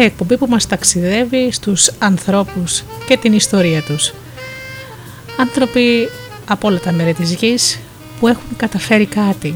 Μια 0.00 0.08
εκπομπή 0.08 0.36
που 0.36 0.46
μας 0.48 0.66
ταξιδεύει 0.66 1.52
στους 1.52 1.90
ανθρώπους 1.98 2.82
και 3.06 3.16
την 3.16 3.32
ιστορία 3.32 3.82
τους. 3.82 4.12
Άνθρωποι 5.36 6.08
από 6.48 6.68
όλα 6.68 6.78
τα 6.78 6.92
μέρη 6.92 7.14
της 7.14 7.34
γης 7.34 7.78
που 8.20 8.28
έχουν 8.28 8.56
καταφέρει 8.56 9.06
κάτι 9.06 9.54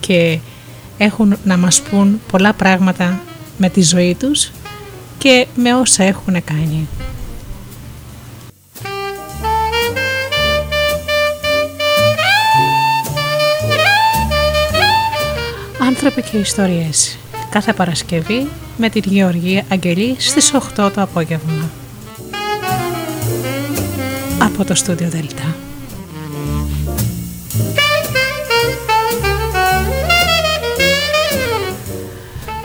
και 0.00 0.38
έχουν 0.98 1.36
να 1.44 1.56
μας 1.56 1.80
πούν 1.80 2.20
πολλά 2.30 2.52
πράγματα 2.52 3.20
με 3.58 3.68
τη 3.68 3.82
ζωή 3.82 4.14
τους 4.14 4.50
και 5.18 5.46
με 5.54 5.74
όσα 5.74 6.04
έχουν 6.04 6.44
κάνει. 6.44 6.88
Άνθρωποι 15.78 16.22
και 16.22 16.36
ιστορίες 16.36 17.18
κάθε 17.50 17.72
Παρασκευή 17.72 18.48
με 18.80 18.88
την 18.88 19.02
Γεωργία 19.06 19.64
Αγγελή 19.68 20.14
στις 20.18 20.54
8 20.54 20.58
το 20.74 21.02
απόγευμα. 21.02 21.70
Από 24.38 24.64
το 24.64 24.74
στούντιο 24.74 25.08
Δελτά. 25.08 25.56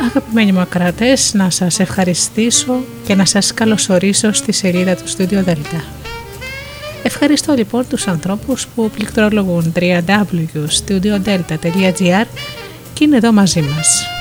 Αγαπημένοι 0.09 0.51
μου 0.51 0.59
ακρατές, 0.59 1.33
να 1.33 1.49
σας 1.49 1.79
ευχαριστήσω 1.79 2.83
και 3.05 3.15
να 3.15 3.25
σας 3.25 3.53
καλωσορίσω 3.53 4.31
στη 4.31 4.51
σελίδα 4.51 4.95
του 4.95 5.03
Studio 5.17 5.43
Delta. 5.45 5.81
Ευχαριστώ 7.03 7.53
λοιπόν 7.53 7.87
τους 7.87 8.07
ανθρώπους 8.07 8.67
που 8.67 8.89
πληκτρολογούν 8.89 9.73
www.studiodelta.gr 9.75 12.25
και 12.93 13.03
είναι 13.03 13.17
εδώ 13.17 13.31
μαζί 13.31 13.61
μας. 13.61 14.14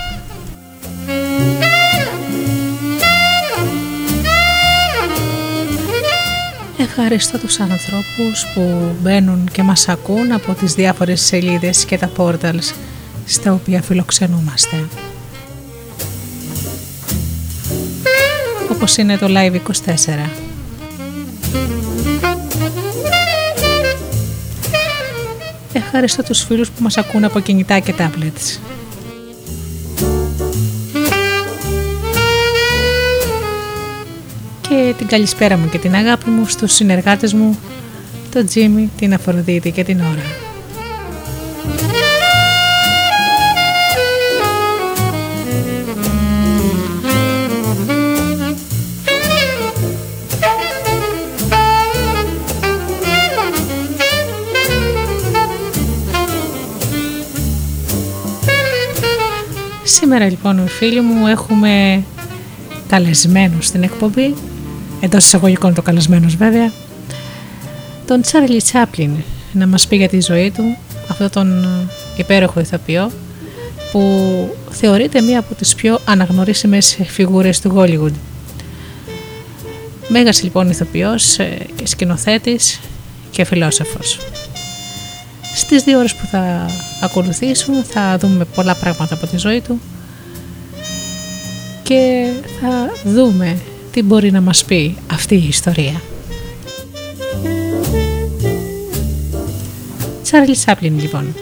Ευχαριστώ 6.97 7.38
τους 7.38 7.60
ανθρώπους 7.60 8.47
που 8.55 8.94
μπαίνουν 9.00 9.49
και 9.53 9.62
μας 9.62 9.88
ακούν 9.88 10.32
από 10.32 10.55
τις 10.55 10.75
διάφορες 10.75 11.21
σελίδες 11.21 11.84
και 11.84 11.99
τα 11.99 12.10
portals 12.16 12.75
στα 13.25 13.53
οποία 13.53 13.82
φιλοξενούμαστε. 13.82 14.84
Όπως 18.72 18.97
είναι 18.97 19.16
το 19.16 19.27
Live24. 19.28 20.28
Ευχαριστώ 25.72 26.22
τους 26.22 26.43
φίλους 26.43 26.71
που 26.71 26.83
μας 26.83 26.97
ακούν 26.97 27.25
από 27.25 27.41
κινητά 27.41 27.78
και 27.78 27.94
tablets. 27.99 28.59
Και 34.74 34.94
την 34.98 35.06
καλησπέρα 35.06 35.56
μου 35.56 35.68
και 35.68 35.78
την 35.78 35.94
αγάπη 35.94 36.30
μου 36.30 36.46
στους 36.46 36.72
συνεργάτες 36.72 37.32
μου, 37.32 37.58
τον 38.30 38.46
Τζίμι, 38.46 38.90
την 38.96 39.14
Αφροδίτη 39.14 39.70
και 39.70 39.84
την 39.84 40.00
Ωρα. 40.00 40.22
Σήμερα 59.84 60.24
λοιπόν 60.24 60.68
φίλοι 60.68 61.00
μου 61.00 61.26
έχουμε 61.26 62.02
καλεσμένους 62.88 63.66
στην 63.66 63.82
εκπομπή 63.82 64.34
εντός 65.00 65.25
εισαγωγικών 65.25 65.75
το 65.75 65.82
καλεσμένος 65.82 66.37
βέβαια, 66.37 66.72
τον 68.06 68.21
Τσάρλι 68.21 68.62
Τσάπλιν 68.62 69.10
να 69.53 69.66
μας 69.66 69.87
πει 69.87 69.97
για 69.97 70.09
τη 70.09 70.21
ζωή 70.21 70.50
του, 70.50 70.77
αυτόν 71.09 71.31
τον 71.31 71.65
υπέροχο 72.16 72.60
ηθοποιό 72.60 73.10
που 73.93 74.00
θεωρείται 74.71 75.21
μία 75.21 75.38
από 75.38 75.54
τις 75.54 75.75
πιο 75.75 75.99
αναγνωρίσιμες 76.04 76.99
φιγούρες 77.06 77.60
του 77.60 77.72
Hollywood. 77.77 78.12
Μέγας 80.09 80.43
λοιπόν 80.43 80.71
ηθοποιός 80.71 81.38
ε, 81.38 81.66
και 81.77 81.87
σκηνοθέτης 81.87 82.81
και 83.31 83.44
φιλόσοφος. 83.44 84.19
Στις 85.54 85.83
δύο 85.83 85.99
ώρες 85.99 86.15
που 86.15 86.27
θα 86.27 86.66
ακολουθήσουν 87.03 87.84
θα 87.84 88.19
δούμε 88.19 88.44
πολλά 88.44 88.75
πράγματα 88.75 89.15
από 89.15 89.27
τη 89.27 89.37
ζωή 89.37 89.60
του 89.60 89.81
και 91.83 92.33
θα 92.60 92.91
δούμε 93.10 93.56
τι 93.94 94.03
μπορεί 94.03 94.31
να 94.31 94.41
μας 94.41 94.65
πει 94.65 94.97
αυτή 95.10 95.34
η 95.34 95.47
ιστορία. 95.49 96.03
Τσάρλι 100.22 100.57
Σάπλιν 100.57 100.98
λοιπόν. 101.01 101.34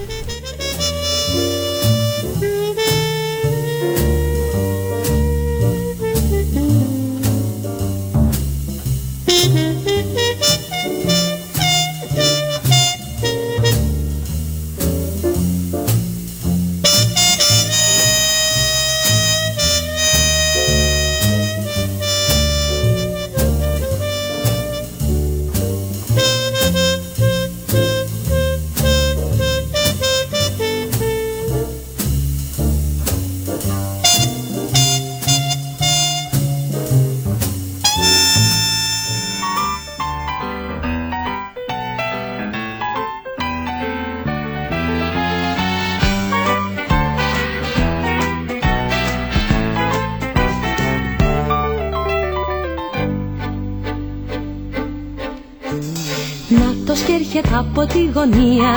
Από 57.63 57.87
τη 57.87 58.03
γωνία. 58.15 58.75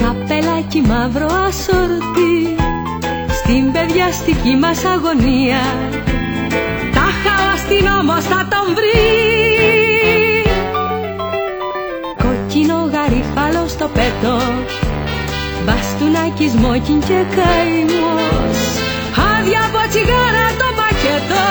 Καπελάκι 0.00 0.80
μαύρο 0.80 1.26
ασορτή 1.48 2.36
Στην 3.38 3.72
παιδιαστική 3.72 4.54
μας 4.62 4.84
αγωνία. 4.84 5.62
Τα 6.96 7.06
χαλαστήν 7.22 7.86
όμως 8.00 8.24
θα 8.24 8.40
τον 8.52 8.66
βρει. 8.76 9.00
Κόκκινο 12.22 12.78
γαρίφαλο 12.92 13.64
στο 13.68 13.86
πέτο 13.96 14.34
Μπαστούνακι 15.64 16.48
σμόκιν 16.54 17.00
και 17.08 17.20
καημός. 17.36 18.58
Άδεια 19.30 19.60
από 19.68 19.80
τσιγάρα 19.90 20.46
το 20.60 20.68
πακέτο 20.78 21.44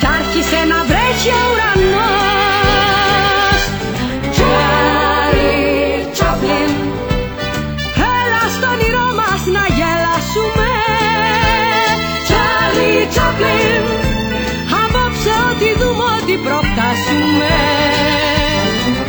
Κι 0.00 0.08
άρχισε 0.18 0.60
να 0.70 0.78
βρέχει 0.88 1.30
ο 1.40 1.69
Τσάρι 13.40 13.56
Τσάπλιν 13.56 13.84
Απόψε 14.82 15.32
ό,τι 15.50 15.68
δούμε 15.80 16.04
ό,τι 16.16 16.34
προφτάσουμε. 16.46 17.54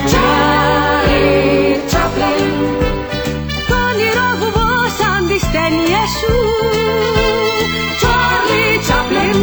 Τσάρι 0.07 1.81
Τσάπλιν 1.87 2.53
Το 3.69 3.75
όνειρο 3.89 4.27
βουβό 4.39 4.71
σαν 4.99 5.27
τις 5.27 5.43
ταινίες 5.53 6.09
σου. 6.19 6.35
Τσάρι 7.97 8.65
Τσάπλιν 8.83 9.39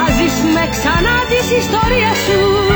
Ας 0.00 0.12
ζήσουμε 0.16 0.62
ξανά 0.74 1.16
τις 1.30 1.46
ιστορίες 1.60 2.16
σου 2.26 2.75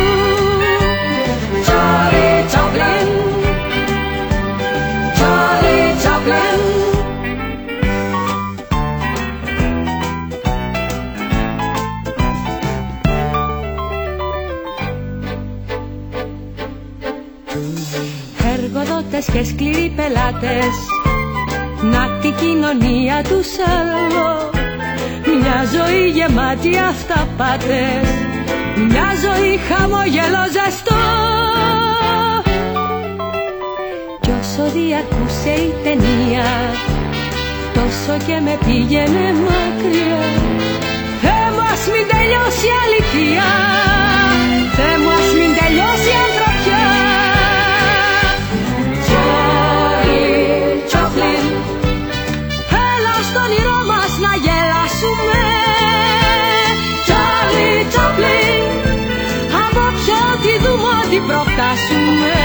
και 19.32 19.44
σκληροί 19.44 19.92
πελάτες. 19.96 20.74
Να 21.82 22.18
τη 22.20 22.30
κοινωνία 22.30 23.22
τους 23.28 23.48
άλλο. 23.78 24.50
Μια 25.40 25.60
ζωή 25.74 26.08
γεμάτη 26.08 26.78
αυταπάτες 26.78 28.06
Μια 28.88 29.08
ζωή 29.24 29.60
χαμογελό 29.68 30.44
ζεστό. 30.54 31.02
Κι 34.20 34.32
όσο 34.40 34.64
διακούσε 34.76 35.50
η 35.68 35.74
ταινία 35.82 36.48
Τόσο 37.74 38.14
και 38.26 38.36
με 38.44 38.58
πήγαινε 38.64 39.26
μακριά. 39.44 40.22
Θεέ 41.22 41.46
μου 41.54 41.62
ας 41.72 41.82
μην 41.92 42.04
τελειώσει 42.12 42.66
η 42.70 42.76
αλήθεια. 42.84 43.48
Θεέ 44.76 44.94
μου 45.02 45.10
ας 45.18 45.28
μην 45.38 45.50
τελειώσει 45.58 46.08
η 46.14 46.18
ανθρωπιά 46.24 46.29
προφτάσουμε 61.70 62.30
Τσάρι 62.30 62.39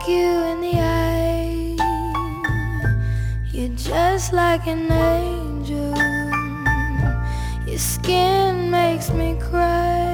look 0.00 0.08
you 0.08 0.30
in 0.52 0.60
the 0.60 0.78
eye. 0.78 1.76
You're 3.52 3.76
just 3.76 4.32
like 4.32 4.66
an 4.66 4.90
angel. 4.90 5.94
Your 7.66 7.78
skin 7.78 8.70
makes 8.70 9.08
me 9.10 9.36
cry. 9.48 10.12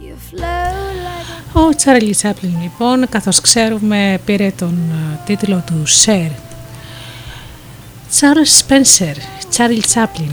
You 0.00 0.16
float 0.30 0.94
like 1.06 1.28
a 1.54 1.58
Ο 1.58 1.74
Τσάρλι 1.74 2.14
Τσάπλιν 2.14 2.62
λοιπόν, 2.62 3.08
καθώς 3.08 3.40
ξέρουμε, 3.40 4.20
πήρε 4.24 4.52
τον 4.58 4.78
ε, 4.90 5.20
τίτλο 5.24 5.62
του 5.66 5.86
Σερ. 5.86 6.30
Τσάρλς 8.10 8.56
Σπένσερ, 8.56 9.16
Τσάρλι 9.48 9.80
Τσάπλιν, 9.80 10.32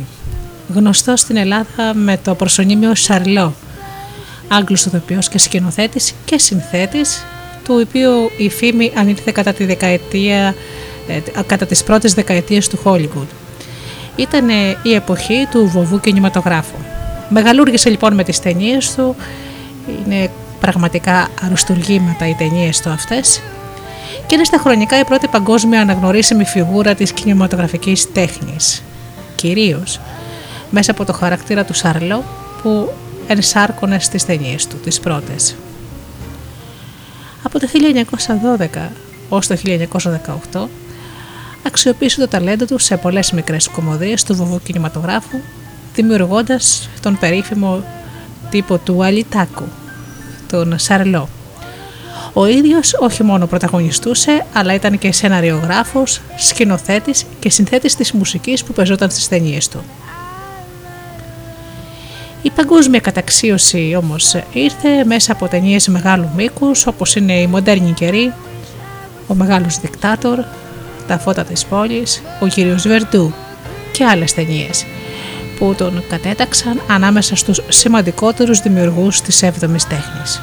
γνωστός 0.73 1.19
στην 1.19 1.37
Ελλάδα 1.37 1.93
με 1.93 2.17
το 2.17 2.35
προσωνύμιο 2.35 2.95
Σαρλό, 2.95 3.53
Άγγλος 4.47 4.85
ηθοποιός 4.85 5.29
και 5.29 5.37
σκηνοθέτης 5.37 6.13
και 6.25 6.37
συνθέτης, 6.37 7.23
του 7.63 7.85
οποίου 7.87 8.31
η 8.37 8.49
φήμη 8.49 8.91
ανήλθε 8.95 9.31
κατά 9.31 9.53
τη 9.53 9.65
δεκαετία, 9.65 10.55
ε, 11.07 11.41
κατά 11.47 11.65
τις 11.65 11.83
πρώτες 11.83 12.13
δεκαετίες 12.13 12.67
του 12.67 12.79
Hollywood. 12.83 13.27
Ήταν 14.15 14.49
ε, 14.49 14.77
η 14.83 14.93
εποχή 14.93 15.47
του 15.51 15.67
βοβού 15.67 15.99
κινηματογράφου. 15.99 16.77
Μεγαλούργησε 17.29 17.89
λοιπόν 17.89 18.13
με 18.13 18.23
τις 18.23 18.39
ταινίες 18.39 18.95
του, 18.95 19.15
είναι 20.05 20.29
πραγματικά 20.59 21.27
αριστουργήματα 21.45 22.27
οι 22.27 22.33
ταινίες 22.33 22.81
του 22.81 22.89
αυτές 22.89 23.41
και 24.27 24.35
είναι 24.35 24.43
στα 24.43 24.57
χρονικά 24.57 24.99
η 24.99 25.03
πρώτη 25.03 25.27
παγκόσμια 25.27 25.81
αναγνωρίσιμη 25.81 26.45
φιγούρα 26.45 26.95
της 26.95 27.11
κινηματογραφικής 27.11 28.11
τέχνης. 28.11 28.83
Κυρίως 29.35 29.99
μέσα 30.69 30.91
από 30.91 31.05
το 31.05 31.13
χαρακτήρα 31.13 31.63
του 31.65 31.73
Σαρλό 31.73 32.23
που 32.61 32.93
ενσάρκωνε 33.27 33.99
στις 33.99 34.25
ταινίες 34.25 34.67
του, 34.67 34.77
τις 34.77 34.99
πρώτες. 34.99 35.55
Από 37.43 37.59
το 37.59 37.67
1912 38.73 38.89
ως 39.29 39.47
το 39.47 39.55
1918 40.53 40.67
αξιοποίησε 41.63 42.19
το 42.19 42.27
ταλέντο 42.27 42.65
του 42.65 42.77
σε 42.77 42.97
πολλές 42.97 43.31
μικρές 43.31 43.67
κομμωδίες 43.67 44.23
του 44.23 44.35
βοβού 44.35 44.61
κινηματογράφου 44.63 45.37
δημιουργώντας 45.93 46.89
τον 47.01 47.17
περίφημο 47.19 47.83
τύπο 48.49 48.77
του 48.77 49.03
Αλιτάκου, 49.03 49.63
τον 50.47 50.79
Σαρλό. 50.79 51.29
Ο 52.33 52.45
ίδιος 52.45 52.93
όχι 52.99 53.23
μόνο 53.23 53.45
πρωταγωνιστούσε, 53.47 54.45
αλλά 54.53 54.73
ήταν 54.73 54.97
και 54.97 55.11
σεναριογράφος, 55.11 56.21
σκηνοθέτης 56.37 57.25
και 57.39 57.49
συνθέτης 57.49 57.95
της 57.95 58.11
μουσικής 58.11 58.63
που 58.63 58.73
πεζόταν 58.73 59.09
στις 59.09 59.27
ταινίες 59.27 59.67
του. 59.67 59.83
Η 62.43 62.49
παγκόσμια 62.55 62.99
καταξίωση 62.99 63.95
όμως 63.97 64.35
ήρθε 64.53 65.05
μέσα 65.05 65.31
από 65.31 65.47
ταινίες 65.47 65.87
μεγάλου 65.87 66.29
μήκους 66.35 66.87
όπως 66.87 67.15
είναι 67.15 67.33
η 67.33 67.47
μοντέρνη 67.47 67.91
καιρή, 67.91 68.33
ο 69.27 69.33
μεγάλος 69.33 69.79
δικτάτορ, 69.79 70.43
τα 71.07 71.19
φώτα 71.19 71.43
της 71.43 71.65
πόλης, 71.65 72.21
ο 72.39 72.47
κύριος 72.47 72.87
Βερντού 72.87 73.33
και 73.91 74.05
άλλες 74.05 74.33
ταινίες 74.33 74.85
που 75.57 75.73
τον 75.77 76.03
κατέταξαν 76.09 76.81
ανάμεσα 76.89 77.35
στους 77.35 77.61
σημαντικότερους 77.67 78.59
δημιουργούς 78.59 79.21
της 79.21 79.43
7ης 79.43 79.87
τέχνης. 79.89 80.41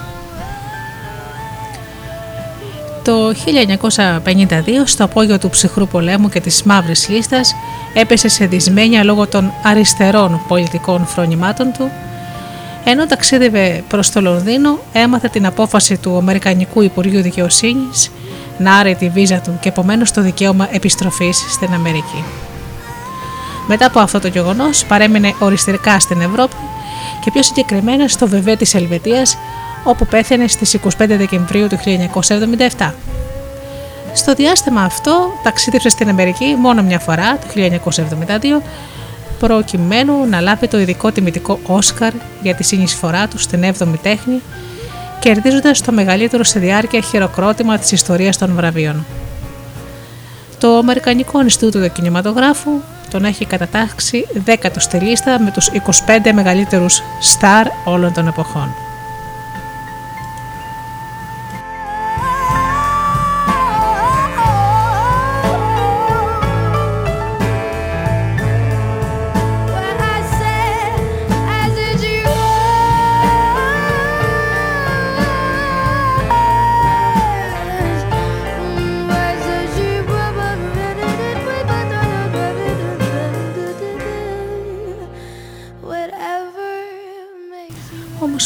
Το 3.03 3.33
1952, 3.33 4.83
στο 4.85 5.05
απόγειο 5.05 5.39
του 5.39 5.51
ψυχρού 5.51 5.89
πολέμου 5.89 6.29
και 6.29 6.41
της 6.41 6.63
μαύρης 6.63 7.09
λίστας, 7.09 7.55
έπεσε 7.95 8.29
σε 8.29 8.47
δυσμένια 8.47 9.05
λόγω 9.05 9.27
των 9.27 9.53
αριστερών 9.63 10.41
πολιτικών 10.49 11.07
φρονημάτων 11.07 11.73
του, 11.73 11.91
ενώ 12.85 13.07
ταξίδευε 13.07 13.85
προς 13.89 14.11
το 14.11 14.21
Λονδίνο, 14.21 14.79
έμαθε 14.93 15.29
την 15.29 15.47
απόφαση 15.47 15.97
του 15.97 16.17
Αμερικανικού 16.17 16.83
Υπουργείου 16.83 17.23
Δικαιοσύνης 17.23 18.11
να 18.59 18.75
άρει 18.77 18.95
τη 18.95 19.09
βίζα 19.09 19.41
του 19.41 19.59
και 19.61 19.69
επομένως 19.69 20.13
το 20.13 20.21
δικαίωμα 20.21 20.69
επιστροφής 20.71 21.45
στην 21.49 21.75
Αμερική. 21.75 22.25
Μετά 23.67 23.87
από 23.87 24.01
αυτό 24.01 24.21
το 24.21 24.29
γεγονός, 24.29 24.85
παρέμεινε 24.85 25.35
οριστικά 25.39 26.01
στην 26.01 26.21
Ευρώπη 26.21 26.55
και 27.25 27.31
πιο 27.31 27.43
συγκεκριμένα 27.43 28.09
στο 28.09 28.29
Βεβέ 28.29 28.57
της 28.57 28.75
Ελβετίας, 28.75 29.39
όπου 29.85 30.07
πέθανε 30.07 30.47
στις 30.47 30.79
25 30.85 30.89
Δεκεμβρίου 30.97 31.67
του 31.67 31.79
1977. 32.79 32.93
Στο 34.13 34.35
διάστημα 34.35 34.83
αυτό 34.83 35.33
ταξίδευσε 35.43 35.89
στην 35.89 36.09
Αμερική 36.09 36.57
μόνο 36.59 36.83
μια 36.83 36.99
φορά, 36.99 37.39
το 37.39 37.47
1972, 38.59 38.63
προκειμένου 39.39 40.27
να 40.31 40.41
λάβει 40.41 40.69
το 40.69 40.81
ειδικό 40.81 41.13
τιμητικό 41.13 41.59
Όσκαρ 41.67 42.13
για 42.43 42.55
τη 42.55 42.63
συνεισφορά 42.63 43.29
του 43.29 43.39
στην 43.39 43.75
7η 43.79 43.99
τέχνη, 44.03 44.41
κερδίζοντας 45.19 45.81
το 45.81 45.93
μεγαλύτερο 45.93 46.45
σε 46.45 46.59
διάρκεια 46.59 47.01
χειροκρότημα 47.01 47.79
της 47.79 47.93
ιστορίας 47.93 48.39
των 48.39 48.55
βραβείων. 48.55 49.05
Το 50.59 50.77
Αμερικανικό 50.77 51.41
Ινστιτούτο 51.41 51.81
του 51.81 51.93
Κινηματογράφου 51.93 52.71
τον 53.11 53.25
έχει 53.25 53.45
κατατάξει 53.45 54.27
10ο 54.47 54.71
στη 54.77 54.97
λίστα 54.97 55.41
με 55.41 55.51
τους 55.51 55.71
25 56.25 56.33
μεγαλύτερους 56.33 57.03
στάρ 57.21 57.67
όλων 57.85 58.13
των 58.13 58.27
εποχών. 58.27 58.75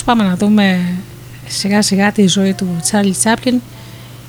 Πάμε 0.05 0.25
να 0.25 0.37
δούμε 0.37 0.95
σιγά 1.47 1.83
σιγά 1.83 2.13
τη 2.13 2.27
ζωή 2.27 2.55
του 2.55 2.79
Τσάρλι 2.81 3.13
Τσάπλιν 3.13 3.61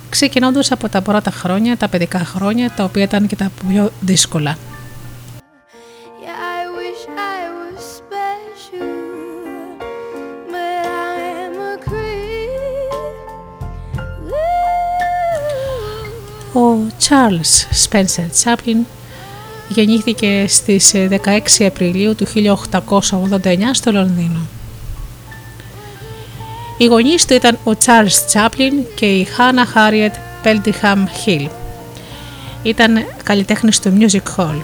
ξεκινώντας 0.10 0.72
από 0.72 0.90
τα 0.90 1.02
πρώτα 1.02 1.32
χρόνια, 1.32 1.78
τα 1.78 1.88
παιδικά 1.88 2.20
χρόνια, 2.20 2.72
τα 2.72 2.84
οποία 2.84 3.04
ήταν 3.04 3.28
και 3.28 3.36
τα 3.36 3.52
πιο 3.68 3.92
δύσκολα. 4.00 4.58
Ο 16.54 16.88
Charles 17.08 17.90
Spencer 17.90 18.28
Chaplin 18.44 18.86
γεννήθηκε 19.70 20.46
στις 20.48 20.94
16 21.60 21.66
Απριλίου 21.66 22.16
του 22.16 22.26
1889 22.26 23.74
στο 23.74 23.92
Λονδίνο. 23.92 24.55
Οι 26.78 26.86
γονείς 26.86 27.26
του 27.26 27.34
ήταν 27.34 27.58
ο 27.64 27.72
Charles 27.86 28.34
Chaplin 28.34 28.74
και 28.96 29.06
η 29.06 29.28
Hannah 29.38 29.78
Harriet 29.78 30.12
Peltingham 30.44 30.98
Hill. 31.26 31.48
Ήταν 32.64 33.06
καλλιτέχνης 33.24 33.80
του 33.80 33.98
Music 34.00 34.36
Hall, 34.38 34.62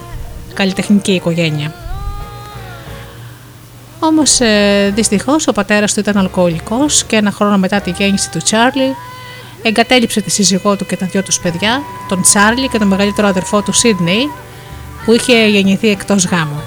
καλλιτεχνική 0.53 1.11
οικογένεια. 1.11 1.73
Όμως 3.99 4.39
ε, 4.39 4.91
δυστυχώς 4.95 5.47
ο 5.47 5.51
πατέρας 5.51 5.93
του 5.93 5.99
ήταν 5.99 6.17
αλκοολικός 6.17 7.03
και 7.03 7.15
ένα 7.15 7.31
χρόνο 7.31 7.57
μετά 7.57 7.81
τη 7.81 7.91
γέννηση 7.91 8.31
του 8.31 8.39
Charlie 8.41 8.95
εγκατέλειψε 9.61 10.21
τη 10.21 10.29
σύζυγό 10.29 10.75
του 10.75 10.85
και 10.85 10.97
τα 10.97 11.05
δυο 11.05 11.23
τους 11.23 11.39
παιδιά, 11.39 11.81
τον 12.09 12.21
Charlie 12.33 12.69
και 12.71 12.77
τον 12.77 12.87
μεγαλύτερο 12.87 13.27
αδερφό 13.27 13.61
του 13.61 13.73
Sydney 13.73 14.23
που 15.05 15.13
είχε 15.13 15.47
γεννηθεί 15.47 15.89
εκτός 15.89 16.25
γάμου. 16.25 16.61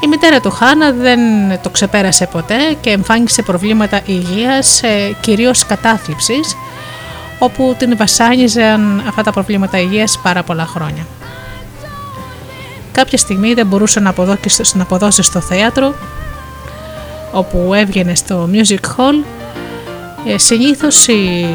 Η 0.00 0.06
μητέρα 0.06 0.40
του 0.40 0.50
Χάνα 0.50 0.92
δεν 0.92 1.20
το 1.62 1.70
ξεπέρασε 1.70 2.26
ποτέ 2.26 2.76
και 2.80 2.90
εμφάνισε 2.90 3.42
προβλήματα 3.42 4.00
υγείας, 4.04 4.82
ε, 4.82 5.16
κυρίως 5.20 5.66
κατάθλιψης, 5.66 6.56
όπου 7.38 7.74
την 7.78 7.96
βασάνιζαν 7.96 9.02
αυτά 9.08 9.22
τα 9.22 9.32
προβλήματα 9.32 9.78
υγείας 9.78 10.18
πάρα 10.22 10.42
πολλά 10.42 10.66
χρόνια. 10.66 11.06
Κάποια 12.92 13.18
στιγμή 13.18 13.54
δεν 13.54 13.66
μπορούσε 13.66 14.00
να 14.00 14.10
αποδώσει, 14.10 14.76
να 14.76 14.82
αποδώσει 14.82 15.22
στο 15.22 15.40
θέατρο, 15.40 15.94
όπου 17.32 17.74
έβγαινε 17.74 18.14
στο 18.14 18.48
music 18.52 18.80
hall, 18.96 19.24
ε, 20.26 20.38
συνήθως 20.38 21.06
οι, 21.06 21.46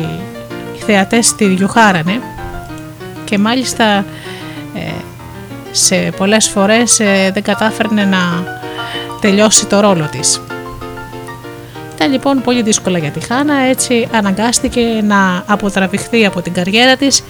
οι 0.76 0.82
θεατές 0.86 1.36
τη 1.36 1.46
διουχάρανε 1.46 2.22
και 3.24 3.38
μάλιστα 3.38 4.06
ε, 4.76 4.92
σε 5.76 5.96
πολλές 5.96 6.50
φορές 6.50 7.00
ε, 7.00 7.32
δεν 7.34 7.44
κατάφερνε 7.44 8.06
να 8.06 8.44
τελειώσει 9.22 9.66
το 9.66 9.80
ρόλο 9.80 10.08
της. 10.12 10.42
Ήταν 11.96 12.12
λοιπόν 12.12 12.42
πολύ 12.42 12.62
δύσκολα 12.62 12.98
για 12.98 13.10
τη 13.12 13.20
Χάνα, 13.20 13.56
έτσι 13.56 14.08
αναγκάστηκε 14.12 14.82
να 15.04 15.44
αποτραβηχθεί 15.48 16.26
από 16.26 16.42
την 16.42 16.54
καριέρα 16.54 16.96
της 16.96 17.24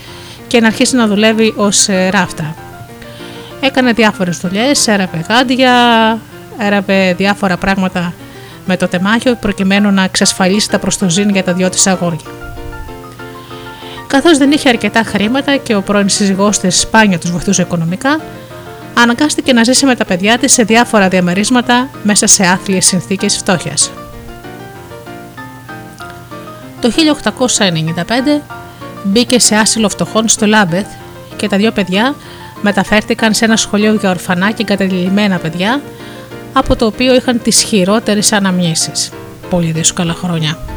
και 0.48 0.60
να 0.60 0.68
αρχίσει 0.68 0.96
να 0.96 1.08
δουλεύει 1.08 1.54
ως 1.58 1.88
ε, 1.88 2.10
ράφτα. 2.10 2.56
Έκανε 3.62 3.92
διάφορες 3.92 4.38
δουλειές, 4.38 4.88
έραπε 4.88 5.26
γάντια, 5.30 5.74
έραπε 6.58 7.14
διάφορα 7.18 7.58
πράγματα 7.58 8.14
με 8.66 8.78
το 8.78 8.88
τεμάχιο 8.88 9.36
προκειμένου 9.36 9.92
να 9.92 10.04
εξασφαλίσει 10.04 10.70
τα 10.70 10.80
προστοζήν 10.80 11.30
για 11.30 11.44
τα 11.44 11.54
δυο 11.54 11.70
της 11.70 11.88
αγόρια. 11.88 12.43
Καθώς 14.14 14.38
δεν 14.38 14.52
είχε 14.52 14.70
αρκετά 14.70 15.04
χρήματα 15.04 15.58
και 15.58 15.76
ο 15.76 15.82
πρώην 15.82 16.10
σύζυγός 16.10 16.60
της 16.60 16.80
σπάνια 16.80 17.20
τους 17.20 17.32
βοηθούσε 17.32 17.62
οικονομικά, 17.62 18.20
αναγκάστηκε 18.94 19.54
να 19.54 19.64
ζήσει 19.64 19.86
με 19.86 19.96
τα 19.96 20.06
παιδιά 20.06 20.38
της 20.38 20.54
σε 20.54 20.64
διάφορα 20.64 21.08
διαμερίσματα 21.08 21.90
μέσα 22.04 22.28
σε 22.28 22.46
άθλιες 22.46 22.86
συνθήκες 22.86 23.38
φτώχειας. 23.38 23.92
Το 26.82 26.92
1895 26.92 28.42
μπήκε 29.04 29.40
σε 29.40 29.56
άσυλο 29.56 29.90
φτωχών 29.90 30.28
στο 30.28 30.46
Λάμπεθ 30.46 30.88
και 31.36 31.48
τα 31.48 31.58
δύο 31.58 31.72
παιδιά 31.72 32.16
μεταφέρθηκαν 32.62 33.34
σε 33.34 33.46
ένα 33.46 33.58
σχολείο 33.58 33.94
για 33.94 34.10
ορφανά 34.10 34.52
και 34.52 34.66
εγκαταλειμμένα 34.68 35.38
παιδιά, 35.38 35.82
από 36.54 36.76
το 36.76 36.86
οποίο 36.86 37.16
είχαν 37.16 37.42
τις 37.42 37.64
χειρότερες 37.64 38.32
αναμνήσεις. 38.32 39.12
Πολύ 39.50 39.72
δύσκολα 39.72 40.14
χρόνια. 40.14 40.73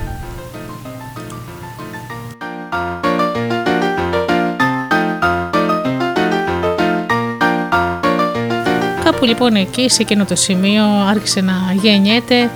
Λοιπόν 9.27 9.55
εκεί 9.55 9.89
σε 9.89 10.03
εκείνο 10.03 10.25
το 10.25 10.35
σημείο 10.35 10.85
άρχισε 10.85 11.41
να 11.41 11.55
γεννιέται 11.83 12.51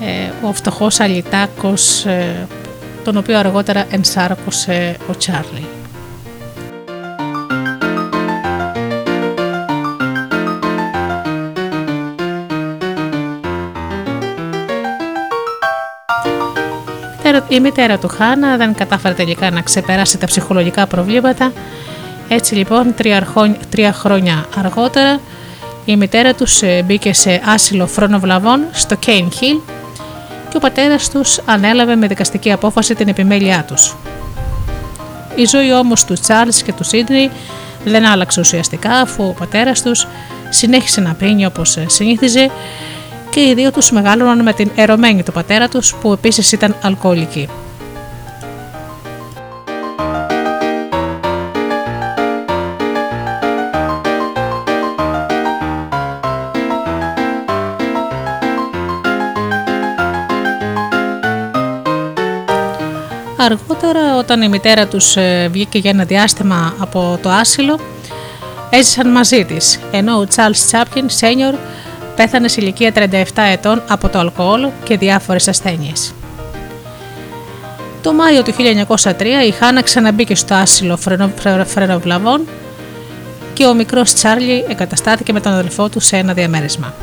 ε, 0.00 0.46
ο 0.46 0.52
φτωχός 0.52 1.00
αλιτάκος 1.00 2.04
ε, 2.04 2.46
τον 3.04 3.16
οποίο 3.16 3.38
αργότερα 3.38 3.86
ενσάρκωσε 3.90 4.96
ο 5.10 5.16
Τσάρλι. 5.16 5.66
Η 17.48 17.60
μητέρα 17.60 17.98
του 17.98 18.08
Χάνα 18.08 18.56
δεν 18.56 18.74
κατάφερε 18.74 19.14
τελικά 19.14 19.50
να 19.50 19.60
ξεπεράσει 19.60 20.18
τα 20.18 20.26
ψυχολογικά 20.26 20.86
προβλήματα. 20.86 21.52
Έτσι 22.28 22.54
λοιπόν 22.54 22.94
τρία 23.70 23.92
χρόνια 23.92 24.46
αργότερα 24.56 25.20
η 25.84 25.96
μητέρα 25.96 26.34
τους 26.34 26.62
ε, 26.62 26.82
μπήκε 26.86 27.12
σε 27.12 27.40
άσυλο 27.44 27.86
φρόνοβλαβών 27.86 28.64
στο 28.72 28.94
Κέιν 28.94 29.30
Χιλ 29.32 29.56
και 30.48 30.56
ο 30.56 30.60
πατέρας 30.60 31.10
τους 31.10 31.40
ανέλαβε 31.44 31.96
με 31.96 32.06
δικαστική 32.06 32.52
απόφαση 32.52 32.94
την 32.94 33.08
επιμέλειά 33.08 33.64
τους. 33.68 33.96
Η 35.34 35.44
ζωή 35.44 35.72
όμως 35.72 36.04
του 36.04 36.14
Τσάρλς 36.14 36.62
και 36.62 36.72
του 36.72 36.84
Σίντνεϊ 36.84 37.30
δεν 37.84 38.06
άλλαξε 38.06 38.40
ουσιαστικά 38.40 38.90
αφού 38.90 39.24
ο 39.24 39.34
πατέρας 39.38 39.82
τους 39.82 40.06
συνέχισε 40.48 41.00
να 41.00 41.14
πίνει 41.14 41.46
όπως 41.46 41.76
ε, 41.76 41.84
συνήθιζε 41.88 42.50
και 43.30 43.40
οι 43.40 43.54
δύο 43.54 43.72
τους 43.72 43.90
μεγάλωναν 43.90 44.42
με 44.42 44.52
την 44.52 44.70
ερωμένη 44.74 45.22
του 45.22 45.32
πατέρα 45.32 45.68
τους 45.68 45.94
που 46.00 46.12
επίσης 46.12 46.52
ήταν 46.52 46.76
αλκοολική. 46.82 47.48
Αργότερα 63.44 64.16
όταν 64.18 64.42
η 64.42 64.48
μητέρα 64.48 64.86
τους 64.86 65.16
ε, 65.16 65.48
βγήκε 65.52 65.78
για 65.78 65.90
ένα 65.90 66.04
διάστημα 66.04 66.74
από 66.78 67.18
το 67.22 67.30
άσυλο 67.30 67.78
έζησαν 68.70 69.10
μαζί 69.10 69.44
της, 69.44 69.78
ενώ 69.90 70.16
ο 70.18 70.26
Charles 70.34 70.70
Chaplin 70.70 71.06
Senior 71.20 71.54
πέθανε 72.16 72.48
σε 72.48 72.60
ηλικία 72.60 72.92
37 72.94 73.22
ετών 73.52 73.82
από 73.88 74.08
το 74.08 74.18
αλκοόλ 74.18 74.68
και 74.84 74.96
διάφορες 74.96 75.48
ασθένειες. 75.48 76.14
Το 78.02 78.12
Μάιο 78.12 78.42
του 78.42 78.52
1903 79.02 79.22
η 79.46 79.50
Χάνα 79.50 79.82
ξαναμπήκε 79.82 80.34
στο 80.34 80.54
άσυλο 80.54 80.98
φρενοβλαβών 81.66 82.48
και 83.52 83.66
ο 83.66 83.74
μικρός 83.74 84.14
Τσάρλι 84.14 84.64
εγκαταστάθηκε 84.68 85.32
με 85.32 85.40
τον 85.40 85.52
αδελφό 85.52 85.88
του 85.88 86.00
σε 86.00 86.16
ένα 86.16 86.32
διαμέρισμα. 86.32 86.94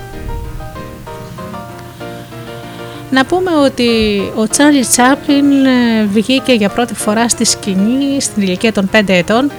Να 3.12 3.26
πούμε 3.26 3.52
ότι 3.52 3.90
ο 4.36 4.48
Τσάρλι 4.48 4.86
Τσάπλιν 4.86 5.66
ε, 5.66 6.06
βγήκε 6.06 6.54
για 6.54 6.70
πρώτη 6.70 6.94
φορά 6.94 7.30
στη 7.30 7.46
σκηνή 7.46 8.22
στην 8.22 8.42
ηλικία 8.42 8.74
των 8.74 8.90
5 8.94 9.02
ετών 9.08 9.52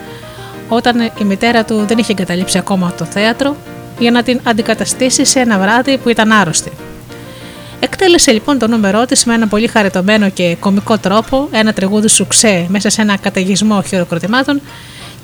όταν 0.69 1.11
η 1.21 1.25
μητέρα 1.25 1.65
του 1.65 1.85
δεν 1.87 1.99
είχε 1.99 2.13
εγκαταλείψει 2.13 2.59
ακόμα 2.59 2.93
το 2.99 3.05
θέατρο 3.05 3.57
για 3.99 4.11
να 4.11 4.23
την 4.23 4.41
αντικαταστήσει 4.43 5.25
σε 5.25 5.41
ένα 5.41 5.59
βράδυ 5.59 5.99
που 5.99 6.09
ήταν 6.09 6.33
άρρωστη. 6.33 6.73
Εκτέλεσε 7.81 8.33
λοιπόν 8.33 8.59
το 8.59 8.69
νούμερό 8.69 9.05
της 9.05 9.25
με 9.25 9.35
ένα 9.35 9.47
πολύ 9.47 9.67
χαριτωμένο 9.67 10.29
και 10.29 10.57
κομικό 10.61 10.99
τρόπο, 10.99 11.49
ένα 11.51 11.73
τραγούδι 11.73 12.09
σουξέ 12.09 12.67
μέσα 12.69 12.91
σε 12.91 13.03
ένα 13.03 13.17
καταιγισμό 13.17 13.83
χειροκροτημάτων 13.83 14.61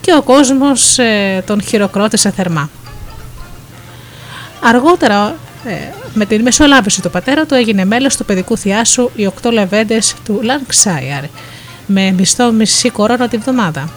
και 0.00 0.14
ο 0.14 0.22
κόσμος 0.22 0.98
ε, 0.98 1.42
τον 1.46 1.62
χειροκρότησε 1.62 2.30
θερμά. 2.30 2.70
Αργότερα, 4.62 5.34
ε, 5.64 5.72
με 6.18 6.26
την 6.26 6.42
μεσολάβηση 6.42 7.02
του 7.02 7.10
πατέρα 7.10 7.46
του, 7.46 7.54
έγινε 7.54 7.84
μέλος 7.84 8.16
του 8.16 8.24
παιδικού 8.24 8.56
θειάσου 8.56 9.10
οι 9.14 9.26
οκτώ 9.26 9.50
λεβέντες 9.50 10.14
του 10.24 10.40
Λανξάιαρ, 10.42 11.24
με 11.86 12.10
μισθό 12.10 12.52
μισή 12.52 12.90
κορώνα 12.90 13.28
τη 13.28 13.36
βδομάδα. 13.36 13.90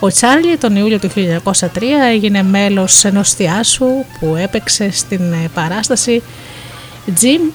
Ο 0.00 0.08
Τσάρλι 0.08 0.56
τον 0.56 0.76
Ιούλιο 0.76 0.98
του 0.98 1.10
1903 1.10 1.66
έγινε 2.10 2.42
μέλος 2.42 3.04
ενός 3.04 3.32
θειάσου 3.32 3.86
που 4.20 4.36
έπαιξε 4.36 4.90
στην 4.90 5.32
ε, 5.32 5.50
παράσταση 5.54 6.22
Jim 7.06 7.52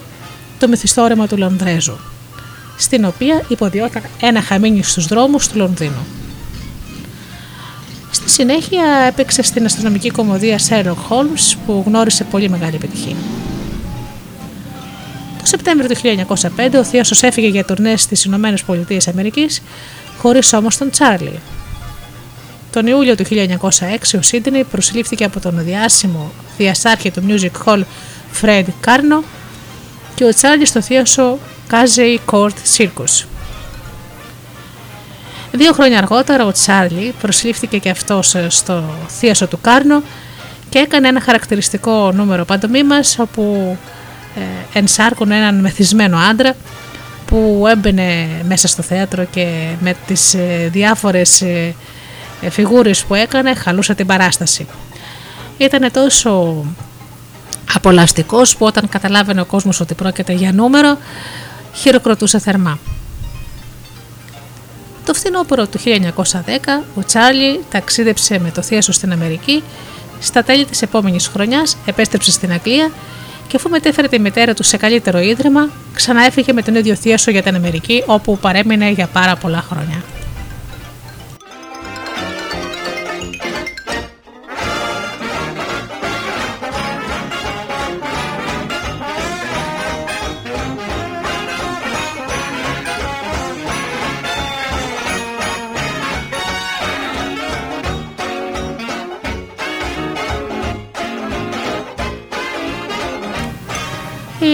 το 0.58 0.68
μυθιστόρεμα 0.68 1.26
του 1.26 1.36
Λονδρέζου, 1.36 1.98
στην 2.76 3.04
οποία 3.04 3.42
υποδιόταν 3.48 4.02
ένα 4.20 4.42
χαμίνι 4.42 4.82
στους 4.82 5.06
δρόμους 5.06 5.48
του 5.48 5.58
Λονδίνου. 5.58 6.06
Στη 8.26 8.34
συνέχεια 8.34 8.84
έπαιξε 9.08 9.42
στην 9.42 9.64
αστυνομική 9.64 10.10
κομμωδία 10.10 10.58
Sherlock 10.68 11.08
Holmes 11.08 11.56
που 11.66 11.82
γνώρισε 11.86 12.24
πολύ 12.24 12.48
μεγάλη 12.48 12.74
επιτυχία. 12.74 13.16
Το 15.38 15.46
Σεπτέμβριο 15.46 15.88
του 15.88 16.24
1905 16.56 16.74
ο 16.78 16.84
Θείασος 16.84 17.22
έφυγε 17.22 17.48
για 17.48 17.64
τουρνές 17.64 18.02
στις 18.02 18.24
Ηνωμένες 18.24 18.62
Πολιτείες 18.62 19.08
Αμερικής 19.08 19.62
χωρίς 20.18 20.52
όμως 20.52 20.76
τον 20.76 20.90
Τσάρλι. 20.90 21.40
Τον 22.72 22.86
Ιούλιο 22.86 23.14
του 23.14 23.24
1906 23.24 24.18
ο 24.18 24.22
Σίντνεϊ 24.22 24.64
προσλήφθηκε 24.64 25.24
από 25.24 25.40
τον 25.40 25.64
διάσημο 25.64 26.32
διασάρχη 26.56 27.10
του 27.10 27.22
Music 27.28 27.64
Hall 27.64 27.82
Fred 28.42 28.64
Κάρνο 28.80 29.22
και 30.14 30.24
ο 30.24 30.28
Τσάρλι 30.34 30.66
στο 30.66 30.82
θείασο 30.82 31.38
Κάζεϊ 31.66 32.20
Court 32.30 32.76
Circus. 32.76 33.35
Δύο 35.56 35.72
χρόνια 35.72 35.98
αργότερα 35.98 36.44
ο 36.44 36.52
Τσάρλι 36.52 37.14
προσλήφθηκε 37.20 37.78
και 37.78 37.90
αυτός 37.90 38.34
ε, 38.34 38.46
στο 38.50 38.84
θείασο 39.08 39.46
του 39.46 39.58
Κάρνο 39.60 40.02
και 40.68 40.78
έκανε 40.78 41.08
ένα 41.08 41.20
χαρακτηριστικό 41.20 42.12
νούμερο 42.12 42.44
παντομήμας 42.44 43.18
όπου 43.18 43.76
ε, 44.36 44.78
ενσάρκουν 44.78 45.30
έναν 45.30 45.60
μεθυσμένο 45.60 46.18
άντρα 46.18 46.54
που 47.26 47.64
έμπαινε 47.68 48.28
μέσα 48.48 48.68
στο 48.68 48.82
θέατρο 48.82 49.24
και 49.24 49.68
με 49.80 49.94
τις 50.06 50.34
ε, 50.34 50.68
διάφορες 50.72 51.40
ε, 51.42 51.74
ε, 52.40 52.50
φιγούρες 52.50 53.04
που 53.04 53.14
έκανε 53.14 53.54
χαλούσε 53.54 53.94
την 53.94 54.06
παράσταση. 54.06 54.66
Ήταν 55.58 55.92
τόσο 55.92 56.64
απολαυστικός 57.74 58.56
που 58.56 58.66
όταν 58.66 58.88
καταλάβαινε 58.88 59.40
ο 59.40 59.44
κόσμος 59.44 59.80
ότι 59.80 59.94
πρόκειται 59.94 60.32
για 60.32 60.52
νούμερο 60.52 60.98
χειροκροτούσε 61.72 62.38
θερμά. 62.38 62.78
Το 65.06 65.14
φθινόπωρο 65.14 65.66
του 65.66 65.78
1910 65.78 66.22
ο 66.94 67.04
Τσάρλι 67.04 67.60
ταξίδεψε 67.70 68.38
με 68.38 68.50
το 68.50 68.62
θείασο 68.62 68.92
στην 68.92 69.12
Αμερική. 69.12 69.62
Στα 70.20 70.42
τέλη 70.42 70.64
της 70.64 70.82
επόμενης 70.82 71.26
χρονιάς 71.26 71.76
επέστρεψε 71.86 72.30
στην 72.30 72.52
Αγγλία 72.52 72.90
και 73.48 73.56
αφού 73.56 73.68
μετέφερε 73.68 74.08
τη 74.08 74.20
μητέρα 74.20 74.54
του 74.54 74.62
σε 74.62 74.76
καλύτερο 74.76 75.18
ίδρυμα, 75.18 75.68
ξαναέφυγε 75.94 76.52
με 76.52 76.62
τον 76.62 76.74
ίδιο 76.74 76.94
θείασο 76.94 77.30
για 77.30 77.42
την 77.42 77.54
Αμερική 77.54 78.02
όπου 78.06 78.38
παρέμεινε 78.38 78.90
για 78.90 79.06
πάρα 79.06 79.36
πολλά 79.36 79.64
χρόνια. 79.68 80.02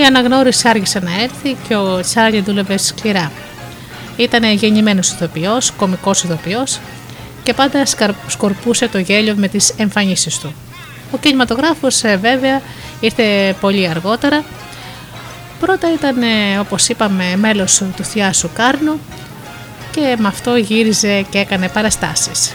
Η 0.03 0.05
αναγνώριση 0.05 0.69
άργησε 0.69 0.99
να 0.99 1.23
έρθει 1.23 1.57
και 1.69 1.77
ο 1.77 2.01
Τσάρλι 2.01 2.41
δούλευε 2.41 2.77
σκληρά. 2.77 3.33
Ήταν 4.17 4.53
γεννημένος 4.53 5.11
ηθοποιός, 5.11 5.71
κομικός 5.71 6.23
ηθοποιός 6.23 6.81
και 7.43 7.55
πάντα 7.55 7.85
σκορπούσε 8.27 8.89
το 8.89 8.99
γέλιο 8.99 9.35
με 9.37 9.49
τις 9.49 9.75
εμφανίσεις 9.77 10.39
του. 10.39 10.55
Ο 11.11 11.19
κινηματογράφος 11.19 12.03
ε, 12.03 12.17
βέβαια 12.17 12.61
ήρθε 13.01 13.57
πολύ 13.61 13.89
αργότερα. 13.89 14.45
Πρώτα 15.61 15.93
ήταν, 15.93 16.23
ε, 16.23 16.59
όπως 16.61 16.89
είπαμε, 16.89 17.37
μέλος 17.37 17.83
του 17.97 18.05
Θιάσου 18.05 18.51
Κάρνου 18.55 19.01
και 19.91 20.17
με 20.19 20.29
αυτό 20.29 20.57
γύριζε 20.57 21.23
και 21.31 21.39
έκανε 21.39 21.69
παραστάσεις. 21.69 22.53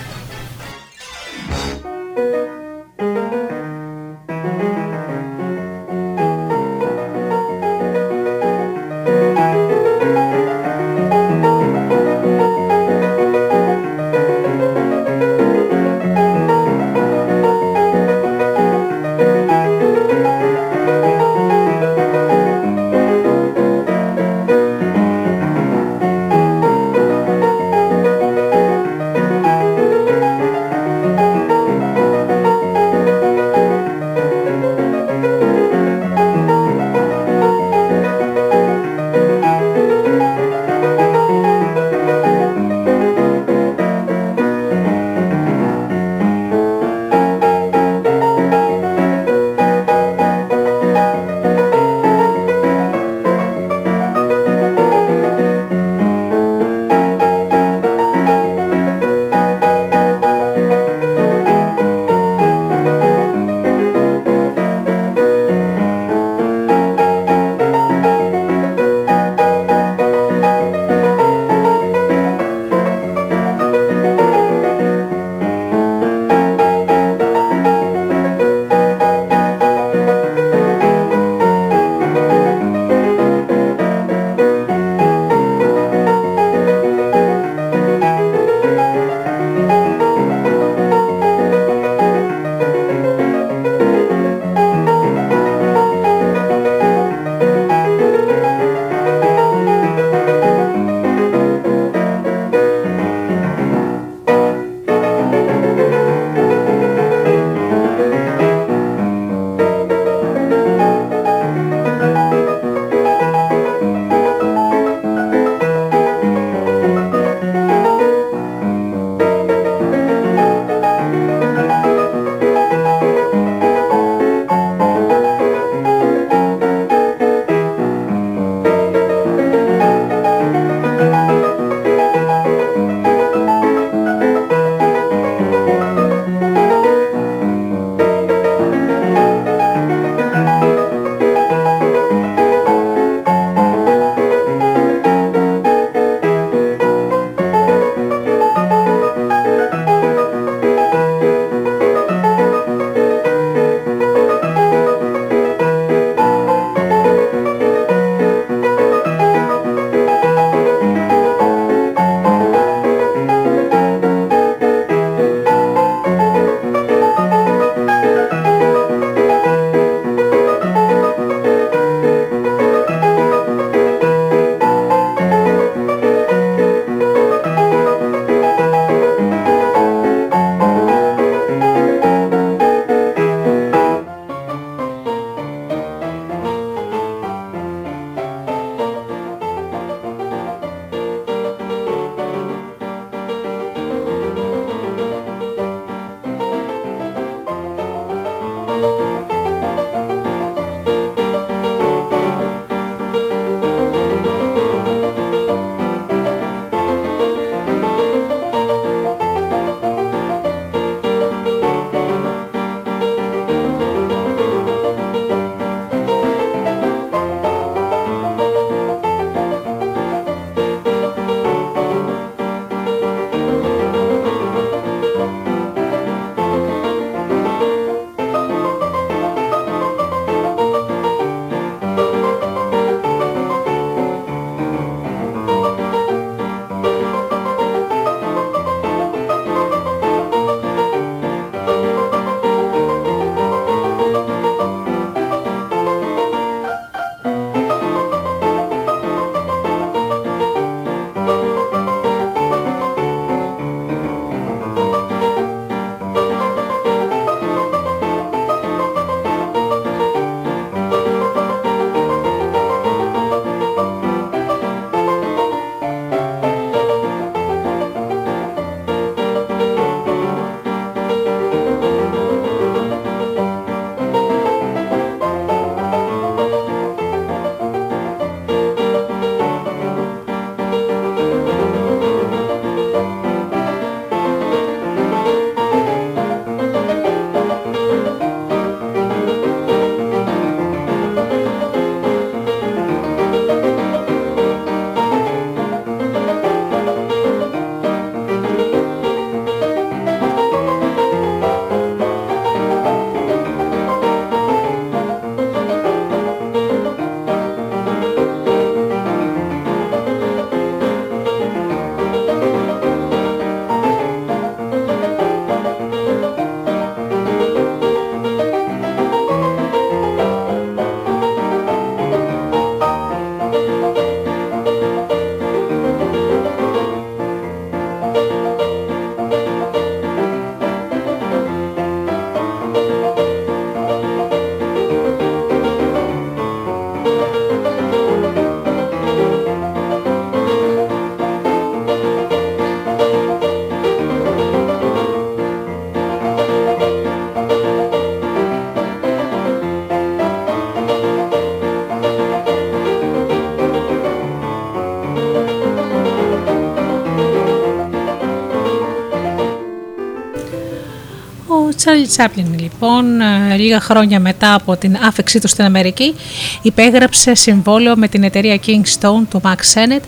Τσάπλιν 362.08 362.60
λοιπόν 362.60 363.22
ε, 363.22 363.56
λίγα 363.58 363.80
χρόνια 363.80 364.20
μετά 364.20 364.54
από 364.54 364.78
την 364.78 364.98
άφεξή 365.04 365.40
του 365.40 365.48
στην 365.48 365.66
Αμερική 365.66 366.16
υπέγραψε 366.62 367.36
συμβόλαιο 367.36 367.96
με 367.96 368.08
την 368.08 368.24
εταιρεία 368.24 368.60
Kingstone 368.66 369.24
του 369.30 369.42
Max 369.44 369.56
Sennett 369.74 370.04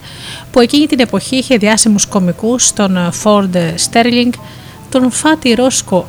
που 0.52 0.60
εκείνη 0.60 0.86
την 0.86 1.00
εποχή 1.00 1.36
είχε 1.36 1.58
διάσημους 1.58 2.06
κομικούς 2.06 2.74
τον 2.74 3.12
Ford 3.24 3.56
Sterling, 3.90 4.30
τον 4.90 5.12
Fatty 5.12 5.58
Roscoe 5.58 6.04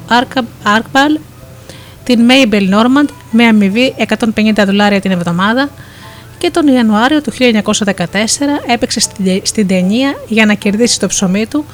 Arkbal, 0.65 1.21
την 2.05 2.29
Mabel 2.29 2.71
Normand 2.71 3.09
με 3.31 3.45
αμοιβή 3.45 3.95
150 4.35 4.53
δολάρια 4.67 5.01
την 5.01 5.11
εβδομάδα 5.11 5.69
και 6.39 6.51
τον 6.51 6.67
Ιανουάριο 6.67 7.21
του 7.21 7.33
1914 7.33 7.95
έπαιξε 8.67 9.01
στην 9.43 9.67
ταινία 9.67 10.15
για 10.29 10.47
να 10.47 10.55
κερδίσει 10.55 11.01
το 11.01 11.07
ψωμί 11.07 11.47
του 11.47 11.65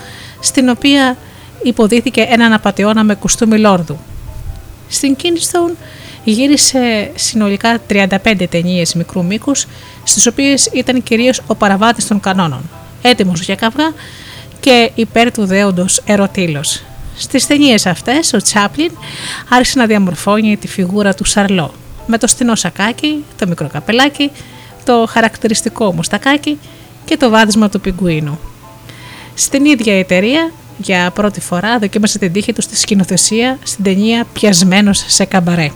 στην 0.40 0.68
οποία 0.68 1.16
υποδίθηκε 1.62 2.27
έναν 2.29 2.53
απαταιώνα 2.53 3.05
με 3.05 3.14
κουστούμι 3.14 3.59
λόρδου. 3.59 3.99
Στην 4.88 5.16
Kingstone 5.23 5.75
γύρισε 6.25 7.11
συνολικά 7.14 7.79
35 7.88 8.47
ταινίες 8.51 8.95
μικρού 8.95 9.25
μήκους, 9.25 9.66
στις 10.05 10.27
οποίες 10.27 10.69
ήταν 10.73 11.03
κυρίως 11.03 11.40
ο 11.47 11.55
παραβάτης 11.55 12.07
των 12.07 12.21
κανόνων, 12.21 12.71
έτοιμος 13.03 13.40
για 13.40 13.55
καυγά 13.55 13.92
και 14.61 14.90
υπέρ 14.95 15.33
του 15.33 15.47
δέοντος 15.47 16.03
ερωτήλος. 16.07 16.83
Στις 17.16 17.47
ταινίες 17.47 17.87
αυτές, 17.87 18.33
ο 18.33 18.37
Τσάπλιν 18.37 18.90
άρχισε 19.49 19.79
να 19.79 19.87
διαμορφώνει 19.87 20.57
τη 20.57 20.69
φιγούρα 20.69 21.14
του 21.14 21.25
Σαρλό, 21.25 21.75
με 22.07 22.19
το 22.19 22.27
στενό 22.27 22.55
σακάκι, 22.55 23.25
το 23.38 23.47
μικρό 23.47 23.69
καπελάκι, 23.73 24.31
το 24.85 25.07
χαρακτηριστικό 25.09 25.92
μουστακάκι 25.92 26.59
και 27.05 27.16
το 27.16 27.31
βάδισμα 27.31 27.69
του 27.69 27.81
πιγκουίνου. 27.81 28.38
Στην 29.35 29.64
ίδια 29.64 29.99
εταιρεία 29.99 30.53
για 30.77 31.11
πρώτη 31.15 31.41
φορά 31.41 31.79
δοκίμασε 31.79 32.19
την 32.19 32.33
τύχη 32.33 32.53
του 32.53 32.62
στη 32.62 32.77
σκηνοθεσία 32.77 33.59
στην 33.62 33.85
ταινία 33.85 34.25
«Πιασμένος 34.33 35.05
σε 35.07 35.25
καμπαρέ». 35.25 35.71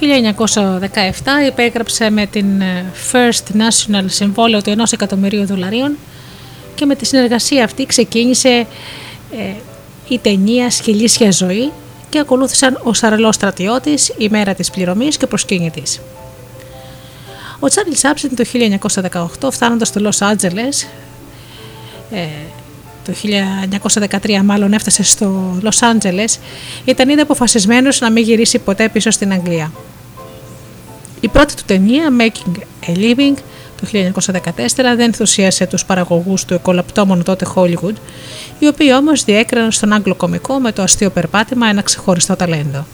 1917 0.00 1.46
υπέγραψε 1.46 2.10
με 2.10 2.26
την 2.26 2.60
ε, 2.60 2.84
First 3.12 3.56
National 3.56 4.04
συμβόλαιο 4.06 4.62
του 4.62 4.74
1 4.76 4.82
εκατομμυρίου 4.90 5.46
δολαρίων 5.46 5.96
και 6.74 6.86
με 6.86 6.94
τη 6.94 7.06
συνεργασία 7.06 7.64
αυτή 7.64 7.86
ξεκίνησε 7.86 8.66
ε, 9.32 9.54
η 10.08 10.18
ταινία 10.18 10.70
«Σκυλίσια 10.70 11.30
ζωή» 11.30 11.70
και 12.08 12.18
ακολούθησαν 12.18 12.80
ο 12.82 12.94
Σαρελός 12.94 13.34
Στρατιώτης, 13.34 14.12
η 14.18 14.28
μέρα 14.30 14.54
της 14.54 14.70
πληρωμής 14.70 15.16
και 15.16 15.26
προσκύνητης. 15.26 16.00
Ο 17.60 17.68
Τσάρλι 17.68 17.96
Σάψιν 17.96 18.36
το 18.36 18.44
1918 19.42 19.50
φτάνοντας 19.50 19.88
στο 19.88 20.00
Λος 20.00 20.22
Άντζελες 20.22 20.86
ε, 22.10 22.26
το 23.06 23.12
1913 24.22 24.40
μάλλον 24.44 24.72
έφτασε 24.72 25.02
στο 25.02 25.58
Λος 25.62 25.82
Άντζελες, 25.82 26.38
ήταν 26.84 27.08
ήδη 27.08 27.20
αποφασισμένος 27.20 28.00
να 28.00 28.10
μην 28.10 28.24
γυρίσει 28.24 28.58
ποτέ 28.58 28.88
πίσω 28.88 29.10
στην 29.10 29.32
Αγγλία. 29.32 29.72
Η 31.20 31.28
πρώτη 31.28 31.54
του 31.54 31.62
ταινία, 31.66 32.08
Making 32.18 32.58
a 32.86 32.96
Living, 32.96 33.34
το 33.80 33.86
1914 33.86 34.50
δεν 34.76 35.00
ενθουσίασε 35.00 35.66
τους 35.66 35.84
παραγωγούς 35.84 36.44
του 36.44 36.54
εκολαπτώμονου 36.54 37.22
τότε 37.22 37.46
Hollywood, 37.54 37.94
οι 38.58 38.66
οποίοι 38.66 38.88
όμως 38.96 39.24
διέκραναν 39.24 39.72
στον 39.72 39.92
Άγγλο 39.92 40.14
κομικό 40.14 40.58
με 40.58 40.72
το 40.72 40.82
αστείο 40.82 41.10
περπάτημα 41.10 41.68
ένα 41.68 41.82
ξεχωριστό 41.82 42.36
ταλέντο. 42.36 42.86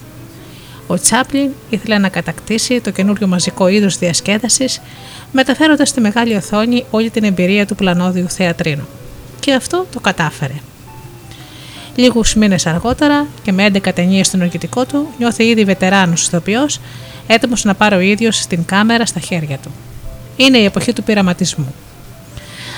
Ο 0.86 0.98
Τσάπλιν 0.98 1.50
ήθελε 1.70 1.98
να 1.98 2.08
κατακτήσει 2.08 2.80
το 2.80 2.90
καινούριο 2.90 3.26
μαζικό 3.26 3.68
είδος 3.68 3.98
διασκέδασης, 3.98 4.80
μεταφέροντας 5.32 5.88
στη 5.88 6.00
μεγάλη 6.00 6.34
οθόνη 6.34 6.84
όλη 6.90 7.10
την 7.10 7.24
εμπειρία 7.24 7.66
του 7.66 7.74
πλανόδιου 7.74 8.28
θεατρίνου 8.28 8.86
και 9.44 9.54
αυτό 9.54 9.86
το 9.92 10.00
κατάφερε. 10.00 10.54
Λίγους 11.94 12.34
μήνες 12.34 12.66
αργότερα 12.66 13.26
και 13.42 13.52
με 13.52 13.66
11 13.72 13.92
ταινίες 13.94 14.26
στον 14.26 14.40
ορκητικό 14.40 14.84
του 14.84 15.08
νιώθει 15.18 15.44
ήδη 15.44 15.64
βετεράνος 15.64 16.26
ηθοποιός, 16.26 16.80
έτοιμος 17.26 17.64
να 17.64 17.74
πάρει 17.74 17.94
ο 17.94 18.00
ίδιος 18.00 18.36
στην 18.36 18.64
κάμερα 18.64 19.06
στα 19.06 19.20
χέρια 19.20 19.58
του. 19.58 19.70
Είναι 20.36 20.58
η 20.58 20.64
εποχή 20.64 20.92
του 20.92 21.02
πειραματισμού, 21.02 21.74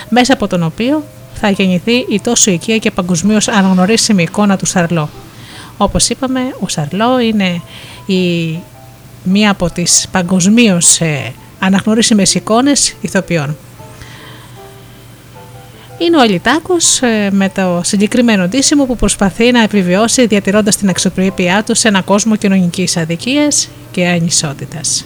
μέσα 0.08 0.32
από 0.32 0.46
τον 0.46 0.62
οποίο 0.62 1.04
θα 1.34 1.50
γεννηθεί 1.50 2.06
η 2.08 2.20
τόσο 2.20 2.50
οικία 2.50 2.78
και 2.78 2.90
παγκοσμίως 2.90 3.48
αναγνωρίσιμη 3.48 4.22
εικόνα 4.22 4.56
του 4.56 4.66
Σαρλό. 4.66 5.08
Όπως 5.76 6.08
είπαμε, 6.08 6.40
ο 6.60 6.68
Σαρλό 6.68 7.18
είναι 7.18 7.60
η, 8.06 8.58
μία 9.22 9.50
από 9.50 9.70
τις 9.70 10.06
παγκοσμίως 10.12 11.00
ε, 11.00 11.32
αναγνωρίσιμες 11.58 12.34
εικόνες 12.34 12.94
ηθοποιών. 13.00 13.56
Είναι 15.98 16.16
ο 16.16 16.20
Αλιτάκος 16.20 17.02
ε, 17.02 17.28
με 17.32 17.48
το 17.48 17.80
συγκεκριμένο 17.84 18.48
ντύσιμο 18.48 18.84
που 18.84 18.96
προσπαθεί 18.96 19.52
να 19.52 19.62
επιβιώσει 19.62 20.26
διατηρώντας 20.26 20.76
την 20.76 20.88
αξιοπρέπειά 20.88 21.62
του 21.66 21.74
σε 21.74 21.88
ένα 21.88 22.02
κόσμο 22.02 22.36
κοινωνικής 22.36 22.96
αδικίας 22.96 23.68
και 23.90 24.06
ανισότητας. 24.06 25.04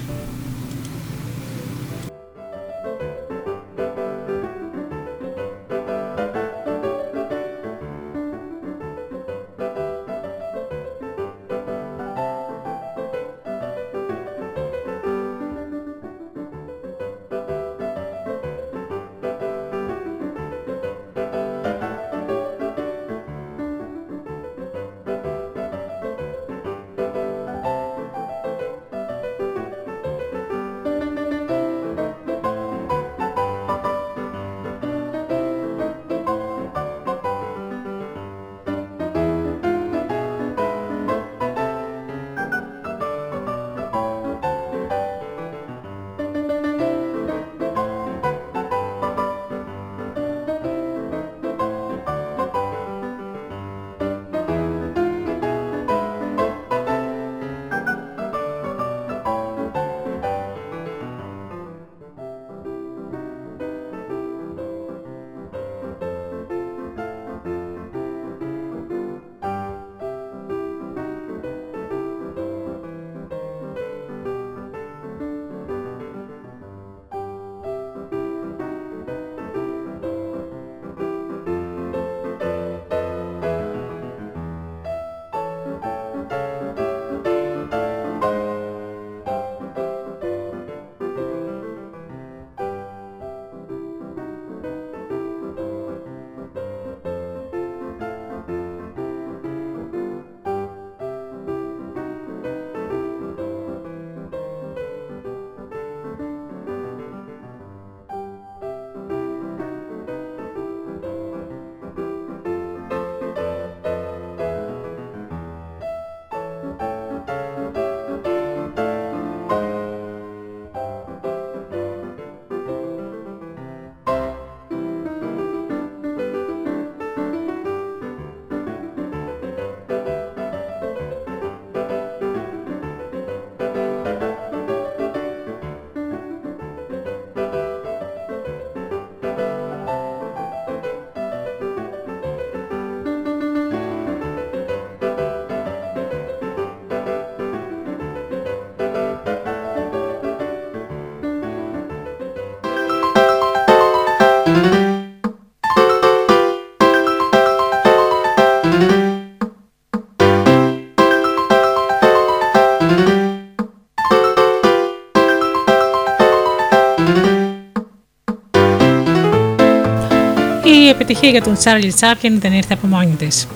Επιτυχία 171.01 171.31
για 171.31 171.43
τον 171.43 171.55
Τσάρλι 171.55 171.93
Τσάπλιν 171.93 172.41
δεν 172.41 172.53
ήρθε 172.53 172.75
από 172.75 172.87
μόνη 172.87 173.15
της. 173.19 173.47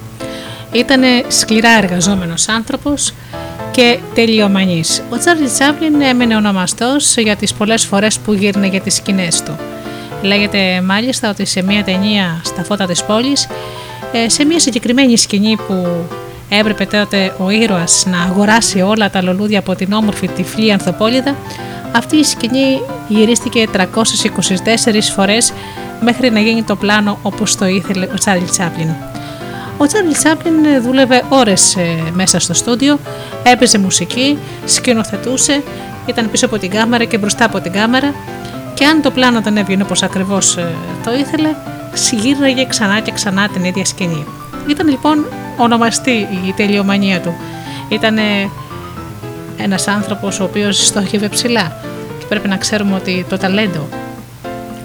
Ήταν 0.72 1.02
σκληρά 1.28 1.70
εργαζόμενος 1.82 2.48
άνθρωπος 2.48 3.14
και 3.70 3.98
τελειομανής. 4.14 5.02
Ο 5.10 5.18
Τσάρλι 5.18 5.48
Τσάπλιν 5.48 6.00
έμενε 6.00 6.36
ονομαστός 6.36 7.16
για 7.16 7.36
τις 7.36 7.54
πολλές 7.54 7.84
φορές 7.84 8.18
που 8.18 8.32
γύρνε 8.32 8.66
για 8.66 8.80
τις 8.80 8.94
σκηνές 8.94 9.42
του. 9.42 9.56
Λέγεται 10.22 10.80
μάλιστα 10.80 11.30
ότι 11.30 11.44
σε 11.44 11.62
μια 11.62 11.84
ταινία 11.84 12.40
στα 12.44 12.64
φώτα 12.64 12.86
της 12.86 13.04
πόλης, 13.04 13.48
ε, 14.12 14.28
σε 14.28 14.44
μια 14.44 14.60
συγκεκριμένη 14.60 15.16
σκηνή 15.16 15.56
που 15.56 15.86
έπρεπε 16.48 16.84
τότε 16.84 17.34
ο 17.38 17.50
ήρωας 17.50 18.04
να 18.06 18.22
αγοράσει 18.22 18.80
όλα 18.80 19.10
τα 19.10 19.22
λουλούδια 19.22 19.58
από 19.58 19.74
την 19.74 19.92
όμορφη 19.92 20.28
τυφλή 20.28 20.72
ανθοπόλυδα, 20.72 21.36
αυτή 21.92 22.16
η 22.16 22.24
σκηνή 22.24 22.80
γυρίστηκε 23.08 23.68
324 23.72 25.10
φορές 25.14 25.52
μέχρι 26.02 26.30
να 26.30 26.40
γίνει 26.40 26.62
το 26.62 26.76
πλάνο 26.76 27.18
όπως 27.22 27.56
το 27.56 27.66
ήθελε 27.66 28.04
ο 28.12 28.14
Τσάρλι 28.14 28.44
Τσάπλιν. 28.44 28.88
Ο 29.78 29.86
Τσάρλι 29.86 30.12
Τσάπλιν 30.12 30.82
δούλευε 30.82 31.22
ώρες 31.28 31.76
ε, 31.76 32.10
μέσα 32.12 32.38
στο 32.38 32.54
στούντιο, 32.54 32.98
έπαιζε 33.42 33.78
μουσική, 33.78 34.38
σκηνοθετούσε, 34.64 35.62
ήταν 36.06 36.30
πίσω 36.30 36.46
από 36.46 36.58
την 36.58 36.70
κάμερα 36.70 37.04
και 37.04 37.18
μπροστά 37.18 37.44
από 37.44 37.60
την 37.60 37.72
κάμερα 37.72 38.14
και 38.74 38.84
αν 38.84 39.02
το 39.02 39.10
πλάνο 39.10 39.40
δεν 39.40 39.56
έβγαινε 39.56 39.82
όπως 39.82 40.02
ακριβώς 40.02 40.56
ε, 40.56 40.72
το 41.04 41.12
ήθελε, 41.12 41.48
συγγύρναγε 41.92 42.66
ξανά 42.66 43.00
και 43.00 43.12
ξανά 43.12 43.48
την 43.48 43.64
ίδια 43.64 43.84
σκηνή. 43.84 44.24
Ήταν 44.68 44.88
λοιπόν 44.88 45.26
ονομαστή 45.56 46.28
η 46.46 46.52
τελειομανία 46.56 47.20
του. 47.20 47.34
Ήταν 47.88 48.18
ένας 49.56 49.88
άνθρωπος 49.88 50.40
ο 50.40 50.44
οποίος 50.44 50.86
στόχευε 50.86 51.28
ψηλά 51.28 51.76
και 52.18 52.24
πρέπει 52.28 52.48
να 52.48 52.56
ξέρουμε 52.56 52.94
ότι 52.94 53.26
το 53.28 53.36
ταλέντο 53.36 53.88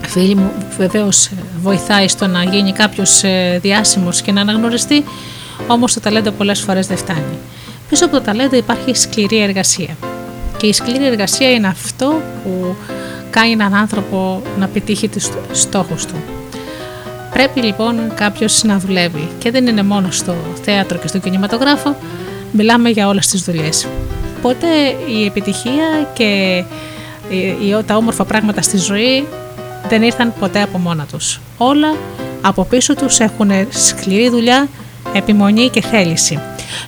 φίλοι 0.07 0.35
μου 0.35 0.51
βεβαίως 0.77 1.29
βοηθάει 1.61 2.07
στο 2.07 2.27
να 2.27 2.43
γίνει 2.43 2.71
κάποιος 2.71 3.23
ε, 3.23 3.59
διάσημος 3.61 4.21
και 4.21 4.31
να 4.31 4.41
αναγνωριστεί, 4.41 5.03
όμως 5.67 5.93
το 5.93 5.99
ταλέντο 5.99 6.31
πολλές 6.31 6.59
φορές 6.59 6.87
δεν 6.87 6.97
φτάνει. 6.97 7.37
Πίσω 7.89 8.05
από 8.05 8.15
το 8.15 8.21
ταλέντο 8.21 8.55
υπάρχει 8.55 8.95
σκληρή 8.95 9.41
εργασία. 9.41 9.97
Και 10.57 10.67
η 10.67 10.73
σκληρή 10.73 11.05
εργασία 11.05 11.51
είναι 11.51 11.67
αυτό 11.67 12.21
που 12.43 12.75
κάνει 13.29 13.51
έναν 13.51 13.73
άνθρωπο 13.75 14.41
να 14.59 14.67
πετύχει 14.67 15.07
τους 15.07 15.29
στόχους 15.51 16.05
του. 16.05 16.15
Πρέπει 17.33 17.61
λοιπόν 17.61 18.13
κάποιος 18.15 18.63
να 18.63 18.77
δουλεύει 18.77 19.29
και 19.39 19.51
δεν 19.51 19.67
είναι 19.67 19.83
μόνο 19.83 20.11
στο 20.11 20.35
θέατρο 20.63 20.97
και 20.97 21.07
στο 21.07 21.17
κινηματογράφο, 21.17 21.95
μιλάμε 22.51 22.89
για 22.89 23.07
όλες 23.07 23.27
τις 23.27 23.41
δουλειές. 23.41 23.87
Οπότε 24.37 24.67
η 25.19 25.25
επιτυχία 25.25 26.09
και 26.13 26.63
τα 27.85 27.95
όμορφα 27.95 28.25
πράγματα 28.25 28.61
στη 28.61 28.77
ζωή 28.77 29.25
δεν 29.89 30.01
ήρθαν 30.01 30.33
ποτέ 30.39 30.61
από 30.61 30.77
μόνα 30.77 31.05
τους. 31.11 31.39
Όλα 31.57 31.95
από 32.41 32.63
πίσω 32.63 32.95
τους 32.95 33.19
έχουν 33.19 33.51
σκληρή 33.69 34.29
δουλειά, 34.29 34.67
επιμονή 35.13 35.69
και 35.69 35.81
θέληση. 35.81 36.39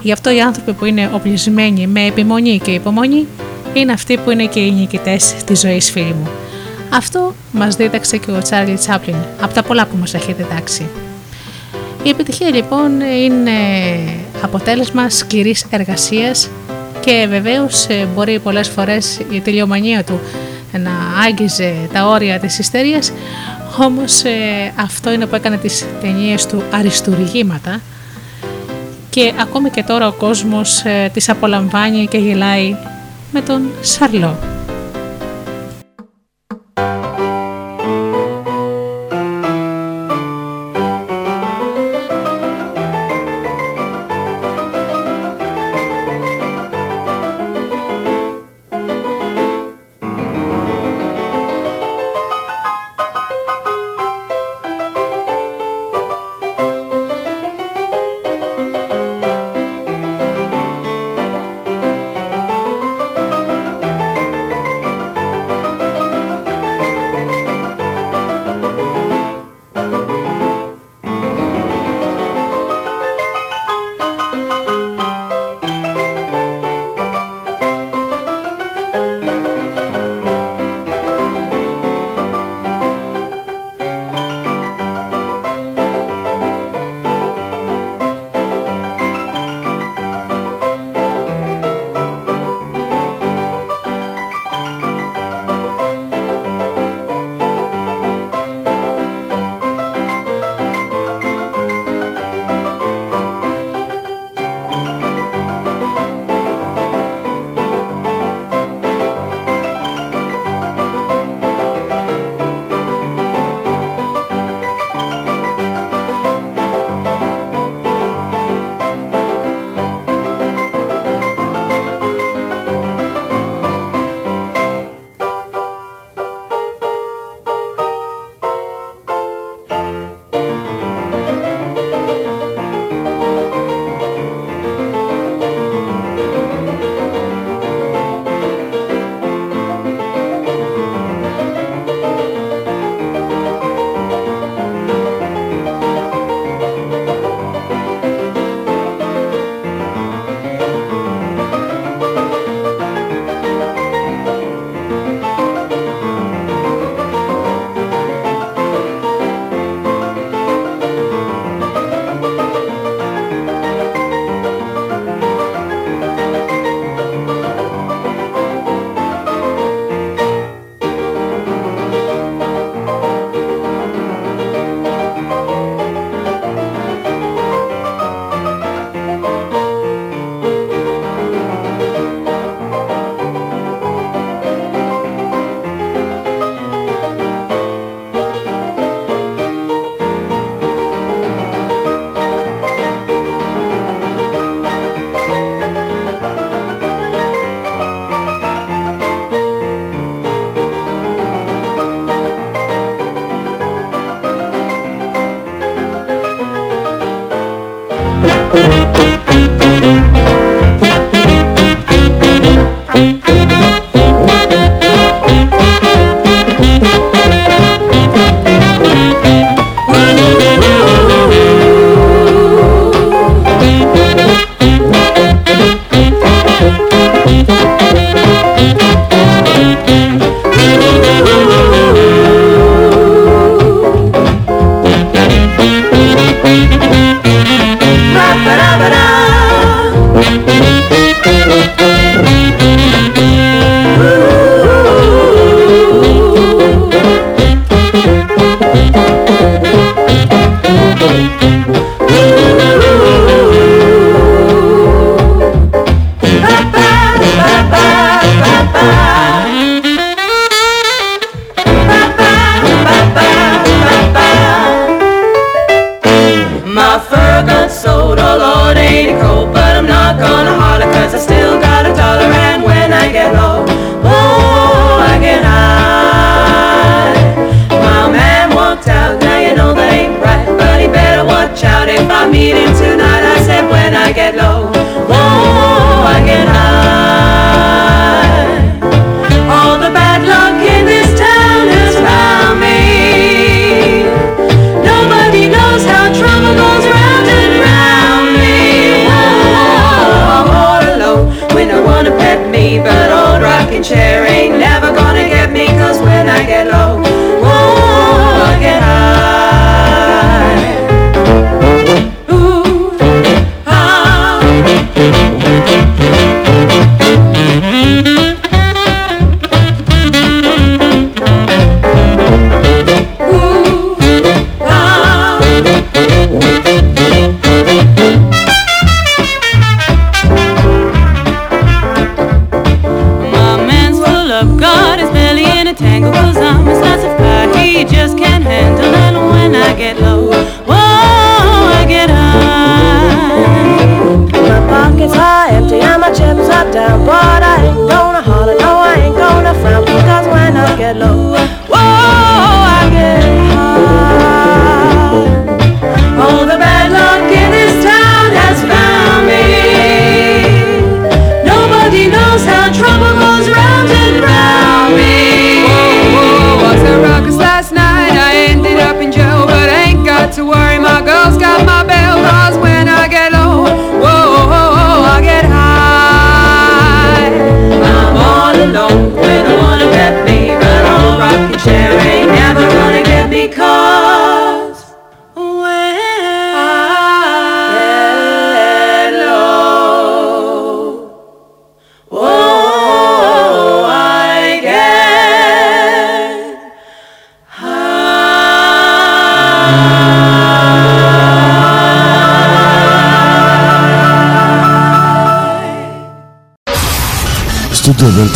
Γι' 0.02 0.12
αυτό 0.12 0.30
οι 0.36 0.42
άνθρωποι 0.42 0.74
που 0.74 0.86
είναι 0.86 1.10
οπλισμένοι 1.14 1.88
με 1.88 2.06
επιμονή 2.06 2.60
και 2.64 2.72
υπομονή 2.72 3.28
είναι 3.74 3.92
αυτοί 3.92 4.18
που 4.18 4.32
είναι 4.32 4.46
και 4.46 4.60
οι 4.60 4.72
νικητές 4.72 5.34
της 5.46 5.60
ζωής 5.60 5.92
φίλοι 5.92 6.14
μου. 6.14 6.30
Αυτό 6.94 7.34
μας 7.52 7.76
δίδαξε 7.76 8.18
και 8.18 8.32
ο 8.32 8.42
Τσάρλι 8.42 8.76
Τσάπλιν 8.76 9.16
από 9.42 9.54
τα 9.54 9.64
πολλά 9.64 9.86
που 9.86 9.98
μας 9.98 10.14
έχει 10.14 10.34
διδάξει. 10.34 10.90
Η 12.04 12.10
επιτυχία 12.10 12.50
λοιπόν 12.50 13.02
είναι 13.02 13.52
αποτέλεσμα 14.42 15.10
σκληρής 15.10 15.66
εργασίας 15.70 16.50
και 17.00 17.26
βεβαίως 17.30 17.86
ε, 17.88 18.08
μπορεί 18.16 18.40
πολλές 18.40 18.68
φορές 18.68 19.20
η 19.32 19.40
τελειομανία 19.40 20.04
του 20.04 20.20
να 20.72 21.22
άγγιζε 21.26 21.74
τα 21.94 22.08
όρια 22.08 22.40
της 22.40 22.60
ιστερίας 22.60 23.12
όμως 23.80 24.24
ε, 24.24 24.74
αυτό 24.76 25.12
είναι 25.12 25.26
που 25.26 25.36
έκανε 25.36 25.58
τις 25.58 25.86
ταινίες 26.02 26.46
του 26.46 26.64
αριστουργήματα 26.72 27.82
και 29.10 29.34
ακόμη 29.40 29.70
και 29.70 29.84
τώρα 29.84 30.08
ο 30.08 30.12
κόσμος 30.12 30.84
ε, 30.86 31.10
τις 31.14 31.30
απολαμβάνει 31.30 32.08
και 32.08 32.18
γελάει 32.18 32.76
με 33.32 33.42
τον 33.42 33.62
Σαρλό. 33.82 34.59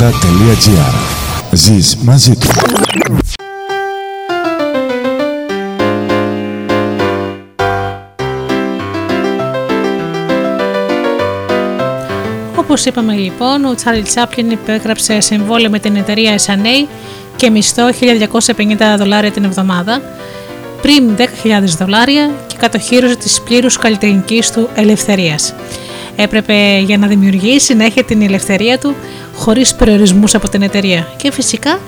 alphadelta.gr 0.04 0.94
Ζεις 1.52 1.96
μαζί 1.96 2.36
του. 2.36 2.48
Όπως 12.58 12.86
είπαμε 12.86 13.14
λοιπόν, 13.14 13.66
ο 13.66 13.76
Τσάρλ 13.76 14.02
Τσάπλιν 14.02 14.52
υπέγραψε 14.52 15.20
συμβόλαιο 15.20 15.70
με 15.70 15.80
την 15.80 15.96
εταιρεία 15.96 16.40
S&A 16.46 16.88
και 17.36 17.50
μισθό 17.50 17.84
1250 18.56 18.96
δολάρια 18.98 19.32
την 19.32 19.44
εβδομάδα, 19.44 20.02
πριν 20.82 21.16
10.000 21.18 21.24
δολάρια 21.78 22.32
και 22.48 22.56
κατοχύρωσε 22.60 23.16
της 23.16 23.42
πλήρους 23.42 23.78
καλλιτεχνικής 23.78 24.52
του 24.52 24.70
ελευθερίας. 24.76 25.54
Έπρεπε 26.16 26.78
για 26.86 26.98
να 26.98 27.08
δημιουργήσει 27.08 27.74
να 27.74 27.86
έχει 27.86 28.04
την 28.04 28.22
ελευθερία 28.22 28.78
του 28.78 28.96
χωρίς 29.44 29.76
περιορισμούς 29.76 30.36
από 30.36 30.50
την 30.50 30.62
εταιρεία 30.62 31.08
και 31.18 31.32
φυσικά 31.32 31.80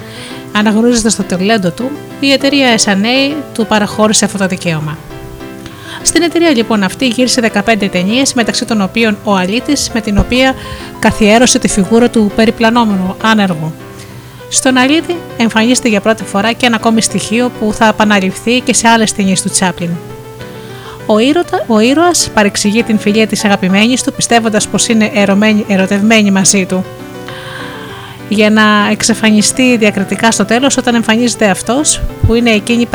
αναγνωρίζοντας 0.52 1.16
το 1.16 1.24
ταλέντο 1.24 1.72
του, 1.72 1.92
η 2.20 2.32
εταιρεία 2.32 2.78
S&A 2.78 3.34
του 3.54 3.66
παραχώρησε 3.66 4.26
αυτό 4.26 4.38
το 4.38 4.48
δικαίωμα. 4.48 4.98
Στην 6.02 6.22
εταιρεία 6.22 6.50
λοιπόν 6.50 6.84
αυτή 6.84 7.08
γύρισε 7.08 7.52
15 7.66 7.90
ταινίες, 7.92 8.34
μεταξύ 8.34 8.66
των 8.66 8.82
οποίων 8.82 9.18
ο 9.24 9.36
Αλήτης, 9.36 9.92
με 9.94 10.02
την 10.02 10.18
οποία 10.18 10.56
καθιέρωσε 11.00 11.60
τη 11.60 11.68
φιγούρα 11.68 12.10
του 12.10 12.32
περιπλανόμενου 12.36 13.16
άνεργου. 13.22 13.74
Στον 14.50 14.78
Αλήτη 14.78 15.16
εμφανίζεται 15.38 15.90
για 15.90 16.02
πρώτη 16.02 16.24
φορά 16.24 16.52
και 16.52 16.66
ένα 16.66 16.76
ακόμη 16.76 17.02
στοιχείο 17.02 17.52
που 17.60 17.74
θα 17.74 17.88
επαναληφθεί 17.88 18.60
και 18.60 18.74
σε 18.74 18.88
άλλες 18.88 19.14
ταινίες 19.14 19.42
του 19.42 19.50
Τσάπλιν. 19.50 19.90
Ο, 21.06 21.20
ήρωτα, 21.20 21.64
ο 21.68 21.80
ήρωας 21.80 22.30
παρεξηγεί 22.34 22.84
την 22.84 23.00
φιλία 23.00 23.28
της 23.28 23.46
αγαπημένης 23.46 24.04
του 24.04 24.14
πιστεύοντας 24.14 24.68
πως 24.68 24.88
είναι 24.88 25.12
ερωτευμένη 25.68 26.32
μαζί 26.32 26.66
του 26.66 26.86
για 28.30 28.50
να 28.50 28.88
εξαφανιστεί 28.92 29.78
διακριτικά 29.78 30.32
στο 30.32 30.46
τέλος 30.46 30.78
όταν 30.78 30.96
εμφανίζεται 30.96 31.50
αυτός 31.50 32.02
που, 32.28 32.34
είναι 32.34 32.50
εκείνη, 32.50 32.88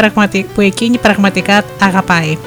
που 0.54 0.60
εκείνη 0.60 0.98
πραγματικά 0.98 1.64
αγαπάει. 1.80 2.38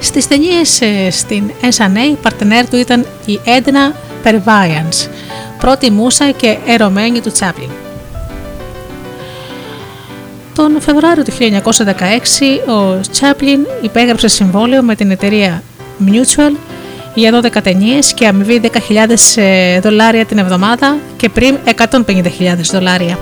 Στις 0.00 0.28
ταινίες 0.28 0.80
ε, 0.80 1.10
στην 1.10 1.50
S&A, 1.76 2.16
παρτενέρ 2.22 2.68
του 2.68 2.76
ήταν 2.76 3.06
η 3.26 3.40
Έντνα 3.44 3.94
Περβάιανς, 4.22 5.08
πρώτη 5.58 5.90
μουσα 5.90 6.30
και 6.30 6.56
ερωμένη 6.66 7.20
του 7.20 7.30
Τσάπλιν. 7.30 7.68
Τον 10.54 10.80
Φεβρουάριο 10.80 11.22
του 11.24 11.32
1916 11.32 12.70
ο 12.70 13.00
Τσάπλιν 13.10 13.66
υπέγραψε 13.82 14.28
συμβόλαιο 14.28 14.82
με 14.82 14.94
την 14.94 15.10
εταιρεία 15.10 15.62
Mutual 16.06 16.56
για 17.16 17.40
12 17.42 17.62
ταινίε 17.62 17.98
και 18.14 18.26
αμοιβή 18.26 18.60
10.000 18.62 18.72
ε, 19.34 19.80
δολάρια 19.80 20.24
την 20.24 20.38
εβδομάδα 20.38 20.96
και 21.16 21.28
πριν 21.28 21.58
150.000 21.90 22.26
δολάρια. 22.72 23.18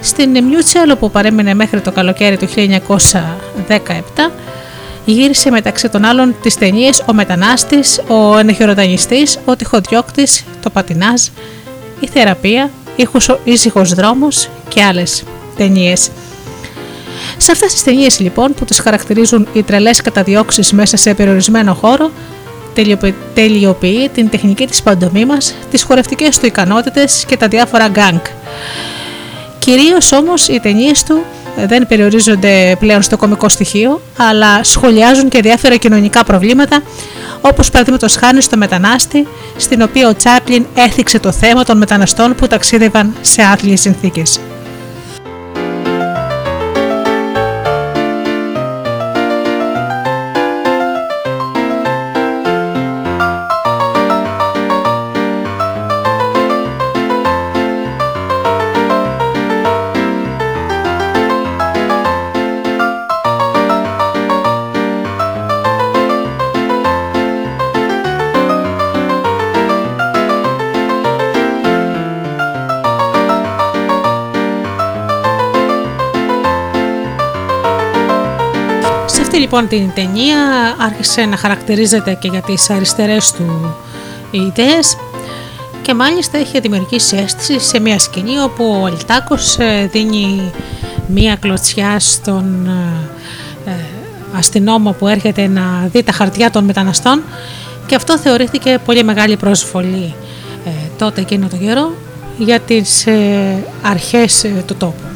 Στην 0.00 0.34
Mutual 0.34 0.92
όπου 0.92 1.10
παρέμεινε 1.10 1.54
μέχρι 1.54 1.80
το 1.80 1.92
καλοκαίρι 1.92 2.36
του 2.36 2.48
1917 3.68 4.30
γύρισε 5.04 5.50
μεταξύ 5.50 5.88
των 5.88 6.04
άλλων 6.04 6.34
τις 6.42 6.54
ταινίες 6.54 7.02
«Ο 7.06 7.12
Μετανάστης», 7.12 8.00
«Ο 8.08 8.38
Ενεχειροδανιστής», 8.38 9.38
«Ο 9.44 9.56
Τυχοδιώκτης», 9.56 10.44
«Το 10.62 10.70
Πατινάζ», 10.70 11.22
«Η 12.00 12.06
Θεραπεία», 12.06 12.70
«Ήσυχος 13.44 13.94
δρόμος» 13.94 14.48
και 14.68 14.82
άλλες 14.82 15.24
ταινίες. 15.56 16.10
Σε 17.36 17.52
αυτές 17.52 17.72
τις 17.72 17.82
ταινίες 17.82 18.20
λοιπόν 18.20 18.54
που 18.54 18.64
τις 18.64 18.78
χαρακτηρίζουν 18.78 19.48
οι 19.52 19.62
τρελές 19.62 20.00
καταδιώξεις 20.00 20.72
μέσα 20.72 20.96
σε 20.96 21.14
περιορισμένο 21.14 21.74
χώρο 21.74 22.10
τελειοποιεί 23.34 24.10
την 24.14 24.28
τεχνική 24.28 24.66
της 24.66 24.82
παντομίμας, 24.82 25.54
τις 25.70 25.82
χορευτικές 25.82 26.38
του 26.38 26.46
ικανότητες 26.46 27.24
και 27.26 27.36
τα 27.36 27.48
διάφορα 27.48 27.88
γκαγκ. 27.88 28.24
Κυρίως 29.58 30.12
όμως 30.12 30.48
οι 30.48 30.60
ταινίες 30.60 31.02
του 31.02 31.24
δεν 31.66 31.86
περιορίζονται 31.86 32.76
πλέον 32.78 33.02
στο 33.02 33.16
κομικό 33.16 33.48
στοιχείο, 33.48 34.00
αλλά 34.16 34.64
σχολιάζουν 34.64 35.28
και 35.28 35.40
διάφορα 35.40 35.76
κοινωνικά 35.76 36.24
προβλήματα, 36.24 36.82
όπως 37.40 37.70
παραδείγματος 37.70 38.16
χάνει 38.16 38.40
στο 38.40 38.56
Μετανάστη, 38.56 39.26
στην 39.56 39.82
οποία 39.82 40.08
ο 40.08 40.14
Τσάπλιν 40.14 40.66
έθιξε 40.74 41.18
το 41.18 41.32
θέμα 41.32 41.64
των 41.64 41.76
μεταναστών 41.76 42.34
που 42.34 42.46
ταξίδευαν 42.46 43.14
σε 43.20 43.42
άθλιες 43.42 43.80
συνθήκες. 43.80 44.40
Λοιπόν 79.54 79.68
την 79.68 79.92
ταινία 79.94 80.38
άρχισε 80.78 81.20
να 81.24 81.36
χαρακτηρίζεται 81.36 82.14
και 82.20 82.28
για 82.28 82.40
τις 82.40 82.70
αριστερές 82.70 83.32
του 83.32 83.74
ιδέες 84.30 84.96
και 85.82 85.94
μάλιστα 85.94 86.40
είχε 86.40 86.60
δημιουργήσει 86.60 87.16
αίσθηση 87.16 87.60
σε 87.60 87.80
μια 87.80 87.98
σκηνή 87.98 88.38
όπου 88.38 88.80
ο 88.82 88.84
Αλτάκος 88.84 89.58
ε, 89.58 89.88
δίνει 89.92 90.52
μια 91.06 91.36
κλωτσιά 91.36 92.00
στον 92.00 92.66
ε, 93.66 93.70
ε, 93.70 93.74
αστυνόμο 94.36 94.92
που 94.92 95.08
έρχεται 95.08 95.46
να 95.46 95.88
δει 95.92 96.02
τα 96.02 96.12
χαρτιά 96.12 96.50
των 96.50 96.64
μεταναστών 96.64 97.22
και 97.86 97.94
αυτό 97.94 98.18
θεωρήθηκε 98.18 98.78
πολύ 98.84 99.04
μεγάλη 99.04 99.36
προσβολή 99.36 100.14
τότε 100.98 101.20
εκείνο 101.20 101.48
το 101.48 101.56
καιρό 101.56 101.92
για 102.38 102.60
τις 102.60 103.06
αρχές 103.82 104.46
του 104.66 104.74
τόπου. 104.78 105.13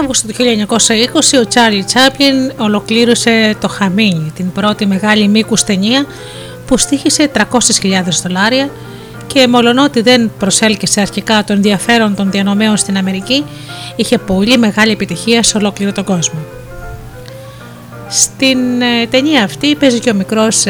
Αύγουστο 0.00 0.26
του 0.26 0.34
1920 0.36 1.40
ο 1.40 1.46
Τσάρλι 1.48 1.84
Τσάπλιν 1.84 2.52
ολοκλήρωσε 2.58 3.56
το 3.60 3.68
Χαμίνι, 3.68 4.32
την 4.34 4.52
πρώτη 4.52 4.86
μεγάλη 4.86 5.28
μήκους 5.28 5.64
ταινία 5.64 6.06
που 6.66 6.76
στήχησε 6.76 7.30
300.000 7.34 7.40
δολάρια 8.22 8.70
και 9.26 9.48
μολονότι 9.48 10.00
δεν 10.00 10.30
προσέλκυσε 10.38 11.00
αρχικά 11.00 11.44
το 11.44 11.52
ενδιαφέρον 11.52 12.14
των 12.14 12.30
διανομέων 12.30 12.76
στην 12.76 12.96
Αμερική, 12.96 13.44
είχε 13.96 14.18
πολύ 14.18 14.58
μεγάλη 14.58 14.92
επιτυχία 14.92 15.42
σε 15.42 15.56
ολόκληρο 15.56 15.92
τον 15.92 16.04
κόσμο. 16.04 16.38
Στην 18.08 18.80
ε, 18.80 19.06
ταινία 19.10 19.42
αυτή 19.42 19.74
παίζει 19.74 19.98
και 19.98 20.10
ο 20.10 20.14
μικρός 20.14 20.64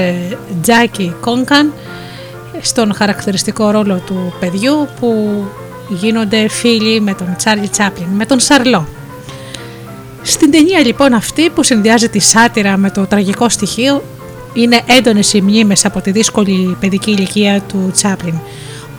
Τζάκι 0.63 1.15
Κόνκαν 1.21 1.73
στον 2.61 2.95
χαρακτηριστικό 2.95 3.71
ρόλο 3.71 4.03
του 4.07 4.33
παιδιού 4.41 4.89
που 5.01 5.45
γίνονται 5.89 6.49
φίλοι 6.49 7.01
με 7.01 7.15
τον 7.15 7.35
Τσάρλι 7.37 7.69
Τσάπλιν, 7.69 8.09
με 8.09 8.27
τον 8.27 8.41
Σαρλό. 8.41 8.87
Στην 10.39 10.51
ταινία 10.51 10.79
λοιπόν 10.79 11.13
αυτή 11.13 11.51
που 11.51 11.63
συνδυάζει 11.63 12.09
τη 12.09 12.19
σάτυρα 12.19 12.77
με 12.77 12.91
το 12.91 13.07
τραγικό 13.07 13.49
στοιχείο 13.49 14.03
είναι 14.53 14.81
έντονες 14.87 15.33
οι 15.33 15.41
μνήμες 15.41 15.85
από 15.85 16.01
τη 16.01 16.11
δύσκολη 16.11 16.77
παιδική 16.81 17.11
ηλικία 17.11 17.61
του 17.61 17.91
Τσάπλιν 17.93 18.35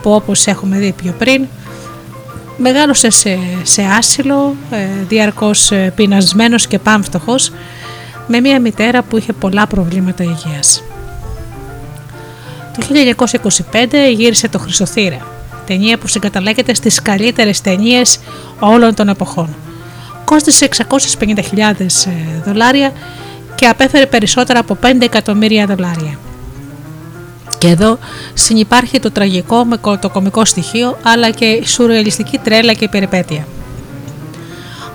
που 0.01 0.11
όπως 0.11 0.47
έχουμε 0.47 0.77
δει 0.77 0.93
πιο 1.01 1.15
πριν 1.17 1.45
μεγάλωσε 2.57 3.09
σε, 3.09 3.39
σε 3.63 3.81
άσυλο, 3.81 4.55
ε, 4.71 4.85
διαρκώς 5.07 5.71
ε, 5.71 5.93
πεινασμένος 5.95 6.67
και 6.67 6.79
πάμφτωχος 6.79 7.51
με 8.27 8.39
μια 8.39 8.59
μητέρα 8.59 9.01
που 9.01 9.17
είχε 9.17 9.33
πολλά 9.33 9.67
προβλήματα 9.67 10.23
υγείας. 10.23 10.83
Το 12.77 12.85
1925 13.71 13.87
γύρισε 14.15 14.47
το 14.49 14.59
Χρυσοθύρα, 14.59 15.27
ταινία 15.67 15.97
που 15.97 16.07
συγκαταλέγεται 16.07 16.73
στις 16.73 17.01
καλύτερες 17.01 17.61
ταινίες 17.61 18.19
όλων 18.59 18.93
των 18.93 19.09
εποχών. 19.09 19.55
Κόστησε 20.29 20.67
650.000 20.77 21.35
ε, 21.57 21.85
δολάρια 22.45 22.91
και 23.55 23.67
απέφερε 23.67 24.05
περισσότερα 24.05 24.59
από 24.59 24.77
5 24.83 24.87
εκατομμύρια 24.99 25.65
δολάρια. 25.65 26.19
Και 27.57 27.67
εδώ 27.67 27.99
συνυπάρχει 28.33 28.99
το 28.99 29.11
τραγικό 29.11 29.65
με 29.65 29.77
το 29.99 30.09
κομικό 30.09 30.45
στοιχείο 30.45 30.97
αλλά 31.03 31.29
και 31.29 31.45
η 31.45 31.65
σουρεαλιστική 31.65 32.37
τρέλα 32.37 32.73
και 32.73 32.87
περιπέτεια. 32.87 33.47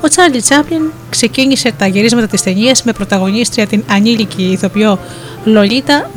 Ο 0.01 0.09
Τσάρλι 0.09 0.41
Τσάπλιν 0.41 0.83
ξεκίνησε 1.11 1.73
τα 1.73 1.87
γυρίσματα 1.87 2.27
της 2.27 2.43
ταινίας 2.43 2.83
με 2.83 2.93
πρωταγωνίστρια 2.93 3.67
την 3.67 3.85
ανήλικη 3.91 4.43
ηθοποιό 4.43 4.99
Λολίτα 5.45 6.11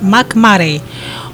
Μακ 0.00 0.32
Μάρεϊ, 0.34 0.82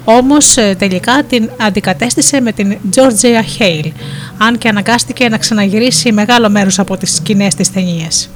όμως 0.03 0.57
ε, 0.57 0.75
τελικά 0.79 1.23
την 1.23 1.49
αντικατέστησε 1.59 2.41
με 2.41 2.51
την 2.51 2.77
Georgia 2.95 3.43
Χέιλ, 3.55 3.91
αν 4.37 4.57
και 4.57 4.67
αναγκάστηκε 4.67 5.29
να 5.29 5.37
ξαναγυρίσει 5.37 6.11
μεγάλο 6.11 6.49
μέρος 6.49 6.79
από 6.79 6.97
τις 6.97 7.15
σκηνές 7.15 7.55
της 7.55 7.71
ταινίας. 7.71 8.29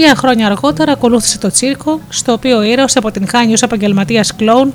Τρία 0.00 0.14
χρόνια 0.14 0.46
αργότερα 0.46 0.92
ακολούθησε 0.92 1.38
το 1.38 1.50
τσίρκο, 1.50 2.00
στο 2.08 2.32
οποίο 2.32 2.56
ο 2.56 2.62
ήρωας 2.62 2.96
αποτυγχάνει 2.96 3.52
ως 3.52 3.62
επαγγελματίας 3.62 4.36
κλόουν 4.36 4.72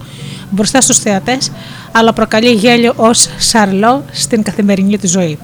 μπροστά 0.49 0.81
στους 0.81 0.97
θεατές, 0.97 1.51
αλλά 1.91 2.13
προκαλεί 2.13 2.51
γέλιο 2.51 2.93
ως 2.95 3.29
Σαρλό 3.37 4.05
στην 4.11 4.43
καθημερινή 4.43 4.97
του 4.97 5.07
ζωή. 5.07 5.37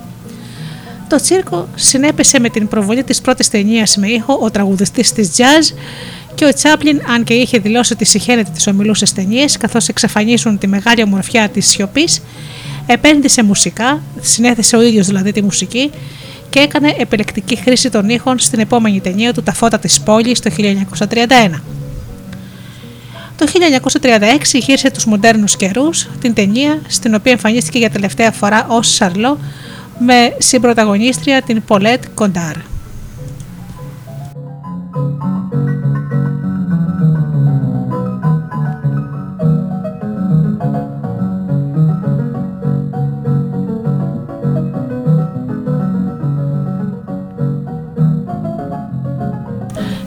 Το 1.09 1.15
τσίρκο 1.15 1.67
συνέπεσε 1.75 2.39
με 2.39 2.49
την 2.49 2.67
προβολή 2.67 3.03
της 3.03 3.21
πρώτης 3.21 3.49
ταινίας 3.49 3.97
με 3.97 4.07
ήχο 4.07 4.39
ο 4.41 4.51
τραγουδιστής 4.51 5.11
της 5.11 5.29
jazz 5.37 5.75
και 6.35 6.45
ο 6.45 6.53
Τσάπλιν, 6.53 7.01
αν 7.13 7.23
και 7.23 7.33
είχε 7.33 7.57
δηλώσει 7.57 7.93
ότι 7.93 8.05
συχαίνεται 8.05 8.51
τις 8.53 8.67
ομιλούσες 8.67 9.13
ταινίες, 9.13 9.57
καθώς 9.57 9.87
εξαφανίσουν 9.87 10.57
τη 10.57 10.67
μεγάλη 10.67 11.03
ομορφιά 11.03 11.49
της 11.49 11.67
σιωπής, 11.67 12.21
επένδυσε 12.85 13.43
μουσικά, 13.43 14.01
συνέθεσε 14.21 14.75
ο 14.75 14.81
ίδιος 14.81 15.07
δηλαδή 15.07 15.31
τη 15.31 15.41
μουσική 15.41 15.91
και 16.51 16.59
έκανε 16.59 16.95
επιλεκτική 16.97 17.55
χρήση 17.55 17.89
των 17.89 18.09
ήχων 18.09 18.39
στην 18.39 18.59
επόμενη 18.59 19.01
ταινία 19.01 19.33
του 19.33 19.43
«Τα 19.43 19.53
φώτα 19.53 19.79
της 19.79 20.01
πόλης» 20.01 20.39
το 20.39 20.51
1931. 20.57 21.61
Το 23.35 23.45
1936 24.01 24.59
γύρισε 24.59 24.91
τους 24.91 25.05
μοντέρνους 25.05 25.55
καιρούς, 25.55 26.07
την 26.21 26.33
ταινία 26.33 26.79
στην 26.87 27.15
οποία 27.15 27.31
εμφανίστηκε 27.31 27.77
για 27.77 27.89
τελευταία 27.89 28.31
φορά 28.31 28.65
ως 28.69 28.93
Σαρλό 28.93 29.37
με 29.99 30.35
συμπροταγωνίστρια 30.37 31.41
την 31.41 31.63
Πολέτ 31.63 32.03
Κοντάρ. 32.13 32.55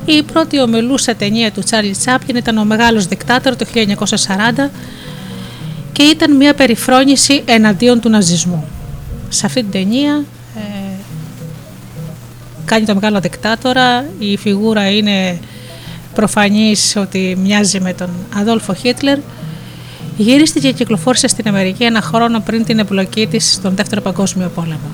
Η 0.04 0.22
πρώτη 0.22 0.60
ομιλούσα 0.60 1.14
ταινία 1.14 1.52
του 1.52 1.60
Τσάρλι 1.60 1.96
Τσάπλιν 1.96 2.36
ήταν 2.36 2.58
ο 2.58 2.64
Μεγάλος 2.64 3.06
Δικτάτορ 3.06 3.56
το 3.56 3.66
1940 3.74 4.70
και 5.92 6.02
ήταν 6.02 6.36
μια 6.36 6.54
περιφρόνηση 6.54 7.42
εναντίον 7.44 8.00
του 8.00 8.08
ναζισμού. 8.08 8.68
Σε 9.28 9.46
αυτή 9.46 9.60
την 9.60 9.70
ταινία 9.70 10.24
ε, 10.56 10.94
κάνει 12.64 12.86
το 12.86 12.94
Μεγάλο 12.94 13.20
Δικτάτορα, 13.20 14.04
η 14.18 14.36
φιγούρα 14.36 14.90
είναι 14.90 15.38
προφανής 16.14 16.96
ότι 16.96 17.36
μοιάζει 17.40 17.80
με 17.80 17.92
τον 17.92 18.08
Αδόλφο 18.34 18.74
Χίτλερ 18.74 19.18
γυρίστηκε 20.16 20.68
και 20.68 20.74
κυκλοφόρησε 20.74 21.28
στην 21.28 21.48
Αμερική 21.48 21.84
ένα 21.84 22.00
χρόνο 22.00 22.40
πριν 22.40 22.64
την 22.64 22.78
εμπλοκή 22.78 23.26
της 23.26 23.52
στον 23.52 23.76
Δεύτερο 23.76 24.00
Παγκόσμιο 24.00 24.50
Πόλεμο. 24.54 24.90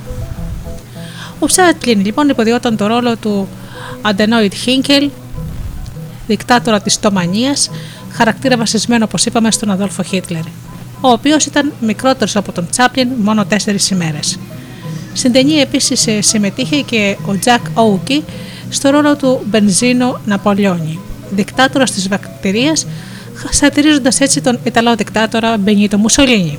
Ο 1.38 1.46
Τσάπλιν 1.46 2.04
λοιπόν 2.04 2.28
υποδιόταν 2.28 2.76
το 2.76 2.86
ρόλο 2.86 3.16
του 3.16 3.48
Αντενόιτ 4.02 4.54
Χίνκελ, 4.54 5.10
δικτάτορα 6.26 6.80
της 6.80 7.00
Τομανίας, 7.00 7.70
χαρακτήρα 8.12 8.56
βασισμένο 8.56 9.04
όπως 9.04 9.26
είπαμε 9.26 9.50
στον 9.50 9.70
Αδόλφο 9.70 10.02
Χίτλερ, 10.02 10.42
ο 11.00 11.08
οποίος 11.08 11.46
ήταν 11.46 11.72
μικρότερος 11.80 12.36
από 12.36 12.52
τον 12.52 12.66
Τσάπλιν 12.70 13.08
μόνο 13.22 13.44
τέσσερις 13.44 13.90
ημέρες. 13.90 14.38
Στην 15.12 15.32
ταινία 15.32 15.60
επίσης 15.60 16.06
ε, 16.06 16.20
συμμετείχε 16.20 16.80
και 16.80 17.16
ο 17.26 17.38
Τζακ 17.38 17.60
Όουκι 17.74 18.24
στο 18.68 18.90
ρόλο 18.90 19.16
του 19.16 19.40
Μπενζίνο 19.46 20.20
Ναπολιόνι, 20.24 20.98
δικτάτορας 21.30 21.90
της 21.90 22.08
βακτηρίας, 22.08 22.86
σατυρίζοντας 23.50 24.20
έτσι 24.20 24.40
τον 24.40 24.58
Ιταλό 24.64 24.94
δικτάτορα 24.94 25.56
Μπενίτο 25.56 25.98
Μουσολίνι. 25.98 26.58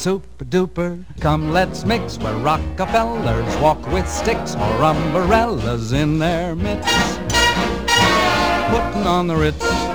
super 0.00 0.46
duper. 0.46 1.04
Come, 1.20 1.52
let's 1.52 1.84
mix 1.84 2.16
where 2.16 2.34
Rockefellers 2.36 3.56
walk 3.58 3.86
with 3.88 4.08
sticks 4.08 4.54
or 4.54 4.82
umbrellas 4.82 5.92
in 5.92 6.18
their 6.18 6.56
midst. 6.56 6.88
putting 8.70 9.06
on 9.06 9.26
the 9.26 9.36
Ritz. 9.36 9.89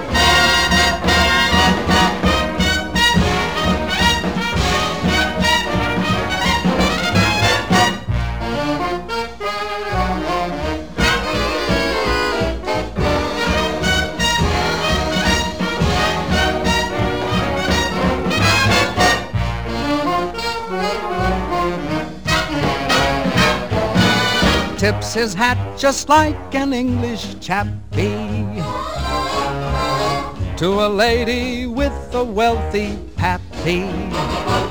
Tips 24.86 25.16
his 25.16 25.34
hat 25.34 25.58
just 25.80 26.10
like 26.10 26.54
an 26.54 26.72
English 26.72 27.40
chappie 27.40 28.62
to 30.56 30.68
a 30.86 30.88
lady 30.88 31.66
with 31.66 32.14
a 32.14 32.24
wealthy 32.24 32.96
pappy. 33.16 33.82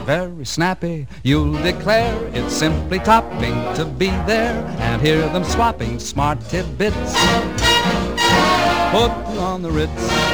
Very 0.04 0.46
snappy, 0.46 1.08
you'll 1.24 1.60
declare 1.64 2.14
it's 2.32 2.54
simply 2.54 3.00
topping 3.00 3.56
to 3.74 3.84
be 3.84 4.10
there 4.30 4.64
and 4.78 5.02
hear 5.02 5.20
them 5.30 5.42
swapping 5.42 5.98
smart 5.98 6.38
tidbits. 6.42 7.14
Put 8.94 9.10
on 9.50 9.62
the 9.62 9.70
Ritz. 9.72 10.33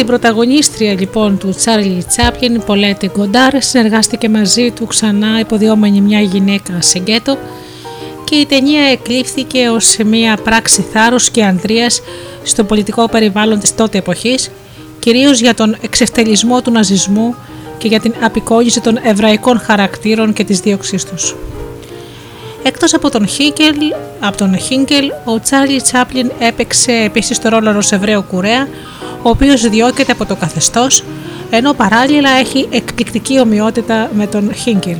Συμπροταγωνίστρια 0.00 0.92
λοιπόν 0.92 1.38
του 1.38 1.54
Τσάρλι 1.56 2.04
Τσάπλιν, 2.08 2.62
Πολέτη 2.64 3.10
Γκοντάρ, 3.16 3.62
συνεργάστηκε 3.62 4.28
μαζί 4.28 4.70
του 4.70 4.86
ξανά 4.86 5.38
υποδιόμενη 5.38 6.00
μια 6.00 6.20
γυναίκα 6.20 6.80
σε 6.80 6.98
γκέτο 6.98 7.38
και 8.24 8.34
η 8.34 8.46
ταινία 8.46 8.82
εκλήφθηκε 8.82 9.68
ως 9.68 9.96
μια 10.04 10.36
πράξη 10.44 10.86
θάρρους 10.92 11.30
και 11.30 11.44
ανδρείας 11.44 12.02
στο 12.42 12.64
πολιτικό 12.64 13.08
περιβάλλον 13.08 13.58
της 13.58 13.74
τότε 13.74 13.98
εποχής, 13.98 14.50
κυρίως 14.98 15.40
για 15.40 15.54
τον 15.54 15.76
εξευτελισμό 15.80 16.62
του 16.62 16.70
ναζισμού 16.70 17.34
και 17.78 17.88
για 17.88 18.00
την 18.00 18.14
απεικόνιση 18.20 18.80
των 18.80 18.98
εβραϊκών 19.02 19.58
χαρακτήρων 19.60 20.32
και 20.32 20.44
της 20.44 20.60
δίωξής 20.60 21.04
τους. 21.04 21.36
Εκτός 22.62 22.94
από 22.94 23.10
τον 23.10 23.26
Χίγκελ, 23.26 23.76
από 24.20 24.36
τον 24.36 24.58
Χίγκελ 24.58 25.10
ο 25.24 25.40
Τσάρλι 25.40 25.80
Τσάπλιν 25.80 26.30
έπαιξε 26.38 26.92
επίσης 26.92 27.38
το 27.38 27.48
ρόλο 27.48 27.70
ενός 27.70 27.92
Εβραίου 27.92 28.24
κουρέα, 28.30 28.68
ο 29.22 29.28
οποίος 29.28 29.68
διώκεται 29.68 30.12
από 30.12 30.26
το 30.26 30.36
καθεστώς, 30.36 31.04
ενώ 31.50 31.72
παράλληλα 31.72 32.30
έχει 32.30 32.68
εκπληκτική 32.70 33.40
ομοιότητα 33.40 34.10
με 34.14 34.26
τον 34.26 34.54
Χίγκελ. 34.54 34.98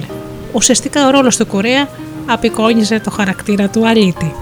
Ουσιαστικά 0.52 1.06
ο 1.06 1.10
ρόλος 1.10 1.36
του 1.36 1.46
κουρέα 1.46 1.88
απεικόνιζε 2.26 3.00
το 3.00 3.10
χαρακτήρα 3.10 3.68
του 3.68 3.86
αλήτη. 3.88 4.34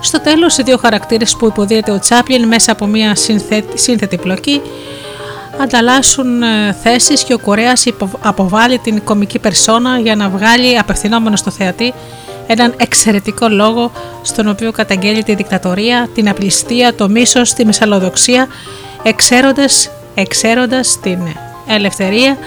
Στο 0.00 0.20
τέλος, 0.20 0.58
οι 0.58 0.62
δύο 0.62 0.76
χαρακτήρες 0.76 1.36
που 1.36 1.46
υποδίεται 1.46 1.90
ο 1.90 1.98
Τσάπλιν 1.98 2.46
μέσα 2.46 2.72
από 2.72 2.86
μια 2.86 3.14
σύνθετη 3.74 4.16
πλοκή 4.16 4.60
ανταλλάσσουν 5.60 6.42
ε, 6.42 6.76
θέσεις 6.82 7.24
και 7.24 7.34
ο 7.34 7.38
Κορέας 7.38 7.84
αποβάλλει 8.20 8.78
την 8.78 9.04
κομική 9.04 9.38
περσόνα 9.38 9.98
για 9.98 10.16
να 10.16 10.28
βγάλει 10.28 10.78
απευθυνόμενος 10.78 11.38
στο 11.38 11.50
θεατή 11.50 11.94
έναν 12.46 12.74
εξαιρετικό 12.76 13.48
λόγο 13.48 13.92
στον 14.22 14.48
οποίο 14.48 14.72
καταγγέλει 14.72 15.22
τη 15.22 15.34
δικτατορία, 15.34 16.08
την 16.14 16.28
απληστία, 16.28 16.94
το 16.94 17.08
μίσος, 17.08 17.52
τη 17.52 17.64
μεσαλλοδοξία, 17.64 18.46
εξαίροντας, 19.02 19.90
εξαίροντας 20.14 21.00
την 21.00 21.18
ελευθερία 21.66 22.38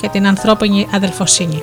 και 0.00 0.08
την 0.08 0.26
ανθρώπινη 0.26 0.88
αδελφοσύνη. 0.92 1.62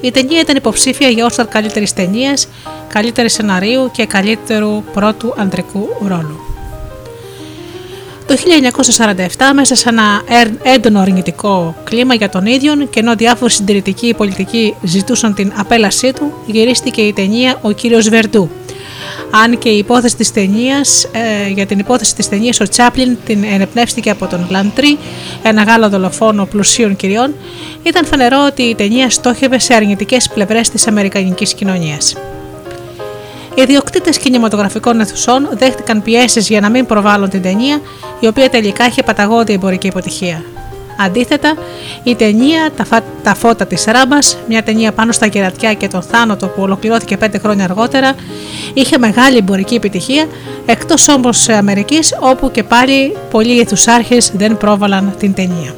Η 0.00 0.10
ταινία 0.10 0.40
ήταν 0.40 0.56
υποψήφια 0.56 1.08
για 1.08 1.24
Όσκαρ 1.24 1.46
καλύτερης 1.46 1.92
ταινίας, 1.92 2.48
καλύτερη 2.88 3.30
σεναρίου 3.30 3.90
και 3.92 4.06
καλύτερου 4.06 4.82
πρώτου 4.92 5.34
αντρικού 5.38 5.88
ρόλου. 6.08 6.41
Το 8.26 8.36
1947, 8.36 9.52
μέσα 9.54 9.74
σε 9.74 9.88
ένα 9.88 10.22
έντονο 10.62 11.00
αρνητικό 11.00 11.76
κλίμα 11.84 12.14
για 12.14 12.28
τον 12.28 12.46
ίδιο 12.46 12.74
και 12.90 13.00
ενώ 13.00 13.14
διάφοροι 13.14 13.52
συντηρητικοί 13.52 14.14
πολιτικοί 14.14 14.74
ζητούσαν 14.82 15.34
την 15.34 15.52
απέλασή 15.56 16.12
του, 16.12 16.32
γυρίστηκε 16.46 17.00
η 17.00 17.12
ταινία 17.12 17.58
Ο 17.62 17.70
κύριος 17.70 18.08
Βερντού. 18.08 18.50
Αν 19.30 19.58
και 19.58 19.68
η 19.68 19.78
υπόθεση 19.78 20.16
της 20.16 20.32
ταινίας, 20.32 21.04
ε, 21.04 21.48
για 21.48 21.66
την 21.66 21.78
υπόθεση 21.78 22.14
της 22.14 22.28
ταινίας 22.28 22.60
ο 22.60 22.68
Τσάπλιν 22.68 23.16
την 23.24 23.44
ενεπνεύστηκε 23.44 24.10
από 24.10 24.26
τον 24.26 24.46
Λαντρί, 24.50 24.98
ένα 25.42 25.62
Γάλλο 25.62 25.88
δολοφόνο 25.88 26.46
πλουσίων 26.46 26.96
κυριών, 26.96 27.34
ήταν 27.82 28.04
φανερό 28.04 28.44
ότι 28.46 28.62
η 28.62 28.74
ταινία 28.74 29.10
στόχευε 29.10 29.58
σε 29.58 29.74
αρνητικές 29.74 30.28
πλευρές 30.28 30.68
της 30.70 30.86
αμερικανικής 30.86 31.54
κοινωνίας. 31.54 32.14
Οι 33.54 33.62
ιδιοκτήτες 33.62 34.18
κινηματογραφικών 34.18 35.00
αιθουσών 35.00 35.48
δέχτηκαν 35.52 36.02
πιέσεις 36.02 36.48
για 36.48 36.60
να 36.60 36.70
μην 36.70 36.86
προβάλλουν 36.86 37.28
την 37.28 37.42
ταινία, 37.42 37.80
η 38.20 38.26
οποία 38.26 38.50
τελικά 38.50 38.86
είχε 38.86 39.02
παταγώδη 39.02 39.52
εμπορική 39.52 39.88
αποτυχία. 39.88 40.44
Αντίθετα, 40.98 41.54
η 42.02 42.14
ταινία 42.14 42.70
Τα, 43.22 43.34
φώτα 43.34 43.66
της 43.66 43.84
Ράμπας, 43.84 44.36
μια 44.48 44.62
ταινία 44.62 44.92
πάνω 44.92 45.12
στα 45.12 45.26
κερατιά 45.26 45.74
και 45.74 45.88
τον 45.88 46.02
θάνατο 46.02 46.46
που 46.46 46.62
ολοκληρώθηκε 46.62 47.16
πέντε 47.16 47.38
χρόνια 47.38 47.64
αργότερα, 47.64 48.14
είχε 48.74 48.98
μεγάλη 48.98 49.36
εμπορική 49.36 49.74
επιτυχία, 49.74 50.26
εκτός 50.66 51.08
όμως 51.08 51.48
Αμερικής, 51.48 52.14
όπου 52.20 52.50
και 52.50 52.62
πάλι 52.62 53.16
πολλοί 53.30 53.60
αιθουσάρχες 53.60 54.32
δεν 54.34 54.56
πρόβαλαν 54.56 55.14
την 55.18 55.34
ταινία. 55.34 55.74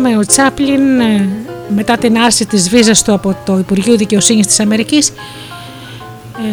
Είπαμε, 0.00 0.16
ο 0.16 0.26
Τσάπλιν 0.26 1.00
ε, 1.00 1.28
μετά 1.74 1.96
την 1.96 2.18
άρση 2.18 2.46
της 2.46 2.68
βίζας 2.68 3.02
του 3.02 3.12
από 3.12 3.36
το 3.44 3.58
Υπουργείο 3.58 3.96
Δικαιοσύνης 3.96 4.46
της 4.46 4.60
Αμερικής 4.60 5.08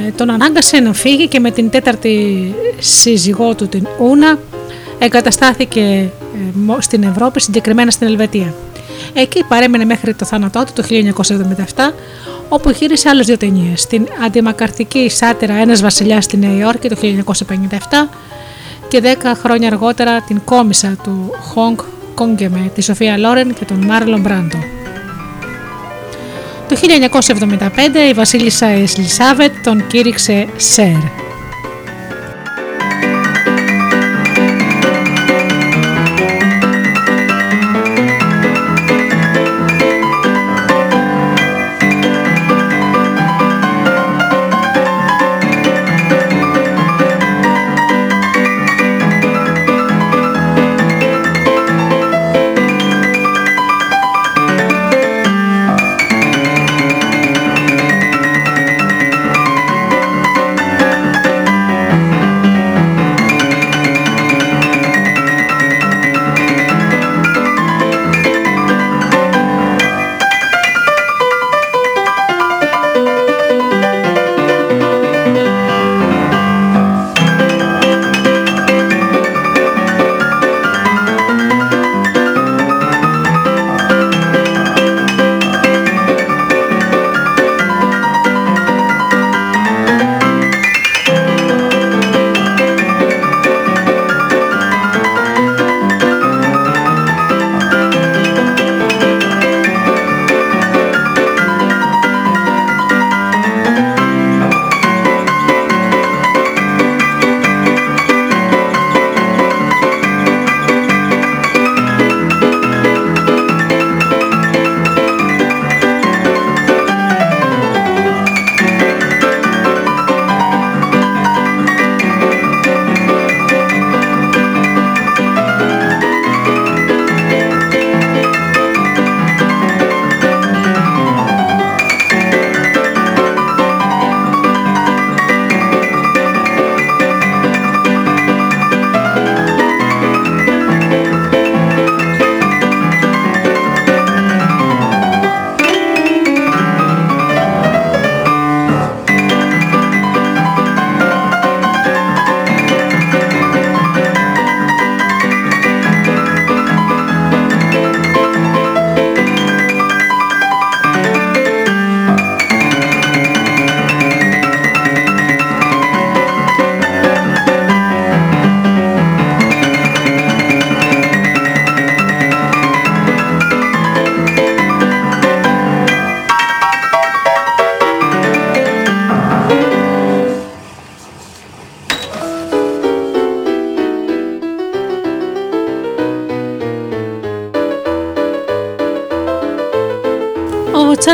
ε, 0.06 0.12
τον 0.12 0.30
ανάγκασε 0.30 0.80
να 0.80 0.94
φύγει 0.94 1.28
και 1.28 1.40
με 1.40 1.52
την 1.52 1.70
τέταρτη 1.70 2.56
σύζυγό 2.80 3.56
του 3.56 3.68
την 3.68 3.88
Ούνα 4.00 4.40
εγκαταστάθηκε 5.00 5.82
ε, 5.82 6.80
στην 6.80 7.04
Ευρώπη, 7.04 7.42
συγκεκριμένα 7.42 7.92
στην 7.92 8.08
Ελβετία. 8.08 8.54
Εκεί 9.14 9.44
παρέμεινε 9.48 9.86
μέχρι 9.86 10.14
το 10.14 10.26
θάνατό 10.26 10.64
του 10.64 10.72
το 10.76 10.84
1977, 11.76 11.94
όπου 12.50 12.70
γύρισε 12.70 13.10
άλλες 13.10 13.26
δύο 13.26 13.38
ταινίες. 13.38 13.86
Την 13.86 14.08
αντιμακαρτική 14.26 15.10
σάτυρα 15.10 15.54
«Ένας 15.54 15.82
βασιλιάς 15.82 16.24
στη 16.24 16.38
Νέα 16.38 16.58
Υόρκη» 16.58 16.90
το 16.90 16.98
1957 17.02 18.10
και 18.88 19.02
10 19.04 19.32
χρόνια 19.42 19.68
αργότερα 19.68 20.22
την 20.22 20.42
κόμισα 20.44 20.96
του 21.04 21.32
Χόγκ 21.54 21.80
με 22.50 22.72
τη 22.74 22.82
Σοφία 22.82 23.18
Λόρεν 23.18 23.54
και 23.54 23.66
τον 23.66 23.86
Μάρλον 23.86 24.22
Μπράντο. 24.22 24.58
Το 26.68 26.76
1975 27.60 28.10
η 28.10 28.14
βασίλισσα 28.14 28.66
Ελισάβετ 28.66 29.52
τον 29.64 29.88
κήρυξε 29.88 30.48
Σερ. 30.56 31.27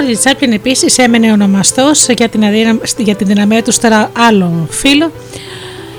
Τσάρλι 0.04 0.18
Τσάπλιν 0.18 0.52
επίσης 0.52 0.98
έμενε 0.98 1.32
ονομαστός 1.32 2.08
για 2.08 2.30
την, 2.30 2.44
για 2.98 3.16
την 3.16 3.28
δυναμία 3.28 3.64
τους 3.64 3.76
στο 3.76 4.10
άλλο 4.28 4.68
φίλο 4.70 5.12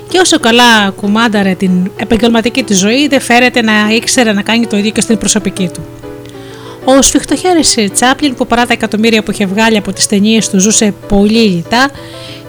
και 0.08 0.18
όσο 0.18 0.38
καλά 0.38 0.90
κουμάνταρε 0.90 1.54
την 1.54 1.90
επαγγελματική 1.96 2.62
του 2.62 2.74
ζωή, 2.74 3.08
δεν 3.08 3.20
φέρεται 3.20 3.62
να 3.62 3.72
ήξερε 3.94 4.32
να 4.32 4.42
κάνει 4.42 4.66
το 4.66 4.76
ίδιο 4.76 4.90
και 4.90 5.00
στην 5.00 5.18
προσωπική 5.18 5.70
του. 5.74 5.84
Ο 6.84 7.02
σφιχτοχέρης 7.02 7.76
Τσάπλιν, 7.92 8.34
που 8.34 8.46
παρά 8.46 8.66
τα 8.66 8.72
εκατομμύρια 8.72 9.22
που 9.22 9.30
είχε 9.30 9.46
βγάλει 9.46 9.76
από 9.76 9.92
τις 9.92 10.06
ταινίες 10.06 10.48
του, 10.48 10.60
ζούσε 10.60 10.94
πολύ 11.08 11.38
λιτά 11.38 11.90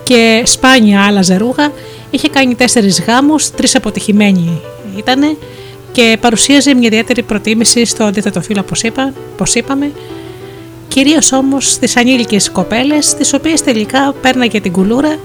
και 0.04 0.42
σπάνια 0.46 1.06
άλλαζε 1.06 1.38
ρούχα, 1.38 1.72
είχε 2.10 2.30
κάνει 2.30 2.56
τέσσερις 2.56 3.02
γάμους, 3.08 3.52
τρεις 3.52 3.76
αποτυχημένοι 3.76 4.62
ήταν 4.98 5.38
και 5.92 6.18
παρουσίαζε 6.22 6.74
μια 6.76 6.88
ιδιαίτερη 6.88 7.24
προτίμηση 7.24 7.86
στο 7.86 8.04
αντίθετο 8.04 8.42
φύλλο, 8.42 8.66
όπως 9.34 9.54
είπαμε, 9.54 9.92
κυρίως 10.96 11.32
όμως 11.32 11.72
στις 11.72 11.98
ανήλικες 11.98 12.52
κοπέλες, 12.52 13.14
τις 13.14 13.34
οποίες 13.34 13.62
τελικά 13.62 14.14
πέρναγε 14.22 14.62
την 14.62 14.72
κουλούρα 14.72 15.16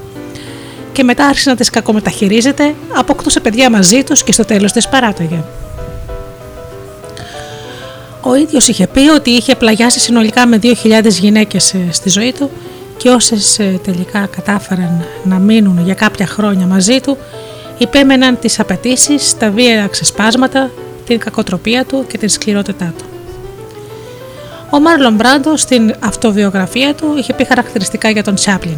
και 0.93 1.03
μετά 1.03 1.27
άρχισε 1.27 1.51
να 1.51 1.57
τις 1.57 1.71
κακομεταχειρίζεται, 1.71 2.75
αποκτούσε 2.95 3.41
παιδιά 3.41 3.71
μαζί 3.71 4.03
τους 4.05 4.25
και 4.25 4.33
στο 4.33 4.45
τέλος 4.45 4.73
τις 4.73 4.89
παράτογε. 4.89 5.43
Ο 8.21 8.35
ίδιος 8.35 8.69
είχε 8.69 8.87
πει 8.87 9.09
ότι 9.09 9.31
είχε 9.31 9.55
πλαγιάσει 9.55 10.01
συνολικά 10.01 10.47
με 10.47 10.59
2.000 10.63 11.07
γυναίκες 11.09 11.75
ε, 11.75 11.89
στη 11.91 12.09
ζωή 12.09 12.33
του 12.39 12.51
και 12.97 13.09
όσες 13.09 13.59
ε, 13.59 13.81
τελικά 13.85 14.27
κατάφεραν 14.27 15.05
να 15.25 15.39
μείνουν 15.39 15.85
για 15.85 15.95
κάποια 15.95 16.27
χρόνια 16.27 16.67
μαζί 16.67 17.01
του 17.01 17.17
υπέμεναν 17.79 18.39
τις 18.39 18.61
απαιτήσεις, 18.61 19.37
τα 19.39 19.51
βία 19.51 19.87
ξεσπάσματα, 19.87 20.71
την 21.07 21.19
κακοτροπία 21.19 21.85
του 21.85 22.05
και 22.09 22.19
την 22.19 22.29
σκληρότητά 22.29 22.95
του. 22.99 23.10
Ο 24.73 24.81
Μάρλον 24.81 25.15
Μπράντο 25.15 25.57
στην 25.57 25.95
αυτοβιογραφία 26.01 26.95
του 26.95 27.15
είχε 27.19 27.35
πει 27.35 27.45
χαρακτηριστικά 27.45 28.11
για 28.11 28.23
τον 28.23 28.35
Τσάπλιν. 28.35 28.77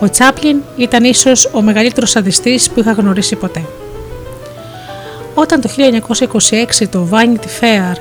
Ο 0.00 0.10
Τσάπλιν 0.10 0.56
ήταν 0.76 1.04
ίσως 1.04 1.50
ο 1.52 1.62
μεγαλύτερος 1.62 2.16
αδιστής 2.16 2.70
που 2.70 2.80
είχα 2.80 2.92
γνωρίσει 2.92 3.36
ποτέ. 3.36 3.64
Όταν 5.34 5.60
το 5.60 5.68
1926 6.80 6.86
το 6.90 7.08
Vanity 7.10 7.46
Fair 7.60 7.96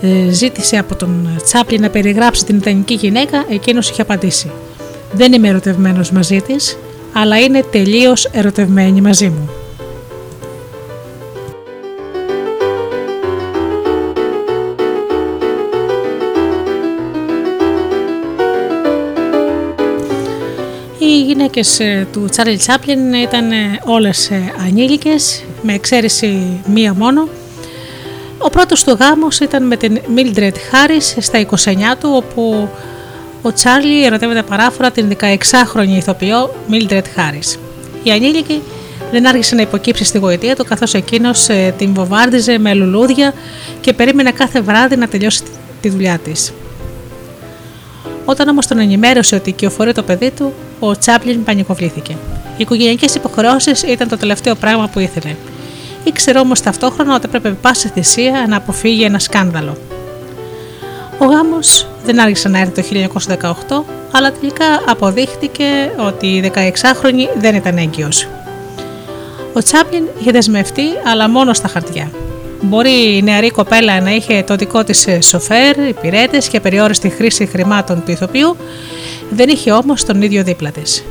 ε, 0.00 0.30
ζήτησε 0.30 0.76
από 0.76 0.94
τον 0.94 1.40
Τσάπλιν 1.44 1.80
να 1.80 1.90
περιγράψει 1.90 2.44
την 2.44 2.56
ιδανική 2.56 2.94
γυναίκα, 2.94 3.44
εκείνος 3.48 3.90
είχε 3.90 4.02
απαντήσει 4.02 4.50
«Δεν 5.12 5.32
είμαι 5.32 5.48
ερωτευμένος 5.48 6.10
μαζί 6.10 6.40
της, 6.40 6.78
αλλά 7.12 7.38
είναι 7.38 7.62
τελείως 7.70 8.24
ερωτευμένη 8.24 9.00
μαζί 9.00 9.28
μου». 9.28 9.50
Οι 21.54 21.60
γυναίκες 21.60 21.80
ε, 21.80 22.06
του 22.12 22.24
Τσάρλι 22.30 22.56
Τσάπλιν 22.56 23.12
ήταν 23.12 23.50
ε, 23.50 23.80
όλες 23.84 24.30
ε, 24.30 24.52
ανήλικες, 24.66 25.44
με 25.62 25.74
εξαίρεση 25.74 26.60
μία 26.66 26.94
μόνο. 26.94 27.28
Ο 28.38 28.50
πρώτος 28.50 28.84
του 28.84 28.96
γάμος 29.00 29.40
ήταν 29.40 29.66
με 29.66 29.76
την 29.76 30.00
Mildred 30.16 30.52
Harris 30.52 31.16
στα 31.20 31.46
29 31.50 31.96
του, 32.00 32.10
όπου 32.12 32.68
ο 33.42 33.52
Τσάρλι 33.52 34.04
ερωτεύεται 34.04 34.42
παράφορα 34.42 34.90
την 34.90 35.16
16χρονη 35.20 35.96
ηθοποιό 35.96 36.54
Mildred 36.70 37.04
Harris. 37.16 37.58
Η 38.02 38.10
ανήλικη 38.10 38.62
δεν 39.10 39.26
άρχισε 39.26 39.54
να 39.54 39.62
υποκύψει 39.62 40.04
στη 40.04 40.18
γοητεία 40.18 40.56
του 40.56 40.64
καθώς 40.64 40.94
εκείνος 40.94 41.48
την 41.76 41.94
βομβάρδιζε 41.94 42.58
με 42.58 42.74
λουλούδια 42.74 43.34
και 43.80 43.92
περίμενε 43.92 44.30
κάθε 44.30 44.60
βράδυ 44.60 44.96
να 44.96 45.08
τελειώσει 45.08 45.42
τη 45.80 45.88
δουλειά 45.88 46.18
της. 46.18 46.52
Όταν 48.24 48.48
όμως 48.48 48.66
τον 48.66 48.78
ενημέρωσε 48.78 49.34
ότι 49.34 49.50
οικειοφορεί 49.50 49.92
το 49.92 50.02
παιδί 50.02 50.30
του, 50.30 50.52
ο 50.88 50.98
Τσάπλιν 50.98 51.44
πανικοβλήθηκε. 51.44 52.12
Οι 52.56 52.62
οικογενειακές 52.62 53.14
υποχρεώσεις 53.14 53.82
ήταν 53.82 54.08
το 54.08 54.16
τελευταίο 54.16 54.54
πράγμα 54.54 54.88
που 54.88 54.98
ήθελε. 54.98 55.34
Ήξερε 56.04 56.38
όμως 56.38 56.60
ταυτόχρονα 56.60 57.14
ότι 57.14 57.24
έπρεπε 57.26 57.50
πάση 57.50 57.88
θυσία 57.88 58.44
να 58.48 58.56
αποφύγει 58.56 59.04
ένα 59.04 59.18
σκάνδαλο. 59.18 59.76
Ο 61.18 61.24
γάμος 61.24 61.86
δεν 62.04 62.20
άργησε 62.20 62.48
να 62.48 62.58
έρθει 62.58 62.82
το 62.82 63.08
1918, 63.40 63.84
αλλά 64.12 64.32
τελικά 64.32 64.64
αποδείχτηκε 64.86 65.64
ότι 65.96 66.26
η 66.26 66.52
16χρονη 66.54 67.38
δεν 67.38 67.54
ήταν 67.54 67.76
έγκυος. 67.76 68.28
Ο 69.52 69.62
Τσάπλιν 69.62 70.04
είχε 70.20 70.30
δεσμευτεί, 70.30 70.84
αλλά 71.04 71.28
μόνο 71.28 71.54
στα 71.54 71.68
χαρτιά. 71.68 72.10
Μπορεί 72.60 73.16
η 73.16 73.22
νεαρή 73.22 73.50
κοπέλα 73.50 74.00
να 74.00 74.10
είχε 74.10 74.42
το 74.42 74.56
δικό 74.56 74.84
της 74.84 75.06
ε, 75.06 75.20
σοφέρ, 75.20 75.78
υπηρέτε 75.88 76.38
και 76.38 76.60
περιόριστη 76.60 77.08
χρήση 77.08 77.46
χρημάτων 77.46 78.02
του 78.04 78.10
ηθοποιού, 78.10 78.56
δεν 79.30 79.48
είχε 79.48 79.72
όμως 79.72 80.04
τον 80.04 80.22
ίδιο 80.22 80.42
δίπλα 80.42 80.70
της. 80.70 81.04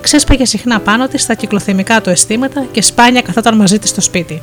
Ξέσπαγε 0.00 0.44
συχνά 0.44 0.80
πάνω 0.80 1.08
της 1.08 1.22
στα 1.22 1.34
κυκλοθυμικά 1.34 2.00
του 2.00 2.10
αισθήματα 2.10 2.66
και 2.72 2.82
σπάνια 2.82 3.22
καθόταν 3.22 3.56
μαζί 3.56 3.78
της 3.78 3.90
στο 3.90 4.00
σπίτι. 4.00 4.42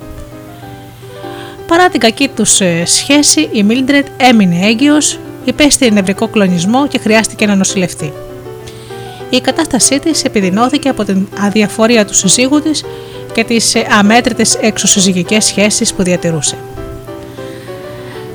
Παρά 1.68 1.90
την 1.90 2.00
κακή 2.00 2.28
τους 2.28 2.62
ε, 2.62 2.86
σχέση, 2.86 3.50
η 3.52 3.64
Μίλντρετ 3.64 4.08
έμεινε 4.18 4.66
έγκυος, 4.66 5.20
υπέστη 5.46 5.92
νευρικό 5.92 6.28
κλονισμό 6.28 6.88
και 6.88 6.98
χρειάστηκε 6.98 7.46
να 7.46 7.56
νοσηλευτεί. 7.56 8.14
Η 9.30 9.42
κατάστασή 9.42 10.00
της 10.00 10.24
επιδεινώθηκε 10.24 10.90
από 10.90 11.04
την 11.04 11.28
αδιαφορία 11.40 12.06
του 12.06 12.14
συζύγου 12.14 12.62
της 12.62 12.84
και 13.34 13.44
τις 13.44 13.76
ε, 13.76 13.88
αμέτρητες 14.00 14.56
εξωσυζυγικές 14.56 15.46
σχέσεις 15.46 15.94
που 15.94 16.04
διατηρούσε. 16.04 16.58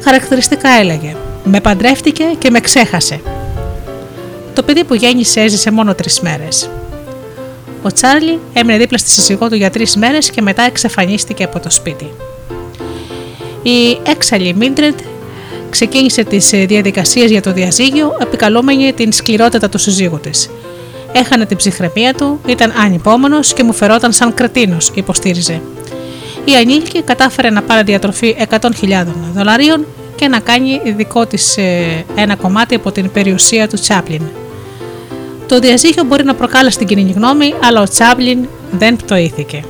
Χαρακτηριστικά 0.01 0.69
έλεγε 0.69 1.17
«Με 1.45 1.61
παντρεύτηκε 1.61 2.25
και 2.39 2.51
με 2.51 2.61
ξέχασε». 2.61 3.21
Το 4.59 4.65
παιδί 4.65 4.85
που 4.85 4.95
γέννησε 4.95 5.41
έζησε 5.41 5.71
μόνο 5.71 5.95
τρεις 5.95 6.21
μέρες. 6.21 6.71
Ο 7.83 7.93
Τσάρλι 7.93 8.39
έμεινε 8.53 8.79
δίπλα 8.79 8.99
στη 8.99 9.11
σύζυγό 9.11 9.49
του 9.49 9.55
για 9.55 9.71
τρεις 9.71 9.97
μέρες 9.97 10.31
και 10.31 10.43
μετά 10.43 10.63
εξαφανίστηκε 10.63 11.45
από 11.45 11.61
το 11.61 11.71
σπίτι. 11.71 12.11
Η 13.63 13.99
έξαλλη 14.07 14.55
Μίντρεντ 14.55 14.99
ξεκίνησε 15.71 16.25
τις 16.25 16.53
ε, 16.53 16.65
διαδικασίες 16.65 17.31
για 17.31 17.43
το 17.43 17.53
διαζύγιο 17.53 18.17
επικαλούμενη 18.21 18.93
την 18.93 19.13
σκληρότητα 19.13 19.69
του 19.69 19.79
συζύγου 19.79 20.21
της 20.21 20.51
Έχανε 21.13 21.47
την 21.47 21.57
ψυχραιμία 21.57 22.15
του, 22.15 22.41
ήταν 22.47 22.73
ανυπόμονος 22.85 23.53
και 23.53 23.63
μου 23.63 23.73
φερόταν 23.73 24.13
σαν 24.13 24.35
κρετίνος, 24.35 24.91
υποστήριζε. 24.95 25.61
Η 26.45 26.55
ανήλικη 26.55 27.03
κατάφερε 27.03 27.51
να 27.51 27.63
πάρει 27.63 27.83
διατροφή 27.83 28.37
100.000 28.51 28.71
δολαρίων 29.35 29.87
και 30.17 30.29
να 30.29 30.41
κάνει 30.41 30.81
δικό 30.97 31.27
της 31.27 31.57
ε, 31.57 32.05
ένα 32.15 32.37
κομμάτι 32.37 32.75
από 32.75 32.93
την 32.93 33.11
περιουσία 33.13 33.69
του 33.69 33.77
Τσάπλιν. 33.77 34.23
Το 35.49 35.59
διαζύγιο 35.59 36.05
μπορεί 36.05 36.25
να 36.25 36.35
προκάλεσε 36.35 36.79
την 36.79 36.87
κοινή 36.87 37.13
γνώμη, 37.13 37.55
αλλά 37.63 37.81
ο 37.81 37.89
Τσάπλιν 37.89 38.49
δεν 38.71 38.97
πτωήθηκε. 38.97 39.65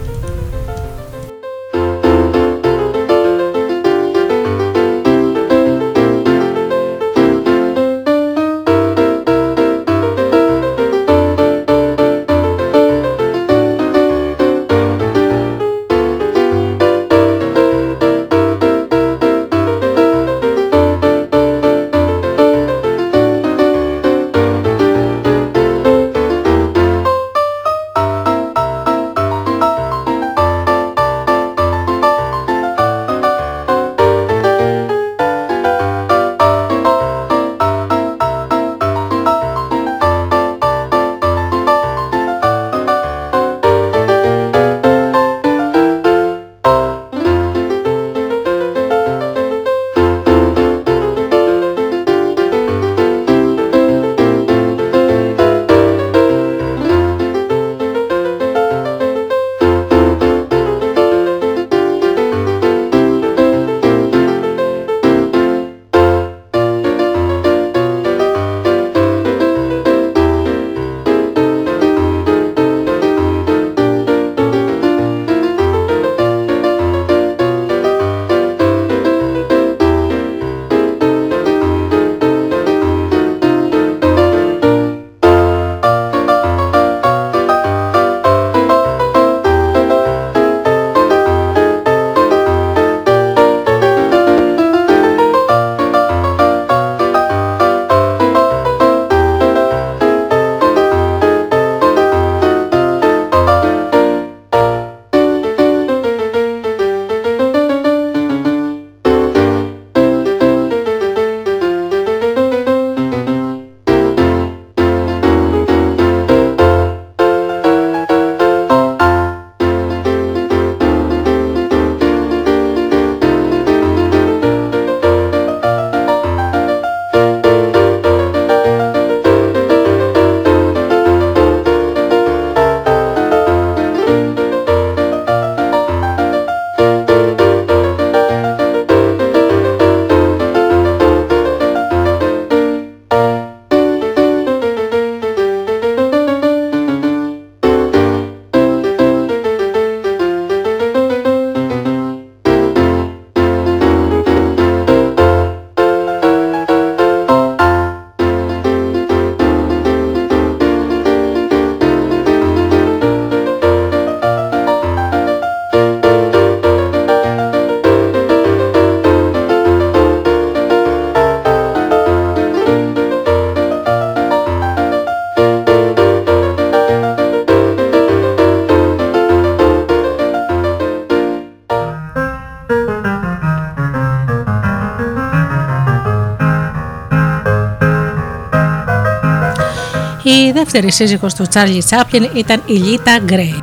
Δεύτερη 190.58 190.92
σύζυγος 190.92 191.34
του 191.34 191.44
Τσάρλι 191.48 191.84
Τσάπλιν 191.84 192.28
ήταν 192.34 192.62
η 192.66 192.72
Λίτα 192.72 193.18
Γκρέι. 193.24 193.62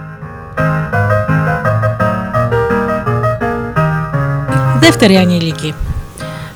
Δεύτερη 4.80 5.16
ανήλικη. 5.18 5.74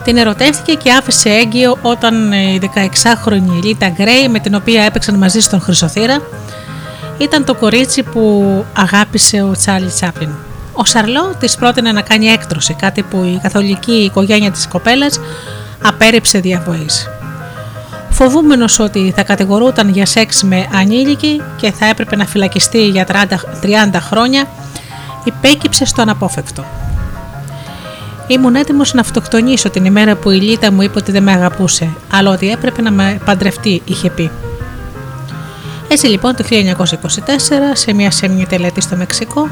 Την 0.04 0.18
ερωτεύτηκε 0.18 0.74
και 0.74 0.92
άφησε 0.92 1.30
έγκυο 1.30 1.78
όταν 1.82 2.32
η 2.32 2.60
16χρονη 2.62 3.64
Λίτα 3.64 3.90
Γκρέι 3.90 4.28
με 4.30 4.40
την 4.40 4.56
οποία 4.56 4.84
έπαιξαν 4.84 5.16
μαζί 5.16 5.40
στον 5.40 5.62
Χρυσοθύρα 5.62 6.22
ήταν 7.18 7.46
το 7.46 7.56
κορίτσι 7.56 8.04
που 8.04 8.66
αγάπησε 8.74 9.42
ο 9.42 9.52
Τσάρλι 9.52 9.92
Τσάπλιν. 9.92 10.30
Ο 10.74 10.86
Σαρλό 10.86 11.36
της 11.40 11.56
πρότεινε 11.56 11.92
να 11.92 12.02
κάνει 12.02 12.26
έκτρωση, 12.26 12.74
κάτι 12.74 13.02
που 13.02 13.24
η 13.24 13.40
καθολική 13.42 13.92
οικογένεια 13.92 14.52
της 14.52 14.68
κοπέλας 14.68 15.20
απέρριψε 15.84 16.40
διαβοής. 16.40 17.19
Φοβούμενος 18.22 18.80
ότι 18.80 19.14
θα 19.16 19.24
κατηγορούταν 19.24 19.90
για 19.90 20.06
σεξ 20.06 20.44
με 20.44 20.68
ανήλικη 20.74 21.42
και 21.56 21.72
θα 21.72 21.86
έπρεπε 21.86 22.16
να 22.16 22.26
φυλακιστεί 22.26 22.88
για 22.88 23.08
30 23.62 23.94
χρόνια, 24.00 24.48
υπέκυψε 25.24 25.86
στο 25.86 26.02
αναπόφευκτο. 26.02 26.66
Ήμουν 28.28 28.56
έτοιμος 28.56 28.94
να 28.94 29.02
αυτοκτονήσω 29.02 29.70
την 29.70 29.86
ημέρα 29.86 30.16
που 30.16 30.30
η 30.30 30.36
Λίτα 30.36 30.72
μου 30.72 30.82
είπε 30.82 30.98
ότι 30.98 31.12
δεν 31.12 31.24
με 31.24 31.32
αγαπούσε, 31.32 31.90
αλλά 32.12 32.32
ότι 32.32 32.52
έπρεπε 32.52 32.82
να 32.82 32.92
με 32.92 33.20
παντρευτεί, 33.26 33.82
είχε 33.86 34.10
πει. 34.10 34.32
Έτσι 35.88 36.08
λοιπόν 36.08 36.36
το 36.36 36.44
1924, 36.50 36.54
σε 37.74 37.94
μια 37.94 38.12
σέμνη 38.12 38.46
τελετή 38.46 38.82
στο 38.82 38.96
Μεξικό, 38.96 39.50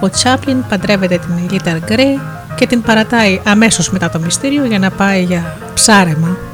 ο 0.00 0.10
Τσάπλιν 0.10 0.64
παντρεύεται 0.68 1.18
την 1.18 1.50
Λίτα 1.50 1.78
Γκρέι 1.78 2.20
και 2.54 2.66
την 2.66 2.82
παρατάει 2.82 3.40
αμέσως 3.44 3.90
μετά 3.90 4.10
το 4.10 4.18
μυστήριο 4.18 4.64
για 4.64 4.78
να 4.78 4.90
πάει 4.90 5.22
για 5.22 5.56
ψάρεμα. 5.74 6.47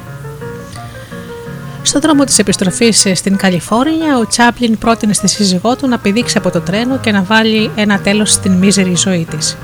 Στον 1.95 2.07
δρόμο 2.07 2.23
της 2.23 2.39
επιστροφής 2.39 3.07
στην 3.13 3.35
Καλιφόρνια, 3.37 4.17
ο 4.17 4.27
Τσάπλιν 4.27 4.77
πρότεινε 4.77 5.13
στη 5.13 5.27
σύζυγό 5.27 5.75
του 5.75 5.87
να 5.87 5.97
πηδήξει 5.97 6.37
από 6.37 6.51
το 6.51 6.61
τρένο 6.61 6.97
και 6.97 7.11
να 7.11 7.23
βάλει 7.23 7.71
ένα 7.75 7.99
τέλος 7.99 8.31
στην 8.31 8.51
μίζερη 8.51 8.95
ζωή 8.95 9.27
της. 9.29 9.57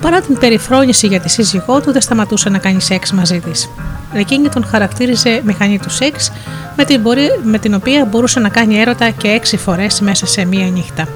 Παρά 0.00 0.20
την 0.20 0.38
περιφρόνηση 0.38 1.06
για 1.06 1.20
τη 1.20 1.28
σύζυγό 1.28 1.80
του, 1.80 1.92
δεν 1.92 2.00
σταματούσε 2.00 2.48
να 2.48 2.58
κάνει 2.58 2.80
σεξ 2.80 3.12
μαζί 3.12 3.40
της. 3.40 3.68
Εκείνη 4.12 4.48
τον 4.48 4.66
χαρακτήριζε 4.66 5.40
μηχανή 5.44 5.78
του 5.78 5.90
σεξ, 5.90 6.32
με 6.76 6.84
την, 6.84 7.00
με 7.42 7.58
την 7.58 7.74
οποία 7.74 8.04
μπορούσε 8.04 8.40
να 8.40 8.48
κάνει 8.48 8.80
έρωτα 8.80 9.10
και 9.10 9.28
έξι 9.28 9.56
φορές 9.56 10.00
μέσα 10.00 10.26
σε 10.26 10.44
μία 10.44 10.66
νύχτα. 10.66 11.08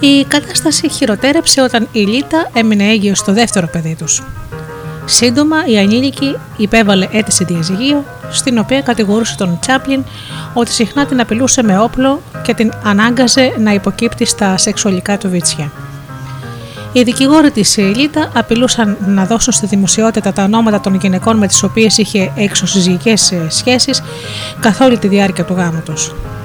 Η 0.00 0.24
κατάσταση 0.24 0.88
χειροτέρεψε 0.88 1.62
όταν 1.62 1.88
η 1.92 2.00
Λίτα 2.00 2.50
έμεινε 2.52 2.84
έγκυος 2.84 3.18
στο 3.18 3.32
δεύτερο 3.32 3.66
παιδί 3.66 3.94
τους. 3.98 4.22
Σύντομα 5.04 5.66
η 5.66 5.78
ανήλικη 5.78 6.36
υπέβαλε 6.56 7.08
αίτηση 7.12 7.44
διαζυγίου, 7.44 8.04
στην 8.30 8.58
οποία 8.58 8.80
κατηγορούσε 8.80 9.36
τον 9.36 9.58
Τσάπλιν 9.60 10.04
ότι 10.54 10.70
συχνά 10.70 11.06
την 11.06 11.20
απειλούσε 11.20 11.62
με 11.62 11.78
όπλο 11.78 12.22
και 12.42 12.54
την 12.54 12.72
ανάγκαζε 12.84 13.52
να 13.58 13.72
υποκύπτει 13.72 14.24
στα 14.24 14.56
σεξουαλικά 14.56 15.18
του 15.18 15.28
βίτσια. 15.28 15.72
Οι 16.92 17.02
δικηγόροι 17.02 17.50
της 17.50 17.76
Λίτα 17.76 18.30
απειλούσαν 18.34 18.96
να 19.06 19.24
δώσουν 19.24 19.52
στη 19.52 19.66
δημοσιότητα 19.66 20.32
τα 20.32 20.42
ονόματα 20.42 20.80
των 20.80 20.94
γυναικών 20.94 21.36
με 21.36 21.46
τις 21.46 21.62
οποίες 21.62 21.98
είχε 21.98 22.32
εξωσυζυγικές 22.36 23.32
σχέσεις 23.48 24.02
καθ' 24.60 24.80
όλη 24.80 24.98
τη 24.98 25.08
διάρκεια 25.08 25.44
του 25.44 25.54
γάμου 25.54 25.82
του. 25.84 25.94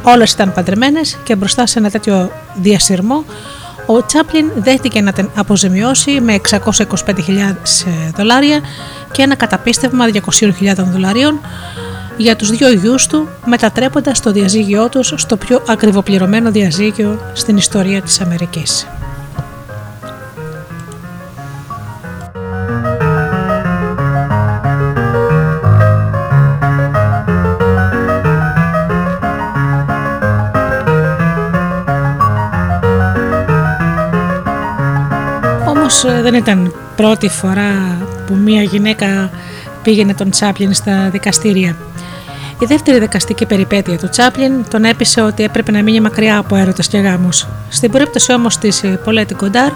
Όλες 0.03 0.31
ήταν 0.31 0.53
παντρεμένες 0.53 1.17
και 1.23 1.35
μπροστά 1.35 1.65
σε 1.65 1.79
ένα 1.79 1.89
τέτοιο 1.89 2.31
διασυρμό, 2.53 3.23
ο 3.85 4.05
Τσάπλιν 4.05 4.51
δέχτηκε 4.55 5.01
να 5.01 5.13
την 5.13 5.29
αποζημιώσει 5.35 6.21
με 6.21 6.39
625.000 6.49 6.65
δολάρια 8.15 8.59
και 9.13 9.21
ένα 9.21 9.35
καταπίστευμα 9.35 10.05
200.000 10.13 10.73
δολαρίων 10.75 11.39
για 12.17 12.35
τους 12.35 12.49
δύο 12.49 12.71
γιους 12.71 13.07
του 13.07 13.29
μετατρέποντας 13.45 14.19
το 14.19 14.31
διαζύγιό 14.31 14.89
τους 14.89 15.13
στο 15.15 15.37
πιο 15.37 15.61
ακριβοπληρωμένο 15.67 16.51
διαζύγιο 16.51 17.19
στην 17.33 17.57
ιστορία 17.57 18.01
της 18.01 18.21
Αμερικής. 18.21 18.87
Ε, 36.05 36.21
δεν 36.21 36.33
ήταν 36.33 36.73
πρώτη 36.95 37.29
φορά 37.29 37.97
που 38.27 38.33
μία 38.33 38.61
γυναίκα 38.61 39.29
πήγαινε 39.83 40.13
τον 40.13 40.29
Τσάπλιν 40.29 40.73
στα 40.73 41.09
δικαστήρια. 41.11 41.75
Η 42.59 42.65
δεύτερη 42.65 42.99
δικαστική 42.99 43.45
περιπέτεια 43.45 43.97
του 43.97 44.09
Τσάπλιν 44.09 44.53
τον 44.69 44.83
έπεισε 44.83 45.21
ότι 45.21 45.43
έπρεπε 45.43 45.71
να 45.71 45.81
μείνει 45.81 45.99
μακριά 45.99 46.37
από 46.37 46.55
έρωτα 46.55 46.83
και 46.83 46.97
γάμους. 46.97 47.47
Στην 47.69 47.91
περίπτωση 47.91 48.33
όμως 48.33 48.57
της 48.57 48.83
Πολέτη 49.03 49.33
Κοντάρ 49.33 49.71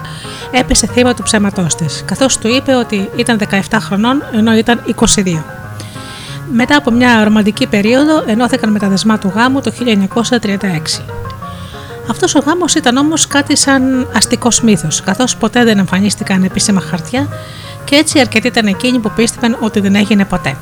έπεσε 0.50 0.86
θύμα 0.86 1.14
του 1.14 1.22
ψέματός 1.22 1.74
της, 1.74 2.02
καθώς 2.06 2.38
του 2.38 2.48
είπε 2.48 2.74
ότι 2.74 3.10
ήταν 3.16 3.38
17 3.70 3.78
χρονών 3.80 4.22
ενώ 4.32 4.54
ήταν 4.54 4.82
22. 5.14 5.44
Μετά 6.52 6.76
από 6.76 6.90
μια 6.90 7.24
ρομαντική 7.24 7.66
περίοδο 7.66 8.22
ενώθηκαν 8.26 8.72
με 8.72 8.78
τα 8.78 8.88
δεσμά 8.88 9.18
του 9.18 9.32
γάμου 9.34 9.60
το 9.60 9.72
1936. 10.98 11.02
Αυτός 12.10 12.34
ο 12.34 12.38
γάμος 12.38 12.74
ήταν 12.74 12.96
όμως 12.96 13.26
κάτι 13.26 13.56
σαν 13.56 14.08
αστικός 14.14 14.60
μύθος, 14.60 15.00
καθώς 15.00 15.36
ποτέ 15.36 15.64
δεν 15.64 15.78
εμφανίστηκαν 15.78 16.42
επίσημα 16.44 16.80
χαρτιά 16.80 17.28
και 17.88 17.96
έτσι 17.96 18.20
αρκετοί 18.20 18.46
ήταν 18.46 18.66
εκείνοι 18.66 18.98
που 18.98 19.12
πίστευαν 19.16 19.56
ότι 19.60 19.80
δεν 19.80 19.94
έγινε 19.94 20.24
ποτέ. 20.24 20.56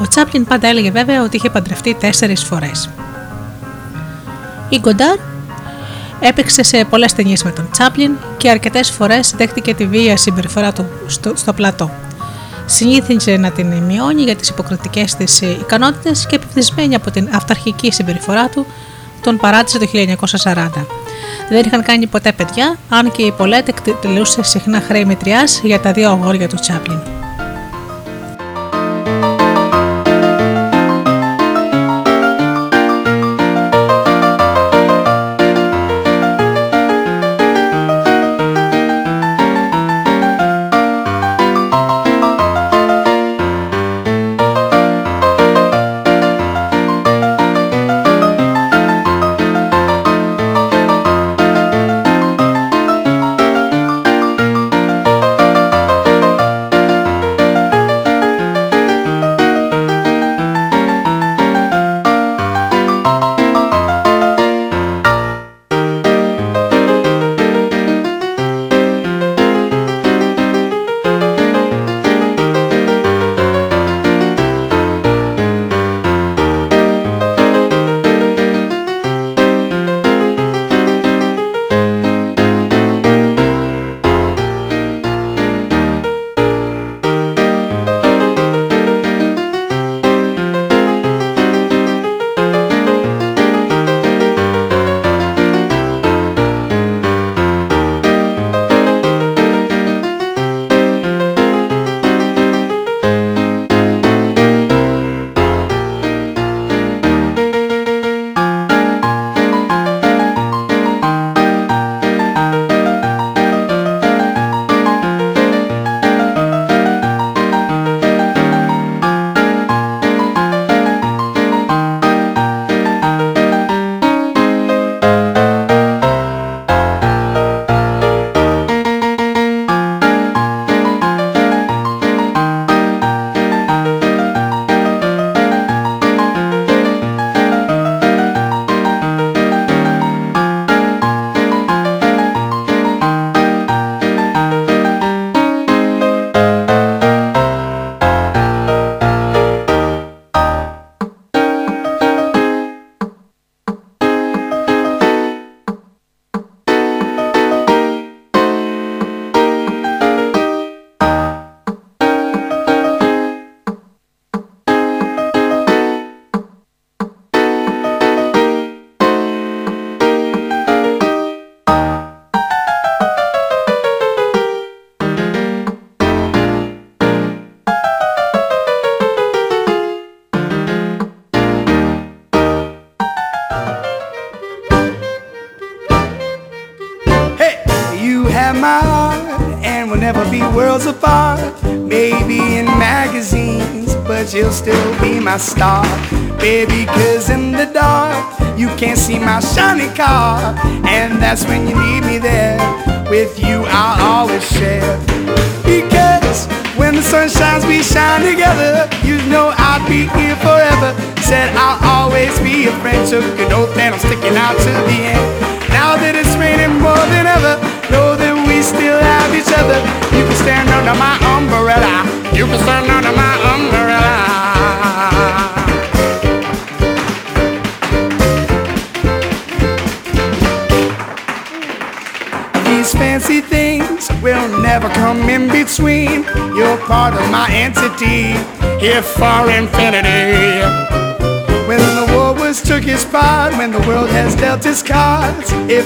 Ο 0.00 0.08
Τσάπλιν 0.08 0.44
πάντα 0.44 0.68
έλεγε 0.68 0.90
βέβαια 0.90 1.22
ότι 1.22 1.36
είχε 1.36 1.50
παντρευτεί 1.50 1.94
τέσσερις 1.94 2.44
φορές. 2.44 2.90
Η 4.68 4.78
Γκοντάρ 4.78 5.16
έπαιξε 6.20 6.62
σε 6.62 6.84
πολλές 6.84 7.12
ταινίες 7.12 7.42
με 7.42 7.50
τον 7.50 7.68
Τσάπλιν 7.70 8.12
και 8.36 8.50
αρκετές 8.50 8.90
φορές 8.90 9.34
δέχτηκε 9.36 9.74
τη 9.74 9.86
βία 9.86 10.16
συμπεριφορά 10.16 10.72
του 10.72 10.86
στο, 11.06 11.32
στο 11.36 11.52
πλατό. 11.52 11.90
Συνήθιζε 12.66 13.36
να 13.36 13.50
την 13.50 13.66
μειώνει 13.66 14.22
για 14.22 14.36
τις 14.36 14.48
υποκριτικές 14.48 15.14
της 15.14 15.40
ικανότητες 15.40 16.26
και 16.26 16.34
επιφυσμένη 16.34 16.94
από 16.94 17.10
την 17.10 17.28
αυταρχική 17.32 17.92
συμπεριφορά 17.92 18.48
του, 18.48 18.66
τον 19.20 19.36
παράτησε 19.36 19.78
το 19.78 19.86
1940. 20.42 20.97
Δεν 21.48 21.64
είχαν 21.66 21.82
κάνει 21.82 22.06
ποτέ 22.06 22.32
παιδιά, 22.32 22.76
αν 22.88 23.10
και 23.10 23.22
η 23.22 23.32
Πολέτ 23.32 23.68
εκτελούσε 23.68 24.42
συχνά 24.42 24.80
χρέη 24.80 25.04
μετριάς 25.04 25.60
για 25.64 25.80
τα 25.80 25.92
δύο 25.92 26.10
αγόρια 26.10 26.48
του 26.48 26.56
Τσάπλιν. 26.60 27.17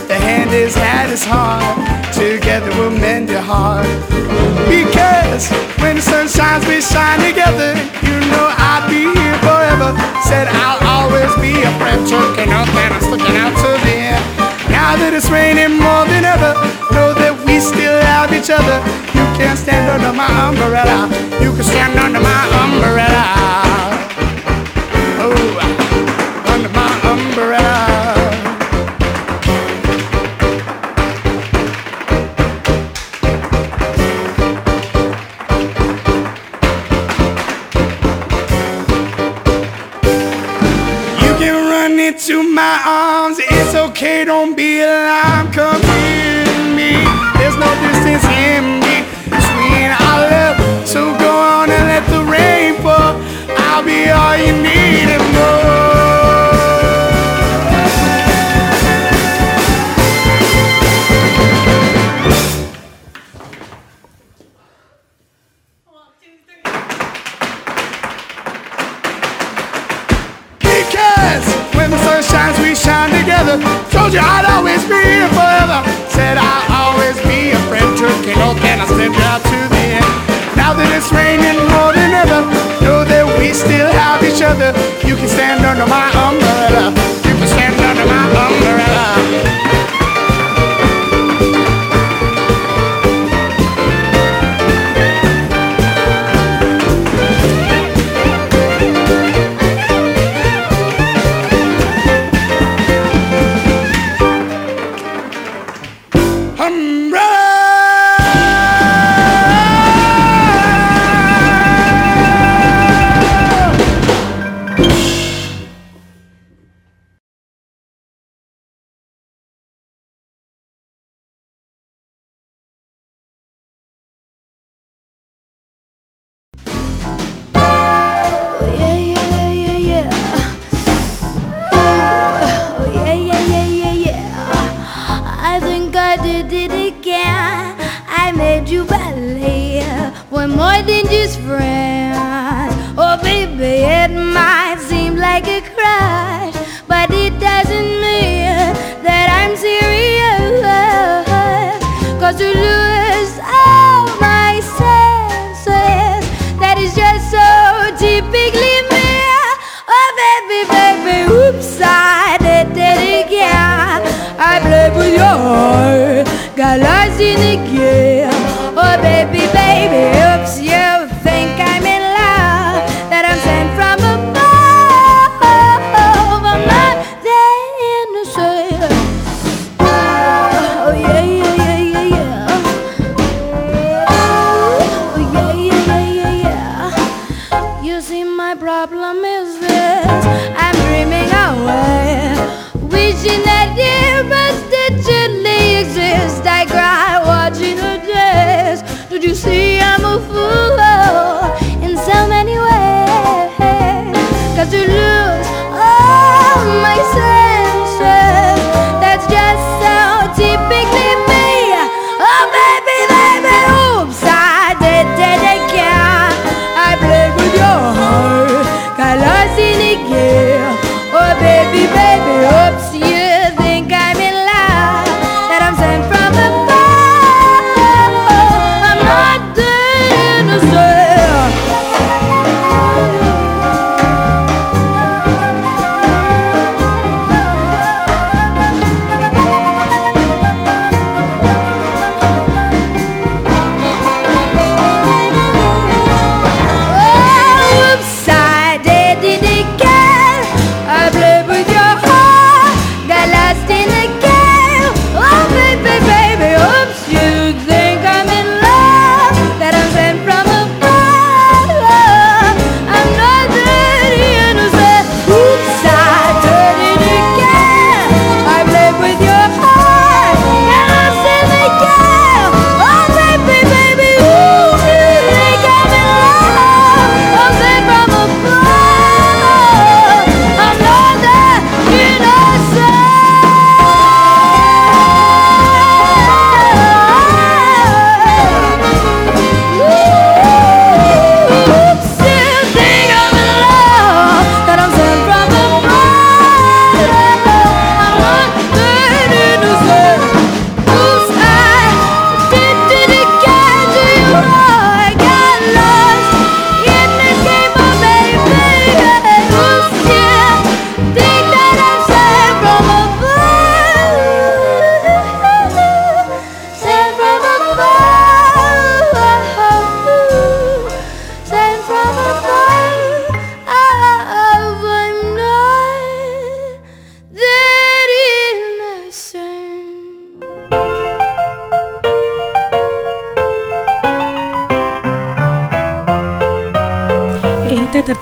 The 0.09 0.19
hand 0.19 0.51
is 0.53 0.75
had 0.75 1.11
is 1.11 1.25
hard. 1.25 1.63
Together 2.13 2.71
we'll 2.79 2.91
mend 2.91 3.31
your 3.31 3.41
heart. 3.41 3.87
Because 4.69 5.49
when 5.81 5.97
the 5.97 6.03
sun 6.03 6.29
shines, 6.29 6.67
we 6.67 6.81
shine 6.81 7.21
together. 7.21 7.75
You 8.05 8.17
know 8.31 8.47
I'll 8.57 8.89
be 8.89 9.09
here 9.13 9.39
forever. 9.41 9.95
Said 10.29 10.49
I'll 10.49 10.81
always 10.87 11.33
be 11.41 11.53
a 11.63 11.73
friend, 11.79 12.03
choking 12.09 12.53
up 12.53 12.69
and 12.69 12.95
I'm 12.95 13.03
sticking 13.03 13.37
out 13.37 13.55
to 13.63 13.71
the 13.85 13.95
end. 14.17 14.25
Now 14.71 14.97
that 14.97 15.13
it's 15.15 15.29
raining 15.31 15.79
more 15.79 16.05
than 16.09 16.25
ever, 16.25 16.53
know 16.93 17.13
that 17.15 17.35
we 17.45 17.61
still 17.61 18.01
have 18.03 18.33
each 18.33 18.51
other. 18.51 18.79
You 19.17 19.25
can 19.37 19.57
stand 19.57 19.89
under 19.89 20.13
my 20.13 20.29
umbrella. 20.49 21.09
You 21.41 21.53
can 21.53 21.65
stand 21.65 21.99
under 21.99 22.21
my 22.21 22.43
umbrella. 22.65 23.25
Oh. 25.25 25.82
okay, 44.03 44.25
don't 44.25 44.57
be 44.57 44.81
alarmed, 44.81 45.55
come 45.55 45.81
in 45.81 46.75
me. 46.75 46.93
There's 47.39 47.57
no 47.57 47.71
distance 47.87 48.25
in 48.51 48.81
me 48.83 49.07
between 49.31 49.91
our 49.95 50.21
love. 50.29 50.89
So 50.89 51.17
go 51.19 51.31
on 51.31 51.71
and 51.71 51.87
let 51.87 52.05
the 52.11 52.25
rain 52.25 52.75
fall. 52.83 53.15
I'll 53.57 53.85
be 53.85 54.11
all 54.11 54.37
you 54.37 54.53
need 54.61 55.09
and 55.09 55.35
more. 55.35 55.92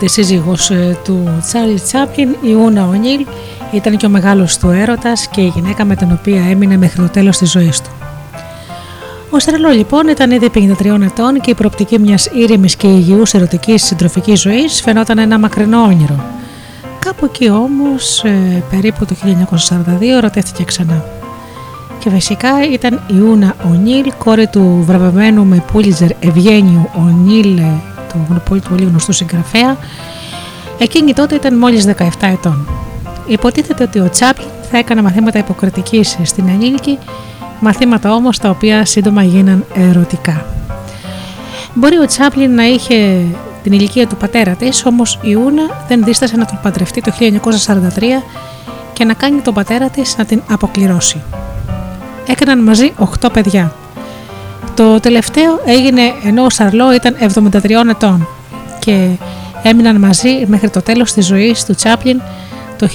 Τέταρτη 0.00 0.22
σύζυγος 0.22 0.70
ε, 0.70 0.98
του 1.04 1.40
Τσάρλι 1.40 1.80
Τσάπλιν, 1.80 2.28
η 2.40 2.54
Ούνα 2.54 2.86
Ονίλ, 2.86 3.26
ήταν 3.72 3.96
και 3.96 4.06
ο 4.06 4.08
μεγάλος 4.08 4.58
του 4.58 4.68
έρωτας 4.68 5.28
και 5.28 5.40
η 5.40 5.52
γυναίκα 5.54 5.84
με 5.84 5.96
την 5.96 6.12
οποία 6.12 6.42
έμεινε 6.50 6.76
μέχρι 6.76 7.00
το 7.00 7.08
τέλος 7.08 7.36
της 7.36 7.50
ζωής 7.50 7.80
του. 7.80 7.90
Ο 9.30 9.38
Στρελό 9.38 9.68
λοιπόν 9.68 10.08
ήταν 10.08 10.30
ήδη 10.30 10.50
53 10.54 11.00
ετών 11.02 11.40
και 11.40 11.50
η 11.50 11.54
προοπτική 11.54 11.98
μιας 11.98 12.28
ήρεμης 12.34 12.76
και 12.76 12.86
υγιούς 12.86 13.34
ερωτικής 13.34 13.84
συντροφικής 13.84 14.40
ζωής 14.40 14.80
φαινόταν 14.80 15.18
ένα 15.18 15.38
μακρινό 15.38 15.82
όνειρο. 15.82 16.24
Κάπου 16.98 17.24
εκεί 17.24 17.50
όμως, 17.50 18.24
ε, 18.24 18.62
περίπου 18.70 19.06
το 19.06 19.14
1942, 19.14 20.16
ερωτεύτηκε 20.16 20.64
ξανά. 20.64 21.04
Και 21.98 22.10
φυσικά 22.10 22.50
ήταν 22.72 23.00
η 23.06 23.20
Ούνα 23.20 23.54
Ονίλ, 23.70 24.12
κόρη 24.18 24.46
του 24.46 24.82
βραβευμένου 24.86 25.44
με 25.44 25.64
Πούλιτζερ 25.72 26.10
Ευγένιου 26.20 26.90
Ονίλ, 26.94 27.58
ε, 27.58 27.89
του 28.12 28.42
πολύ, 28.48 28.62
πολύ 28.68 28.84
γνωστού 28.84 29.12
συγγραφέα. 29.12 29.76
Εκείνη 30.78 31.12
τότε 31.12 31.34
ήταν 31.34 31.58
μόλις 31.58 31.84
17 31.84 31.92
ετών. 32.20 32.68
Υποτίθεται 33.26 33.82
ότι 33.82 33.98
ο 33.98 34.08
Τσάπλιν 34.10 34.48
θα 34.70 34.78
έκανε 34.78 35.02
μαθήματα 35.02 35.38
υποκριτικής 35.38 36.18
στην 36.22 36.48
ενήλικη, 36.48 36.98
μαθήματα 37.60 38.14
όμως 38.14 38.38
τα 38.38 38.50
οποία 38.50 38.84
σύντομα 38.84 39.22
γίναν 39.22 39.64
ερωτικά. 39.74 40.44
Μπορεί 41.74 41.96
ο 41.96 42.06
Τσάπλιν 42.06 42.54
να 42.54 42.64
είχε 42.64 43.24
την 43.62 43.72
ηλικία 43.72 44.06
του 44.06 44.16
πατέρα 44.16 44.54
της, 44.54 44.84
όμως 44.86 45.18
η 45.22 45.34
Ούνα 45.34 45.84
δεν 45.88 46.04
δίστασε 46.04 46.36
να 46.36 46.44
τον 46.44 46.58
παντρευτεί 46.62 47.00
το 47.00 47.12
1943 47.20 48.22
και 48.92 49.04
να 49.04 49.14
κάνει 49.14 49.40
τον 49.40 49.54
πατέρα 49.54 49.88
της 49.88 50.16
να 50.16 50.24
την 50.24 50.42
αποκληρώσει. 50.50 51.22
Έκαναν 52.26 52.62
μαζί 52.62 52.92
8 53.20 53.32
παιδιά. 53.32 53.74
Το 54.80 55.00
τελευταίο 55.00 55.60
έγινε 55.64 56.02
ενώ 56.24 56.44
ο 56.44 56.50
Σαρλό 56.50 56.92
ήταν 56.94 57.16
73 57.52 57.70
ετών 57.90 58.28
και 58.78 59.08
έμειναν 59.62 59.96
μαζί 59.96 60.44
μέχρι 60.46 60.70
το 60.70 60.82
τέλος 60.82 61.12
της 61.12 61.26
ζωής 61.26 61.64
του 61.64 61.74
Τσάπλιν 61.74 62.20
το 62.78 62.88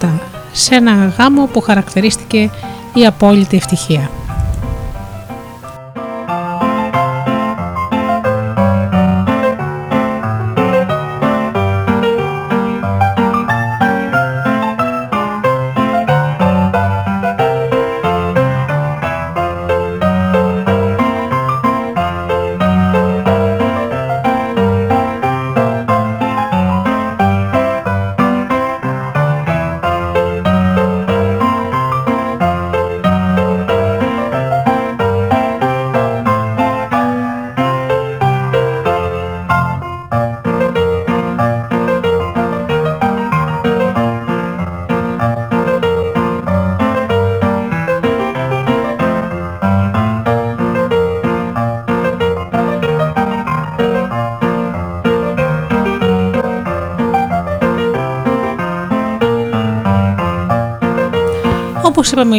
1977 0.00 0.08
σε 0.52 0.74
ένα 0.74 1.14
γάμο 1.18 1.48
που 1.52 1.60
χαρακτηρίστηκε 1.60 2.50
η 2.94 3.06
απόλυτη 3.06 3.56
ευτυχία. 3.56 4.10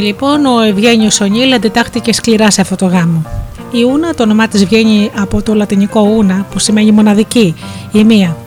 Είπαμε 0.07 0.39
λοιπόν, 0.39 0.45
ο 0.45 0.61
Ευγένιος 0.61 1.21
Ονίλ 1.21 1.53
αντιτάχθηκε 1.53 2.13
σκληρά 2.13 2.51
σε 2.51 2.61
αυτό 2.61 2.75
το 2.75 2.85
γάμο. 2.85 3.23
Η 3.71 3.83
Ούνα, 3.83 4.13
το 4.13 4.23
όνομά 4.23 4.47
της 4.47 4.65
βγαίνει 4.65 5.11
από 5.15 5.41
το 5.41 5.53
λατινικό 5.53 6.01
Ούνα, 6.01 6.45
που 6.51 6.59
σημαίνει 6.59 6.91
μοναδική, 6.91 7.55
η 7.91 8.03
μία. 8.03 8.37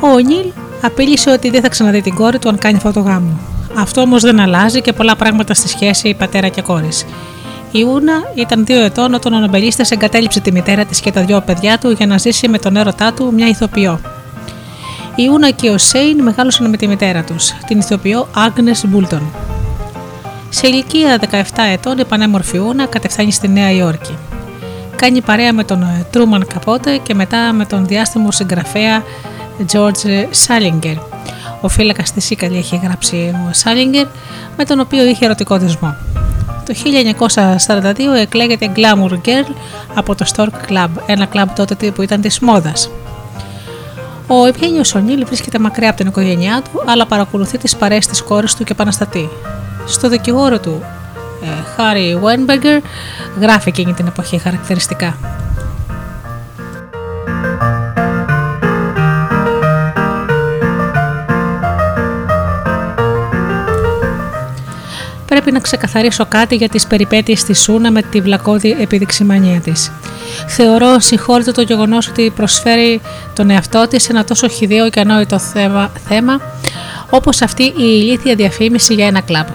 Ο 0.00 0.08
Ονίλ 0.08 0.52
απείλησε 0.82 1.30
ότι 1.30 1.50
δεν 1.50 1.60
θα 1.60 1.68
ξαναδεί 1.68 2.00
την 2.00 2.14
κόρη 2.14 2.38
του 2.38 2.48
αν 2.48 2.58
κάνει 2.58 2.76
αυτό 2.76 2.92
το 2.92 3.00
γάμο. 3.00 3.38
Αυτό 3.74 4.00
όμως 4.00 4.22
δεν 4.22 4.40
αλλάζει 4.40 4.80
και 4.80 4.92
πολλά 4.92 5.16
πράγματα 5.16 5.54
στη 5.54 5.68
σχέση 5.68 6.14
πατέρα 6.18 6.48
και 6.48 6.62
κόρης. 6.62 7.06
Η 7.70 7.82
Ούνα 7.82 8.12
ήταν 8.34 8.64
δύο 8.64 8.84
ετών 8.84 9.14
όταν 9.14 9.32
ο 9.32 9.38
νομπελίστας 9.38 9.90
εγκατέλειψε 9.90 10.40
τη 10.40 10.52
μητέρα 10.52 10.84
της 10.84 11.00
και 11.00 11.10
τα 11.10 11.20
δυο 11.20 11.40
παιδιά 11.40 11.78
του 11.78 11.90
για 11.90 12.06
να 12.06 12.18
ζήσει 12.18 12.48
με 12.48 12.58
τον 12.58 12.76
έρωτά 12.76 13.12
του 13.12 13.32
μια 13.34 13.48
ηθοποιό. 13.48 14.00
Η 15.14 15.28
Ούνα 15.32 15.50
και 15.50 15.70
ο 15.70 15.78
Σέιν 15.78 16.22
μεγάλωσαν 16.22 16.70
με 16.70 16.76
τη 16.76 16.86
μητέρα 16.86 17.22
τους, 17.22 17.52
την 17.66 17.78
ηθοποιό 17.78 18.28
Άγνες 18.34 18.84
Μπούλτον. 18.86 19.22
Σε 20.48 20.66
ηλικία 20.66 21.20
17 21.30 21.42
ετών 21.72 21.98
η 21.98 22.04
πανέμορφη 22.04 22.58
Ούνα 22.58 22.86
κατεφθάνει 22.86 23.32
στη 23.32 23.48
Νέα 23.48 23.70
Υόρκη. 23.70 24.18
Κάνει 24.96 25.20
παρέα 25.20 25.52
με 25.52 25.64
τον 25.64 26.06
Τρούμαν 26.10 26.46
Καπότε 26.46 26.96
και 26.96 27.14
μετά 27.14 27.52
με 27.52 27.64
τον 27.64 27.86
διάστημο 27.86 28.30
συγγραφέα 28.30 29.02
George 29.72 30.26
Σάλιγκερ. 30.30 30.96
Ο 31.60 31.68
φύλακας 31.68 32.12
της 32.12 32.24
Σίκαλη 32.24 32.56
έχει 32.56 32.80
γράψει 32.82 33.34
ο 33.48 33.52
Σάλιγκερ, 33.52 34.06
με 34.56 34.64
τον 34.64 34.80
οποίο 34.80 35.04
είχε 35.04 35.24
ερωτικό 35.24 35.58
δεσμό. 35.58 35.96
Το 36.66 36.74
1942 36.74 38.14
εκλέγεται 38.20 38.72
Glamour 38.76 39.12
Girl 39.12 39.54
από 39.94 40.14
το 40.14 40.26
Stork 40.36 40.70
Club, 40.70 40.88
ένα 41.06 41.26
κλαμπ 41.26 41.48
τότε 41.56 41.90
που 41.90 42.02
ήταν 42.02 42.20
της 42.20 42.38
μόδας. 42.38 42.90
Ο 44.26 44.46
Ευγένιος 44.46 44.94
Ονίλ 44.94 45.24
βρίσκεται 45.26 45.58
μακριά 45.58 45.88
από 45.88 45.98
την 45.98 46.06
οικογένειά 46.06 46.62
του, 46.62 46.82
αλλά 46.86 47.06
παρακολουθεί 47.06 47.58
τις 47.58 47.76
παρέες 47.76 48.06
της 48.06 48.22
κόρης 48.22 48.54
του 48.54 48.64
και 48.64 48.72
επαναστατεί 48.72 49.28
στο 49.86 50.08
δικηγόρο 50.08 50.60
του 50.60 50.82
Χάρι 51.76 52.18
Βένμπεργκερ 52.22 52.80
γράφει 53.40 53.68
εκείνη 53.68 53.92
την 53.92 54.06
εποχή 54.06 54.38
χαρακτηριστικά. 54.38 55.18
Πρέπει 65.26 65.52
να 65.52 65.60
ξεκαθαρίσω 65.60 66.26
κάτι 66.26 66.56
για 66.56 66.68
τις 66.68 66.86
περιπέτειες 66.86 67.44
της 67.44 67.62
Σούνα 67.62 67.90
με 67.90 68.02
τη 68.02 68.20
βλακώδη 68.20 68.76
επιδειξημανία 68.80 69.60
της. 69.60 69.92
Θεωρώ 70.46 70.98
συγχώρητο 70.98 71.52
το 71.52 71.62
γεγονός 71.62 72.08
ότι 72.08 72.32
προσφέρει 72.36 73.00
τον 73.34 73.50
εαυτό 73.50 73.88
της 73.88 74.02
σε 74.02 74.12
ένα 74.12 74.24
τόσο 74.24 74.48
χιδαίο 74.48 74.90
και 74.90 75.00
ανόητο 75.00 75.38
θέμα, 75.38 75.90
θέμα 76.08 76.40
όπως 77.10 77.42
αυτή 77.42 77.62
η 77.62 77.74
ηλίθια 77.76 78.34
διαφήμιση 78.34 78.94
για 78.94 79.06
ένα 79.06 79.20
κλαμπ. 79.20 79.46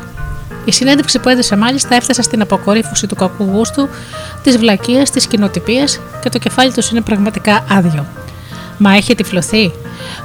Η 0.72 0.73
συνέντευξη 0.73 1.19
που 1.19 1.30
έδωσε 1.30 1.56
μάλιστα 1.56 1.95
έφτασε 1.95 2.22
στην 2.22 2.41
αποκορύφωση 2.41 3.07
του 3.07 3.15
κακού 3.15 3.43
γούστου, 3.43 3.89
της 4.43 4.57
βλακείας, 4.57 5.10
της 5.10 5.27
κοινοτυπίας 5.27 5.99
και 6.22 6.30
το 6.30 6.38
κεφάλι 6.38 6.72
τους 6.72 6.89
είναι 6.89 7.02
πραγματικά 7.02 7.65
άδειο. 7.69 8.06
Μα 8.77 8.95
έχει 8.95 9.15
τυφλωθεί. 9.15 9.72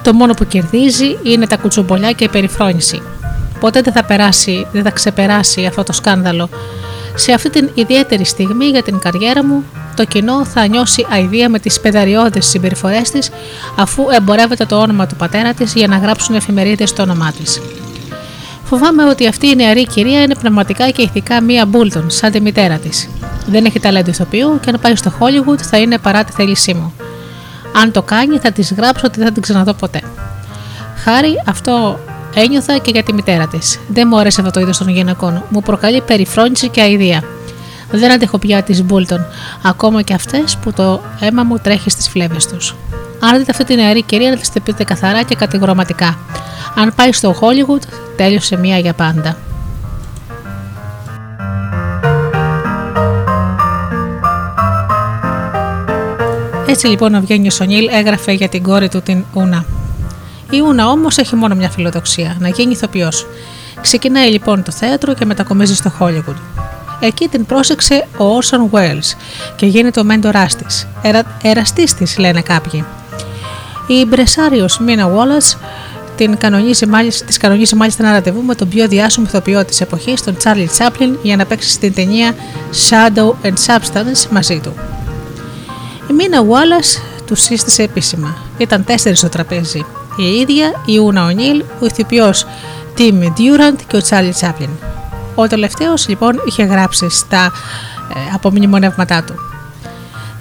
Το 0.02 0.14
μόνο 0.14 0.34
που 0.34 0.46
κερδίζει 0.46 1.18
είναι 1.22 1.46
τα 1.46 1.56
κουτσομπολιά 1.56 2.12
και 2.12 2.24
η 2.24 2.28
περιφρόνηση. 2.28 3.02
Ποτέ 3.60 3.80
δεν 3.80 3.92
θα 3.92 4.04
περάσει, 4.04 4.66
δεν 4.72 4.82
θα 4.82 4.90
ξεπεράσει 4.90 5.64
αυτό 5.64 5.82
το 5.82 5.92
σκάνδαλο. 5.92 6.48
Σε 7.14 7.32
αυτή 7.32 7.50
την 7.50 7.70
ιδιαίτερη 7.74 8.24
στιγμή 8.24 8.66
για 8.66 8.82
την 8.82 8.98
καριέρα 8.98 9.44
μου, 9.44 9.64
το 9.96 10.04
κοινό 10.04 10.44
θα 10.44 10.66
νιώσει 10.66 11.06
αηδία 11.10 11.48
με 11.48 11.58
τις 11.58 11.80
πεδαριώδει 11.80 12.40
συμπεριφορές 12.40 13.10
της, 13.10 13.30
αφού 13.76 14.04
εμπορεύεται 14.10 14.64
το 14.64 14.80
όνομα 14.80 15.06
του 15.06 15.16
πατέρα 15.16 15.54
της 15.54 15.74
για 15.74 15.86
να 15.86 15.96
γράψουν 15.96 16.34
εφημερίδες 16.34 16.88
στο 16.88 17.02
όνομά 17.02 17.32
της. 17.32 17.60
Φοβάμαι 18.68 19.04
ότι 19.04 19.26
αυτή 19.26 19.46
η 19.46 19.54
νεαρή 19.54 19.86
κυρία 19.86 20.22
είναι 20.22 20.34
πραγματικά 20.34 20.90
και 20.90 21.02
ηθικά 21.02 21.40
μία 21.40 21.66
Μπούλτον, 21.66 22.10
σαν 22.10 22.32
τη 22.32 22.40
μητέρα 22.40 22.78
της. 22.78 23.08
Δεν 23.46 23.64
έχει 23.64 23.80
ταλέντο 23.80 24.10
ηθοποιού 24.10 24.60
και 24.60 24.70
αν 24.70 24.80
πάει 24.80 24.96
στο 24.96 25.12
Hollywood 25.18 25.58
θα 25.58 25.78
είναι 25.78 25.98
παρά 25.98 26.24
τη 26.24 26.32
θέλησή 26.32 26.74
μου. 26.74 26.92
Αν 27.82 27.92
το 27.92 28.02
κάνει, 28.02 28.38
θα 28.38 28.52
της 28.52 28.72
γράψω 28.72 29.02
ότι 29.06 29.18
δεν 29.18 29.26
θα 29.26 29.32
την 29.32 29.42
ξαναδώ 29.42 29.72
ποτέ. 29.72 30.00
Χάρη, 30.96 31.42
αυτό 31.46 31.98
ένιωθα 32.34 32.78
και 32.78 32.90
για 32.90 33.02
τη 33.02 33.12
μητέρα 33.12 33.46
της. 33.46 33.80
Δεν 33.88 34.08
μου 34.10 34.18
αρέσει 34.18 34.40
αυτό 34.40 34.52
το 34.52 34.60
είδος 34.60 34.78
των 34.78 34.88
γυναικών. 34.88 35.44
Μου 35.48 35.60
προκαλεί 35.60 36.00
περιφρόνηση 36.00 36.68
και 36.68 36.80
αηδία. 36.80 37.22
Δεν 37.90 38.12
αντέχω 38.12 38.38
πια 38.38 38.62
τι 38.62 38.82
Μπούλτον, 38.82 39.26
ακόμα 39.62 40.02
και 40.02 40.14
αυτές 40.14 40.56
που 40.56 40.72
το 40.72 41.00
αίμα 41.20 41.42
μου 41.42 41.58
τρέχει 41.58 41.90
στις 41.90 42.08
φλέβες 42.08 42.46
τους. 42.46 42.74
Αν 43.20 43.38
δείτε 43.38 43.50
αυτή 43.50 43.64
τη 43.64 43.74
νεαρή 43.74 44.02
κυρία, 44.02 44.30
να 44.30 44.36
της 44.36 44.50
πείτε 44.62 44.84
καθαρά 44.84 45.22
και 45.22 45.34
κατηγορηματικά. 45.34 46.18
Αν 46.74 46.92
πάει 46.96 47.12
στο 47.12 47.34
Hollywood, 47.40 47.82
τέλειωσε 48.16 48.56
μία 48.56 48.78
για 48.78 48.92
πάντα. 48.92 49.36
Έτσι 56.68 56.86
λοιπόν 56.86 57.14
ο 57.14 57.20
Βγένιο 57.20 57.50
Σονίλ 57.50 57.88
έγραφε 57.92 58.32
για 58.32 58.48
την 58.48 58.62
κόρη 58.62 58.88
του 58.88 59.02
την 59.02 59.24
Ούνα. 59.32 59.64
Η 60.50 60.60
Ούνα 60.60 60.88
όμως 60.88 61.16
έχει 61.18 61.36
μόνο 61.36 61.54
μια 61.54 61.70
φιλοδοξία, 61.70 62.36
να 62.38 62.48
γίνει 62.48 62.72
ηθοποιός. 62.72 63.26
Ξεκινάει 63.80 64.30
λοιπόν 64.30 64.62
το 64.62 64.72
θέατρο 64.72 65.14
και 65.14 65.24
μετακομίζει 65.24 65.74
στο 65.74 65.92
Hollywood. 66.00 66.36
Εκεί 67.00 67.28
την 67.28 67.46
πρόσεξε 67.46 68.06
ο 68.18 68.24
Orson 68.38 68.76
Welles 68.76 69.16
και 69.56 69.66
γίνεται 69.66 70.00
ο 70.00 70.04
μέντοράς 70.04 70.56
της. 70.56 70.86
Ερα... 71.02 71.22
Εραστής 71.42 71.94
της, 71.94 72.18
λένε 72.18 72.40
κάποιοι. 72.40 72.84
Η 73.86 74.04
Μπρεσάριος 74.06 74.78
Μίνα 74.78 75.10
Wallace 75.10 75.56
την 76.16 76.36
κανονίζει 76.36 76.86
μάλιστα, 76.86 77.24
της 77.24 77.36
κανονίζει 77.36 77.74
μάλιστα 77.74 78.02
ένα 78.02 78.12
ραντεβού 78.12 78.42
με 78.42 78.54
τον 78.54 78.68
πιο 78.68 78.88
διάσημο 78.88 79.26
ηθοποιό 79.28 79.64
της 79.64 79.80
εποχής, 79.80 80.22
τον 80.22 80.36
Charlie 80.42 80.68
Chaplin, 80.78 81.16
για 81.22 81.36
να 81.36 81.46
παίξει 81.46 81.70
στην 81.70 81.94
ταινία 81.94 82.34
Shadow 82.88 83.46
and 83.46 83.54
Substance 83.66 84.26
μαζί 84.30 84.60
του. 84.60 84.74
Η 86.10 86.12
Μίνα 86.12 86.42
Wallace 86.42 87.22
τους 87.26 87.40
σύστησε 87.40 87.82
επίσημα. 87.82 88.36
Ήταν 88.58 88.84
τέσσερις 88.84 89.18
στο 89.18 89.28
τραπέζι. 89.28 89.84
Η 90.16 90.24
ίδια, 90.40 90.82
η 90.84 90.98
Ούνα 90.98 91.24
Ονίλ, 91.24 91.64
ο 91.80 91.86
ηθοποιός 91.86 92.46
Tim 92.98 93.22
Durant 93.22 93.76
και 93.86 93.96
ο 93.96 94.00
Charlie 94.08 94.46
Chaplin. 94.46 94.68
Ο 95.34 95.46
τελευταίος 95.46 96.08
λοιπόν 96.08 96.42
είχε 96.46 96.64
γράψει 96.64 97.10
στα 97.10 97.52
ε, 98.14 98.34
απομνημονεύματά 98.34 99.22
του. 99.22 99.34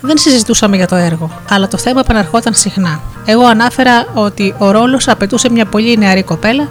Δεν 0.06 0.18
συζητούσαμε 0.18 0.76
για 0.76 0.88
το 0.88 0.96
έργο, 0.96 1.42
αλλά 1.50 1.68
το 1.68 1.78
θέμα 1.78 2.00
επαναρχόταν 2.00 2.54
συχνά. 2.54 3.00
Εγώ 3.26 3.46
ανάφερα 3.46 4.06
ότι 4.14 4.56
ο 4.58 4.72
ρόλος 4.72 5.08
απαιτούσε 5.08 5.50
μια 5.50 5.66
πολύ 5.66 5.98
νεαρή 5.98 6.24
κοπέλα 6.24 6.68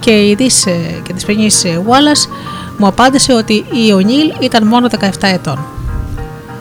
και 0.00 0.10
η 0.10 0.36
τη 0.36 0.46
και 1.02 1.12
της 1.14 1.24
παινής 1.24 1.64
Wallace 1.64 2.30
μου 2.78 2.86
απάντησε 2.86 3.32
ότι 3.32 3.64
η 3.86 3.92
Ονίλ 3.92 4.32
ήταν 4.40 4.66
μόνο 4.66 4.88
17 5.00 5.08
ετών. 5.20 5.58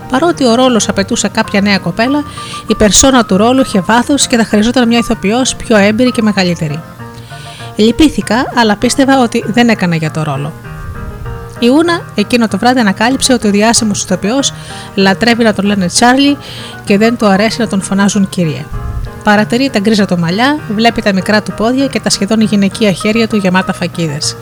Παρότι 0.10 0.46
ο 0.46 0.56
ρόλος 0.56 0.90
απαιτούσε 0.90 1.28
κάποια 1.28 1.62
νέα 1.62 1.78
κοπέλα, 1.78 2.24
η 2.68 2.76
περσόνα 2.76 3.26
του 3.26 3.38
ρόλου 3.38 3.62
είχε 3.62 3.80
βάθος 3.80 4.28
και 4.28 4.38
θα 4.38 4.44
χρειαζόταν 4.44 4.88
μια 4.88 4.98
ηθοποιός 4.98 5.56
πιο 5.56 5.78
έμπειρη 5.78 6.12
και 6.12 6.22
μεγαλύτερη. 6.22 6.80
Λυπήθηκα, 7.76 8.52
αλλά 8.56 8.76
πίστευα 8.76 9.22
ότι 9.22 9.44
δεν 9.48 9.70
έκανα 9.70 9.96
για 9.96 10.12
το 10.12 10.24
ρόλο. 10.24 10.52
Η 11.64 11.70
Ούνα 11.70 12.02
εκείνο 12.16 12.48
το 12.48 12.58
βράδυ 12.58 12.80
ανακάλυψε 12.80 13.34
ότι 13.34 13.48
ο 13.48 13.52
διάσημος 13.52 14.04
ηθοποιό 14.04 14.40
λατρεύει 14.96 15.44
να 15.44 15.54
τον 15.54 15.66
λένε 15.66 15.86
Τσάρλι 15.86 16.38
και 16.86 16.98
δεν 16.98 17.18
του 17.18 17.26
αρέσει 17.26 17.62
να 17.62 17.68
τον 17.68 17.82
φωνάζουν 17.82 18.30
κύριε. 18.30 18.66
Παρατηρεί 19.24 19.70
τα 19.70 19.80
γκρίζα 19.80 20.06
του 20.06 20.20
μαλλιά, 20.20 20.60
βλέπει 20.76 21.02
τα 21.02 21.14
μικρά 21.14 21.42
του 21.42 21.52
πόδια 21.52 21.88
και 21.88 22.00
τα 22.00 22.10
σχεδόν 22.10 22.42
γυναικεία 22.42 22.92
χέρια 22.92 23.28
του 23.28 23.36
γεμάτα 23.36 23.74
φακίδες. 23.74 24.36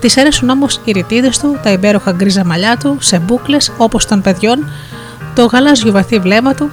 Της 0.00 0.16
αρέσουν 0.16 0.48
όμως 0.48 0.80
οι 0.84 0.92
ρητίδες 0.92 1.38
του, 1.38 1.58
τα 1.62 1.70
υπέροχα 1.70 2.12
γκρίζα 2.12 2.44
μαλλιά 2.44 2.76
του, 2.76 2.96
σε 3.00 3.18
μπουκλε 3.18 3.56
όπως 3.76 4.06
των 4.06 4.20
παιδιών, 4.20 4.70
το 5.34 5.44
γαλάζιο 5.44 5.92
βαθύ 5.92 6.18
βλέμμα 6.18 6.54
του 6.54 6.70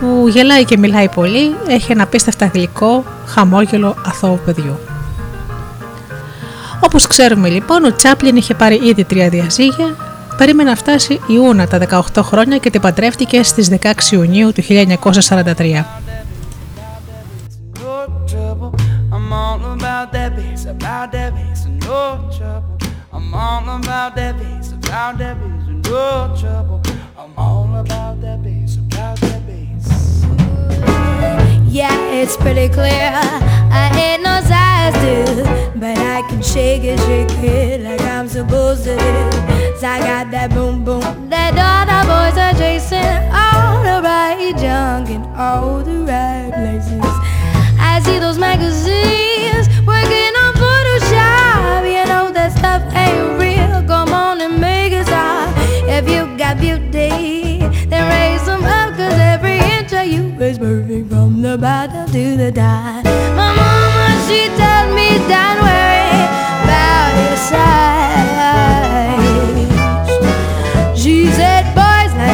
που 0.00 0.28
γελάει 0.28 0.64
και 0.64 0.78
μιλάει 0.78 1.08
πολύ, 1.08 1.54
έχει 1.68 1.92
ένα 1.92 2.02
απίστευτα 2.02 2.50
γλυκό, 2.54 3.04
χαμόγελο 3.26 3.96
αθώου 4.06 4.40
παιδιού. 4.44 4.89
Όπως 6.80 7.06
ξέρουμε 7.06 7.48
λοιπόν, 7.48 7.84
ο 7.84 7.94
Τσάπλιν 7.96 8.36
είχε 8.36 8.54
πάρει 8.54 8.80
ήδη 8.82 9.04
τρία 9.04 9.28
διαζύγια, 9.28 9.96
περίμενε 10.36 10.70
να 10.70 10.76
φτάσει 10.76 11.20
η 11.26 11.36
Ούνα 11.36 11.66
τα 11.66 12.04
18 12.14 12.22
χρόνια 12.22 12.58
και 12.58 12.70
την 12.70 12.80
παντρεύτηκε 12.80 13.42
στις 13.42 13.70
16 13.80 13.92
Ιουνίου 14.12 14.52
του 14.52 14.62
1943. 14.62 15.84
Yeah, 31.72 31.94
it's 32.10 32.36
pretty 32.36 32.68
clear. 32.68 33.12
I 33.70 33.92
ain't 33.94 34.24
no 34.24 34.40
size 34.42 34.92
two, 34.98 35.78
but 35.78 35.96
I 35.96 36.28
can 36.28 36.42
shake 36.42 36.82
it, 36.82 36.98
shake 36.98 37.30
it 37.44 37.82
like 37.82 38.00
I'm 38.00 38.26
supposed 38.26 38.82
to 38.84 38.96
do. 38.96 39.78
So 39.78 39.86
I 39.86 40.00
got 40.00 40.32
that 40.32 40.50
boom 40.50 40.82
boom 40.84 41.30
that 41.30 41.54
all 41.54 41.86
the 41.86 42.02
boys 42.10 42.36
are 42.36 42.54
chasing, 42.58 42.98
all 43.30 43.84
the 43.84 44.02
right 44.02 44.52
junk 44.58 45.10
in 45.10 45.22
all 45.36 45.78
the 45.78 46.00
right 46.00 46.50
places. 46.52 47.00
I 47.78 48.00
see 48.04 48.18
those 48.18 48.36
magazines 48.36 49.68
working 49.86 50.34
on 50.42 50.52
Photoshop. 50.58 51.86
You 51.86 52.04
know 52.10 52.32
that 52.32 52.50
stuff 52.58 52.82
ain't 52.96 53.38
real. 53.38 53.86
Come 53.86 54.12
on 54.12 54.40
and 54.40 54.60
make 54.60 54.92
it 54.92 55.06
stop. 55.06 55.54
If 55.86 56.10
you 56.10 56.36
got 56.36 56.58
beauty, 56.58 57.49
every 60.00 60.14
you 60.14 60.22
is 60.40 60.58
perfect 60.58 61.08
from 61.10 61.42
the 61.42 61.58
bottom 61.58 62.06
to 62.06 62.36
the 62.36 62.52
top. 62.52 63.04
My 63.04 63.54
mama, 63.54 64.08
she 64.26 64.48
told 64.48 64.94
me, 64.94 65.18
don't 65.28 65.60
worry 65.60 66.24
about 66.64 67.12
your 67.20 67.36
size. 67.36 67.78
She 71.00 71.26
said, 71.32 71.64
boys, 71.74 72.12
I 72.16 72.30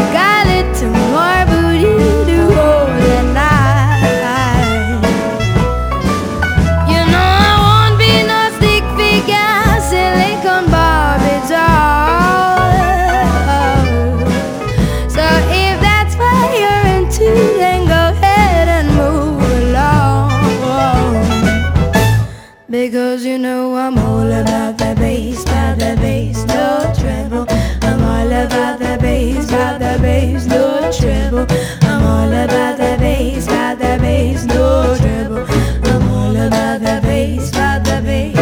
bass, 33.26 33.46
about 33.46 33.78
the 33.78 33.98
bass, 34.00 34.44
no 34.44 34.96
treble. 34.98 35.46
I'm 35.90 36.10
all 36.10 36.36
about 36.36 36.80
the 36.80 37.00
bass, 37.02 37.50
about 37.50 37.84
the 37.84 38.00
bass. 38.04 38.36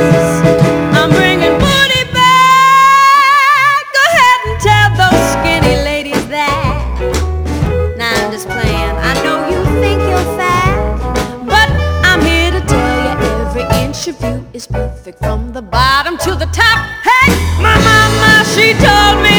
I'm 0.97 1.11
bringing 1.11 1.57
booty 1.63 2.05
back. 2.13 3.83
Go 3.97 4.03
ahead 4.13 4.41
and 4.47 4.57
tell 4.69 4.89
those 5.03 5.23
skinny 5.33 5.77
ladies 5.83 6.27
that. 6.29 6.99
Nah, 7.99 8.13
I'm 8.21 8.31
just 8.33 8.49
playing. 8.49 8.97
I 9.11 9.13
know 9.25 9.49
you 9.53 9.61
think 9.81 10.01
you're 10.11 10.31
fat, 10.39 10.77
but 11.47 11.69
I'm 12.09 12.21
here 12.21 12.51
to 12.51 12.61
tell 12.67 12.97
you 13.05 13.13
every 13.41 13.67
inch 13.83 14.09
of 14.09 14.21
you 14.23 14.47
is 14.53 14.67
perfect 14.67 15.19
from 15.19 15.53
the 15.53 15.63
bottom 15.63 16.19
to 16.19 16.35
the 16.35 16.47
top. 16.47 16.79
Hey, 17.09 17.31
my 17.63 17.77
mama, 17.89 18.45
she 18.55 18.75
told 18.85 19.23
me 19.23 19.34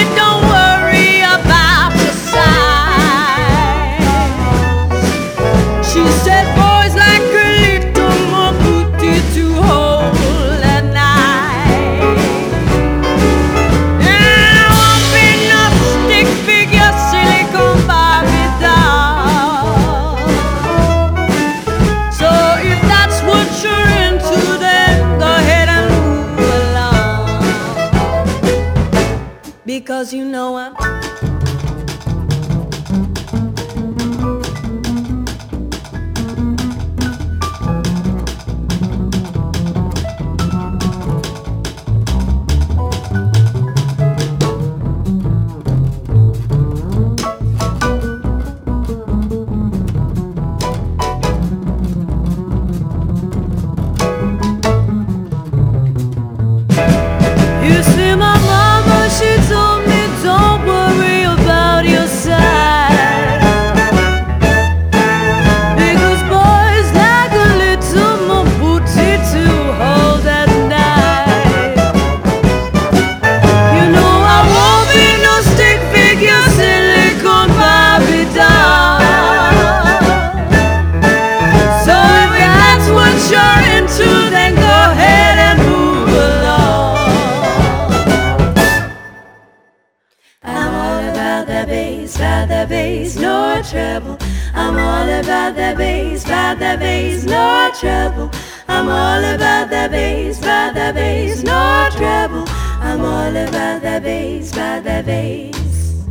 about 91.36 91.48
the 91.48 91.68
bass, 91.68 92.16
about 92.16 92.48
the 92.48 92.66
bass, 92.70 93.18
no 93.18 93.62
trouble. 93.70 94.18
I'm 94.53 94.78
all 94.78 95.10
about 95.20 95.56
the 95.56 95.76
bass, 95.78 96.24
about 96.24 96.60
the 96.60 96.78
bass, 96.80 97.26
no 97.26 97.72
trouble. 97.78 98.32
I'm 98.70 98.88
all 98.88 99.24
about 99.36 99.70
the 99.70 99.90
bass, 99.91 100.40
about 100.40 100.76
the 100.76 100.94
bass, 100.94 101.44
no 101.44 101.90
trouble. 101.91 102.45
I'm 102.80 103.02
all 103.02 103.36
about 103.36 103.82
the 103.82 103.99
bass, 104.02 104.53
about 104.53 104.84
the 104.86 105.03
bass. 105.06 106.06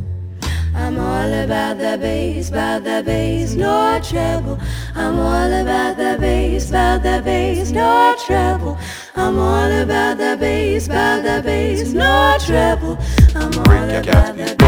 I'm 0.75 0.99
all 0.99 1.33
about 1.33 1.79
the 1.79 1.97
bass, 1.99 2.51
about 2.51 2.85
the 2.85 3.03
bass, 3.03 3.55
no 3.55 4.01
trouble. 4.03 4.59
I'm 4.95 5.19
all 5.19 5.53
about 5.63 5.97
the 5.97 6.19
bass, 6.21 6.69
about 6.69 7.03
the 7.03 7.23
bass, 7.25 7.71
no 7.71 8.15
trouble. 8.27 8.77
I'm 9.17 9.39
all 9.39 9.73
about 9.73 10.19
the 10.19 10.37
bass, 10.39 10.87
about 10.87 11.23
the 11.23 11.41
bass, 11.43 11.93
no 11.95 12.37
trouble. 12.41 12.99
I'm 13.35 13.59
all 13.71 13.91
about 13.91 14.37
the 14.37 14.55
bass. 14.59 14.64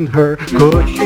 in 0.00 0.06
her 0.06 0.36
cushion. 0.36 0.99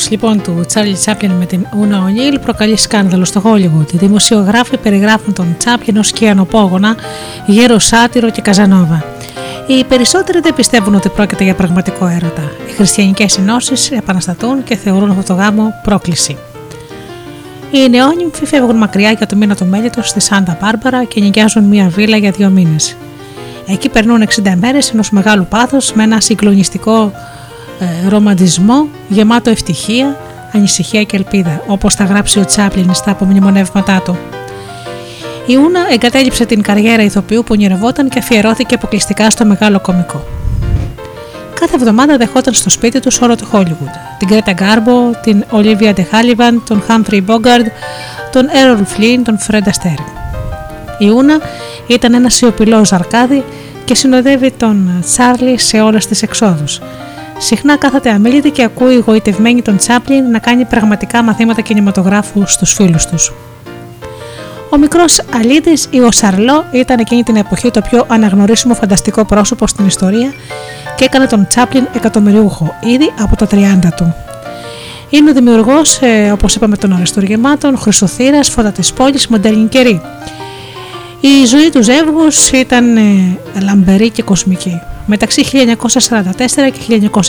Ο 0.00 0.02
γάμο 0.02 0.20
λοιπόν 0.20 0.42
του 0.42 0.64
Τσάρλι 0.66 0.92
Τσάπλιν 0.94 1.30
με 1.30 1.46
την 1.46 1.66
Ούνα 1.78 2.02
Ονίλ 2.02 2.38
προκαλεί 2.38 2.76
σκάνδαλο 2.76 3.24
στο 3.24 3.42
Hollywood. 3.44 3.92
Οι 3.92 3.96
δημοσιογράφοι 3.96 4.76
περιγράφουν 4.76 5.32
τον 5.32 5.54
Τσάπλιν 5.58 5.96
ως 5.96 6.12
κιανοπόγονα, 6.12 6.96
γέρος 7.46 7.86
σάτυρο 7.86 8.30
και 8.30 8.40
καζανόβα. 8.40 9.04
Οι 9.66 9.84
περισσότεροι 9.84 10.40
δεν 10.40 10.54
πιστεύουν 10.54 10.94
ότι 10.94 11.08
πρόκειται 11.08 11.44
για 11.44 11.54
πραγματικό 11.54 12.06
έρωτα. 12.06 12.52
Οι 12.68 12.72
χριστιανικές 12.72 13.38
ενώσεις 13.38 13.90
επαναστατούν 13.90 14.64
και 14.64 14.76
θεωρούν 14.76 15.10
αυτό 15.10 15.22
το 15.22 15.34
γάμο 15.34 15.74
πρόκληση. 15.82 16.36
Οι 17.70 17.88
νεόνυμφοι 17.88 18.46
φεύγουν 18.46 18.76
μακριά 18.76 19.10
για 19.10 19.26
το 19.26 19.36
μήνα 19.36 19.54
του 19.54 19.66
μέλητος 19.66 20.08
στη 20.08 20.20
Σάντα 20.20 20.58
Μπάρμπαρα 20.60 21.04
και 21.04 21.20
νοικιάζουν 21.20 21.64
μία 21.64 21.88
βίλα 21.88 22.16
για 22.16 22.30
δύο 22.30 22.48
μήνες. 22.48 22.96
Εκεί 23.66 23.88
περνούν 23.88 24.28
60 24.44 24.52
μέρες 24.60 24.90
ενός 24.90 25.10
μεγάλου 25.10 25.46
πάθους 25.48 25.92
με 25.92 26.02
ένα 26.02 26.20
συγκλονιστικό 26.20 27.12
ε, 27.80 28.08
ρομαντισμό 28.08 28.88
γεμάτο 29.10 29.50
ευτυχία, 29.50 30.16
ανησυχία 30.52 31.02
και 31.02 31.16
ελπίδα, 31.16 31.62
όπως 31.66 31.94
τα 31.94 32.04
γράψει 32.04 32.38
ο 32.38 32.44
Τσάπλιν 32.44 32.94
στα 32.94 33.10
απομνημονεύματά 33.10 34.02
του. 34.04 34.18
Η 35.46 35.56
Ούνα 35.56 35.80
εγκατέλειψε 35.92 36.44
την 36.44 36.62
καριέρα 36.62 37.02
ηθοποιού 37.02 37.40
που 37.40 37.48
ονειρευόταν 37.50 38.08
και 38.08 38.18
αφιερώθηκε 38.18 38.74
αποκλειστικά 38.74 39.30
στο 39.30 39.44
μεγάλο 39.44 39.80
κομικό. 39.80 40.24
Κάθε 41.60 41.74
εβδομάδα 41.74 42.16
δεχόταν 42.16 42.54
στο 42.54 42.70
σπίτι 42.70 43.00
τους 43.00 43.20
όλο 43.20 43.36
το 43.36 43.46
Hollywood. 43.52 43.94
Την 44.18 44.28
Κρέτα 44.28 44.52
Γκάρμπο, 44.52 45.10
την 45.22 45.44
Ολίβια 45.50 45.92
Ντεχάλιβαν, 45.92 46.62
τον 46.68 46.82
Χάμφρι 46.86 47.20
Μπόγκαρντ, 47.20 47.66
τον 48.32 48.48
Έρολ 48.52 48.84
Φλίν, 48.84 49.24
τον 49.24 49.38
Φρέντ 49.38 49.68
Αστέρ. 49.68 49.98
Η 50.98 51.08
Ούνα 51.08 51.38
ήταν 51.86 52.14
ένα 52.14 52.28
σιωπηλό 52.28 52.84
ζαρκάδι 52.84 53.44
και 53.84 53.94
συνοδεύει 53.94 54.50
τον 54.50 55.02
Τσάρλι 55.04 55.58
σε 55.58 55.80
όλες 55.80 56.06
τις 56.06 56.22
εξόδους. 56.22 56.80
Συχνά 57.42 57.76
κάθεται 57.76 58.10
αμήλυτη 58.10 58.50
και 58.50 58.62
ακούει 58.62 59.02
γοητευμένη 59.06 59.62
τον 59.62 59.76
Τσάπλιν 59.76 60.30
να 60.30 60.38
κάνει 60.38 60.64
πραγματικά 60.64 61.22
μαθήματα 61.22 61.60
κινηματογράφου 61.60 62.42
στους 62.46 62.72
φίλους 62.72 63.06
τους. 63.06 63.32
Ο 64.70 64.78
μικρός 64.78 65.22
Αλίδης 65.34 65.88
ή 65.90 66.00
ο 66.00 66.10
Σαρλό 66.10 66.64
ήταν 66.72 66.98
εκείνη 66.98 67.22
την 67.22 67.36
εποχή 67.36 67.70
το 67.70 67.80
πιο 67.80 68.04
αναγνωρίσιμο 68.08 68.74
φανταστικό 68.74 69.24
πρόσωπο 69.24 69.66
στην 69.66 69.86
ιστορία 69.86 70.32
και 70.96 71.04
έκανε 71.04 71.26
τον 71.26 71.46
Τσάπλιν 71.46 71.86
εκατομμυριούχο 71.94 72.74
ήδη 72.84 73.12
από 73.20 73.36
τα 73.36 73.46
30 73.50 73.56
του. 73.96 74.14
Είναι 75.10 75.30
ο 75.30 75.32
δημιουργός, 75.32 75.98
ε, 76.00 76.30
όπως 76.32 76.54
είπαμε, 76.54 76.76
των 76.76 76.92
Αριστούργημάτων, 76.92 77.78
Χρυσοθύρας, 77.78 78.48
Φώτα 78.48 78.72
της 78.72 78.92
Πόλης, 78.92 79.28
Μοντέλνη 79.28 79.68
Καιρή. 79.68 80.00
Η 81.20 81.44
ζωή 81.44 81.70
του 81.70 81.82
ζεύγους 81.82 82.50
ήταν 82.50 82.96
ε, 82.96 83.02
λαμπερή 83.60 84.10
και 84.10 84.22
κοσμική. 84.22 84.80
Μεταξύ 85.10 85.44
1944 85.52 86.70
και 86.86 87.10
1962 87.12 87.22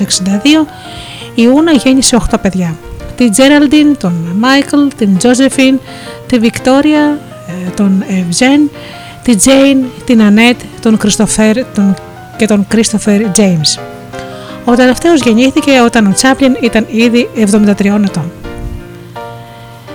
η 1.36 1.48
Ούνα 1.48 1.72
γέννησε 1.72 2.18
8 2.32 2.36
παιδιά. 2.42 2.76
Την 3.16 3.32
Τζέραλντιν, 3.32 3.98
τον 3.98 4.14
Μάικλ, 4.40 4.88
την 4.98 5.18
Τζόζεφιν, 5.18 5.80
τη 6.28 6.40
Βικτόρια, 6.40 7.20
ε, 7.48 7.70
τον 7.70 8.04
Ευζέν, 8.08 8.70
την 9.24 9.38
Τζέιν, 9.38 9.78
την 10.06 10.22
Ανέτ, 10.22 10.60
τον 10.82 10.98
Κριστοφέρ 10.98 11.66
τον... 11.66 11.94
και 12.38 12.46
τον 12.46 12.68
Κρίστοφερ 12.68 13.32
Τζέιμς. 13.32 13.80
Ο 14.66 14.76
τελευταίος 14.76 15.22
γεννήθηκε 15.22 15.72
όταν 15.86 16.06
ο 16.06 16.14
Τσάπλιν 16.14 16.58
ήταν 16.62 16.86
ήδη 16.90 17.30
73 17.36 17.86
ετών. 18.06 18.41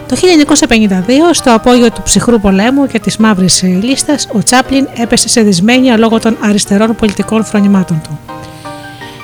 Το 0.08 0.16
1952, 0.16 1.32
στο 1.32 1.54
απόγειο 1.54 1.90
του 1.90 2.02
ψυχρού 2.02 2.40
πολέμου 2.40 2.86
και 2.86 2.98
της 2.98 3.16
μαύρης 3.16 3.62
λίστας, 3.62 4.28
ο 4.32 4.42
Τσάπλιν 4.42 4.88
έπεσε 4.96 5.28
σε 5.28 5.40
δυσμένεια 5.40 5.96
λόγω 5.96 6.18
των 6.18 6.36
αριστερών 6.40 6.94
πολιτικών 6.94 7.44
φρονημάτων 7.44 8.00
του. 8.02 8.18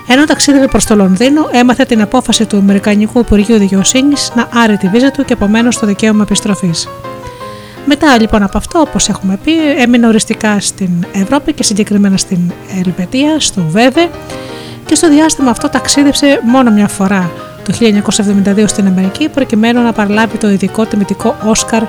Ενώ 0.09 0.25
ταξίδευε 0.25 0.67
προς 0.67 0.85
το 0.85 0.97
Λονδίνο, 0.97 1.49
έμαθε 1.53 1.85
την 1.85 2.01
απόφαση 2.01 2.47
του 2.47 2.57
Αμερικανικού 2.57 3.19
Υπουργείου 3.19 3.59
Δικαιοσύνης 3.59 4.33
να 4.35 4.49
άρει 4.53 4.77
τη 4.77 4.89
βίζα 4.89 5.11
του 5.11 5.25
και 5.25 5.33
επομένως 5.33 5.79
το 5.79 5.87
δικαίωμα 5.87 6.23
επιστροφής. 6.23 6.89
Μετά 7.87 8.21
λοιπόν 8.21 8.43
από 8.43 8.59
αυτό, 8.59 8.81
όπως 8.81 9.09
έχουμε 9.09 9.39
πει, 9.45 9.53
έμεινε 9.79 10.07
οριστικά 10.07 10.61
στην 10.61 10.91
Ευρώπη 11.13 11.53
και 11.53 11.63
συγκεκριμένα 11.63 12.17
στην 12.17 12.39
Ελβετία, 12.85 13.41
στο 13.41 13.65
Βέβε, 13.69 14.09
και 14.87 14.95
στο 14.95 15.09
διάστημα 15.09 15.51
αυτό 15.51 15.69
ταξίδεψε 15.69 16.41
μόνο 16.45 16.71
μια 16.71 16.89
φορά 16.89 17.31
το 17.64 17.72
1972 18.55 18.64
στην 18.66 18.86
Αμερική 18.86 19.28
προκειμένου 19.28 19.82
να 19.82 19.93
παραλάβει 19.93 20.39
το 20.39 20.51
ειδικό 20.51 20.86
τιμητικό 20.86 21.36
Όσκαρ 21.44 21.82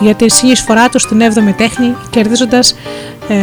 για 0.00 0.14
τη 0.14 0.30
συνεισφορά 0.30 0.88
του 0.88 0.98
στην 0.98 1.20
7η 1.20 1.54
τέχνη 1.56 1.94
κερδίζοντας 2.10 2.74
ε, 3.28 3.36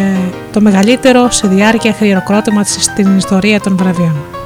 το 0.51 0.61
μεγαλύτερο 0.61 1.31
σε 1.31 1.47
διάρκεια 1.47 1.91
χειροκρότημα 1.91 2.64
στην 2.64 3.18
ιστορία 3.18 3.60
των 3.60 3.77
βραβείων. 3.77 4.43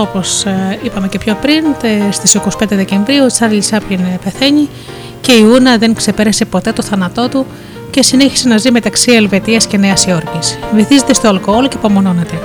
Όπως 0.00 0.44
ε, 0.44 0.78
είπαμε 0.82 1.08
και 1.08 1.18
πιο 1.18 1.36
πριν, 1.40 1.64
στις 2.10 2.38
25 2.58 2.66
Δεκεμβρίου, 2.68 3.24
ο 3.24 3.26
Τσάρλι 3.26 3.60
Τσάπλιν 3.60 4.00
πεθαίνει 4.24 4.68
και 5.20 5.32
η 5.32 5.42
Ούνα 5.42 5.78
δεν 5.78 5.94
ξεπέρασε 5.94 6.44
ποτέ 6.44 6.72
το 6.72 6.82
θάνατό 6.82 7.28
του 7.28 7.46
και 7.90 8.02
συνέχισε 8.02 8.48
να 8.48 8.56
ζει 8.56 8.70
μεταξύ 8.70 9.12
Ελβετίας 9.12 9.66
και 9.66 9.76
Νέας 9.76 10.06
Υόρκης. 10.06 10.58
Βυθίζεται 10.74 11.14
στο 11.14 11.28
αλκοόλ 11.28 11.68
και 11.68 11.76
απομονώνεται. 11.76 12.38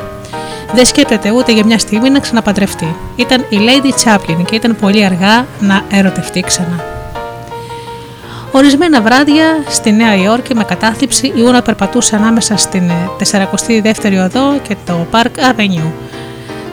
Δεν 0.73 0.85
σκέπτεται 0.85 1.31
ούτε 1.31 1.51
για 1.51 1.65
μια 1.65 1.79
στιγμή 1.79 2.09
να 2.09 2.19
ξαναπαντρευτεί. 2.19 2.95
Ήταν 3.15 3.45
η 3.49 3.57
Lady 3.59 4.03
Chaplin 4.03 4.45
και 4.45 4.55
ήταν 4.55 4.75
πολύ 4.75 5.05
αργά 5.05 5.45
να 5.59 5.81
ερωτευτεί 5.91 6.41
ξανά. 6.41 6.83
Ορισμένα 8.51 9.01
βράδια 9.01 9.45
στη 9.67 9.91
Νέα 9.91 10.15
Υόρκη 10.15 10.55
με 10.55 10.63
κατάθλιψη 10.63 11.27
η 11.35 11.41
Ούνα 11.41 11.61
περπατούσε 11.61 12.15
ανάμεσα 12.15 12.57
στην 12.57 12.91
42η 13.31 14.25
οδό 14.25 14.59
και 14.67 14.75
το 14.85 15.07
Park 15.11 15.55
Avenue. 15.55 15.91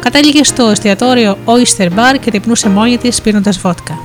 Κατέληγε 0.00 0.44
στο 0.44 0.68
εστιατόριο 0.68 1.38
Oyster 1.44 1.86
Bar 1.86 2.16
και 2.20 2.30
τυπνούσε 2.30 2.68
μόνη 2.68 2.98
της 2.98 3.20
πίνοντας 3.20 3.58
βότκα. 3.58 3.98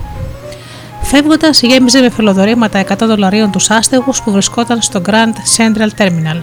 Φεύγοντας, 1.01 1.61
γέμιζε 1.61 1.99
με 1.99 2.09
φιλοδορήματα 2.09 2.79
100 2.79 2.95
δολαρίων 2.97 3.51
τους 3.51 3.69
άστεγους 3.69 4.21
που 4.21 4.31
βρισκόταν 4.31 4.81
στο 4.81 5.01
Grand 5.05 5.57
Central 5.57 6.01
Terminal. 6.01 6.41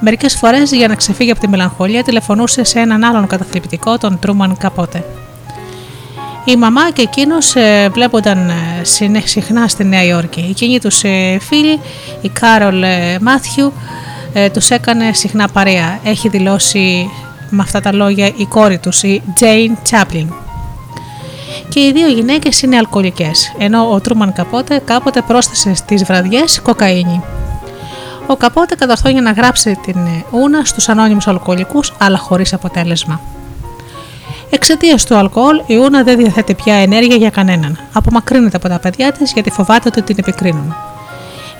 Μερικές 0.00 0.34
φορές, 0.34 0.72
για 0.72 0.88
να 0.88 0.94
ξεφύγει 0.94 1.30
από 1.30 1.40
τη 1.40 1.48
μελαγχολία, 1.48 2.02
τηλεφωνούσε 2.02 2.64
σε 2.64 2.78
έναν 2.78 3.04
άλλον 3.04 3.26
καταθλιπτικό, 3.26 3.98
τον 3.98 4.18
Τρούμαν 4.18 4.56
Καπότε. 4.56 5.04
Η 6.44 6.56
μαμά 6.56 6.90
και 6.90 7.02
εκείνος 7.02 7.56
ε, 7.56 7.88
βλέπονταν 7.92 8.48
ε, 8.48 9.20
συχνά 9.24 9.68
στη 9.68 9.84
Νέα 9.84 10.04
Υόρκη. 10.04 10.46
Εκείνη 10.50 10.80
τους 10.80 11.04
ε, 11.04 11.38
φίλη, 11.40 11.80
η 12.20 12.28
Κάρολ 12.28 12.84
Μάθιου, 13.20 13.72
τους 14.52 14.70
έκανε 14.70 15.12
συχνά 15.12 15.48
παρέα. 15.48 15.98
Έχει 16.04 16.28
δηλώσει 16.28 17.10
με 17.54 17.62
αυτά 17.62 17.80
τα 17.80 17.92
λόγια 17.92 18.26
η 18.36 18.46
κόρη 18.46 18.78
τους, 18.78 19.02
η 19.02 19.22
Τζέιν 19.34 19.76
Τσάπλιν. 19.82 20.32
Και 21.68 21.80
οι 21.80 21.92
δύο 21.92 22.08
γυναίκες 22.08 22.62
είναι 22.62 22.76
αλκοολικές, 22.76 23.54
ενώ 23.58 23.90
ο 23.90 24.00
Τρούμαν 24.00 24.32
Καπότε 24.32 24.82
κάποτε 24.84 25.22
πρόσθεσε 25.26 25.74
στις 25.74 26.04
βραδιές 26.04 26.60
κοκαίνη. 26.62 27.22
Ο 28.26 28.36
Καπότε 28.36 28.74
καταρθώνει 28.74 29.20
να 29.20 29.32
γράψει 29.32 29.78
την 29.82 29.96
ούνα 30.30 30.64
στους 30.64 30.88
ανώνυμους 30.88 31.26
αλκοολικούς, 31.26 31.92
αλλά 31.98 32.18
χωρίς 32.18 32.52
αποτέλεσμα. 32.52 33.20
Εξαιτίας 34.50 35.04
του 35.04 35.16
αλκοόλ, 35.16 35.62
η 35.66 35.76
Ούνα 35.76 36.02
δεν 36.02 36.16
διαθέτει 36.16 36.54
πια 36.54 36.74
ενέργεια 36.74 37.16
για 37.16 37.30
κανέναν. 37.30 37.78
Απομακρύνεται 37.92 38.56
από 38.56 38.68
τα 38.68 38.78
παιδιά 38.78 39.12
της 39.12 39.32
γιατί 39.32 39.50
φοβάται 39.50 39.88
ότι 39.88 40.02
την 40.02 40.16
επικρίνουν. 40.18 40.74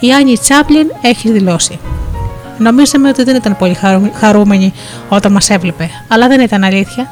Η 0.01 0.12
Άννη 0.12 0.39
Τσάπλιν 0.39 0.86
έχει 1.01 1.31
δηλώσει. 1.31 1.78
Νομίζαμε 2.59 3.09
ότι 3.09 3.23
δεν 3.23 3.37
ήταν 3.37 3.57
πολύ 3.57 3.77
χαρούμενη 4.15 4.73
όταν 5.09 5.33
μας 5.33 5.51
έβλεπε, 5.51 5.91
αλλά 6.09 6.29
δεν 6.29 6.41
ήταν 6.41 6.65
αλήθεια. 6.65 7.11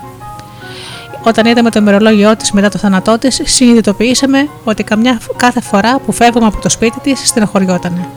Όταν 1.22 1.46
είδαμε 1.46 1.70
το 1.70 1.78
ημερολόγιο 1.80 2.36
της 2.36 2.52
μετά 2.52 2.68
το 2.68 2.78
θάνατό 2.78 3.18
της, 3.18 3.40
συνειδητοποιήσαμε 3.44 4.48
ότι 4.64 4.82
καμιά 4.82 5.20
κάθε 5.36 5.60
φορά 5.60 5.98
που 5.98 6.12
φεύγουμε 6.12 6.46
από 6.46 6.60
το 6.60 6.68
σπίτι 6.68 7.00
της, 7.00 7.28
στενοχωριότανε. 7.28 8.08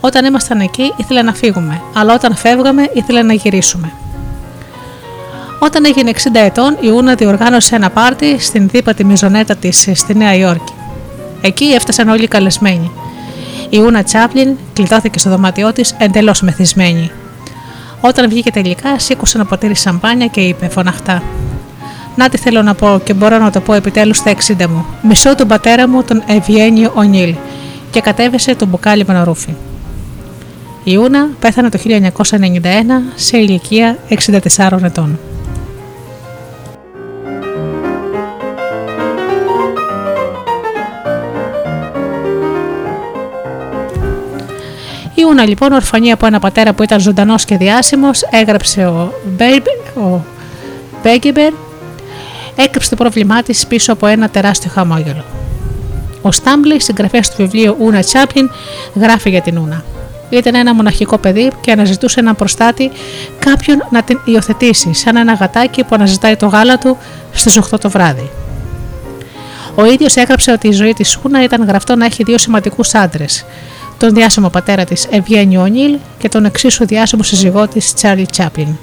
Όταν 0.00 0.24
ήμασταν 0.24 0.60
εκεί, 0.60 0.92
ήθελε 0.96 1.22
να 1.22 1.34
φύγουμε, 1.34 1.80
αλλά 1.94 2.14
όταν 2.14 2.36
φεύγαμε, 2.36 2.90
ήθελε 2.94 3.22
να 3.22 3.32
γυρίσουμε. 3.32 3.92
Όταν 5.58 5.84
έγινε 5.84 6.10
60 6.14 6.18
ετών, 6.32 6.76
η 6.80 6.88
Ούνα 6.88 7.14
διοργάνωσε 7.14 7.74
ένα 7.74 7.90
πάρτι 7.90 8.38
στην 8.38 8.68
δίπατη 8.68 9.04
μιζονέτα 9.04 9.56
της 9.56 9.88
στη 9.94 10.14
Νέα 10.14 10.34
Υόρκη. 10.34 10.72
Εκεί 11.40 11.64
έφτασαν 11.64 12.08
όλοι 12.08 12.22
οι 12.22 12.28
καλεσμένοι. 12.28 12.90
Η 13.70 13.78
Ούνα 13.78 14.02
Τσάπλιν 14.02 14.56
κλειδώθηκε 14.72 15.18
στο 15.18 15.30
δωμάτιό 15.30 15.72
της 15.72 15.94
εντελώς 15.98 16.40
μεθυσμένη. 16.40 17.10
Όταν 18.00 18.28
βγήκε 18.28 18.50
τελικά, 18.50 18.98
σήκωσε 18.98 19.36
ένα 19.36 19.46
ποτήρι 19.46 19.74
σαμπάνια 19.74 20.26
και 20.26 20.40
είπε 20.40 20.68
φωναχτά: 20.68 21.22
Να 22.16 22.28
τι 22.28 22.38
θέλω 22.38 22.62
να 22.62 22.74
πω 22.74 23.00
και 23.04 23.14
μπορώ 23.14 23.38
να 23.38 23.50
το 23.50 23.60
πω 23.60 23.72
επιτέλους 23.72 24.16
στα 24.16 24.34
60 24.58 24.66
μου. 24.66 24.86
Μισό 25.02 25.34
τον 25.34 25.48
πατέρα 25.48 25.88
μου, 25.88 26.02
τον 26.02 26.22
Ευγένιο 26.26 26.92
Ονίλ, 26.94 27.34
και 27.90 28.00
κατέβησε 28.00 28.54
το 28.54 28.66
μπουκάλι 28.66 29.04
με 29.06 29.14
ένα 29.14 29.24
ρούφι. 29.24 29.54
Η 30.84 30.96
Ούνα 30.96 31.28
πέθανε 31.40 31.68
το 31.68 31.78
1991 31.84 32.62
σε 33.14 33.38
ηλικία 33.38 33.98
64 34.56 34.82
ετών. 34.82 35.18
Η 45.30 45.32
Ούνα 45.32 45.46
λοιπόν, 45.46 45.72
ορφανή 45.72 46.12
από 46.12 46.26
ένα 46.26 46.38
πατέρα 46.38 46.72
που 46.72 46.82
ήταν 46.82 47.00
ζωντανός 47.00 47.44
και 47.44 47.56
διάσημος, 47.56 48.22
έγραψε 48.30 48.86
ο, 48.86 49.12
ο 49.94 50.24
Μπέγκεμπερ, 51.02 51.52
έκρυψε 52.56 52.90
το 52.90 52.96
πρόβλημά 52.96 53.42
της 53.42 53.66
πίσω 53.66 53.92
από 53.92 54.06
ένα 54.06 54.28
τεράστιο 54.28 54.70
χαμόγελο. 54.74 55.24
Ο 56.22 56.32
Στάμπλη, 56.32 56.80
συγγραφέας 56.80 57.30
του 57.30 57.36
βιβλίου 57.36 57.76
Ούνα 57.78 58.00
Τσάπλιν, 58.00 58.50
γράφει 58.94 59.30
για 59.30 59.40
την 59.40 59.58
Ούνα. 59.58 59.84
Ήταν 60.30 60.54
ένα 60.54 60.74
μοναχικό 60.74 61.18
παιδί 61.18 61.50
και 61.60 61.72
αναζητούσε 61.72 62.20
έναν 62.20 62.36
προστάτη, 62.36 62.90
κάποιον 63.38 63.86
να 63.90 64.02
την 64.02 64.18
υιοθετήσει, 64.24 64.94
σαν 64.94 65.16
ένα 65.16 65.32
γατάκι 65.32 65.82
που 65.84 65.94
αναζητάει 65.94 66.36
το 66.36 66.46
γάλα 66.46 66.78
του 66.78 66.96
στις 67.32 67.58
8 67.72 67.80
το 67.80 67.90
βράδυ. 67.90 68.30
Ο 69.74 69.84
ίδιος 69.84 70.16
έγραψε 70.16 70.52
ότι 70.52 70.68
η 70.68 70.72
ζωή 70.72 70.92
της 70.92 71.18
Ούνα 71.22 71.42
ήταν 71.42 71.64
γραφτό 71.64 71.96
να 71.96 72.04
έχει 72.04 72.22
δύο 72.22 72.38
σημαντικούς 72.38 72.94
άντρες, 72.94 73.44
τον 74.00 74.14
διάσημο 74.14 74.48
πατέρα 74.48 74.84
της 74.84 75.06
Ευγένιο 75.10 75.60
Ονίλ 75.60 75.96
και 76.18 76.28
τον 76.28 76.44
εξίσου 76.44 76.86
διάσημο 76.86 77.22
σύζυγό 77.22 77.68
της 77.68 77.94
Τσάρλι 77.94 78.26
Τσάπλιν. 78.26 78.76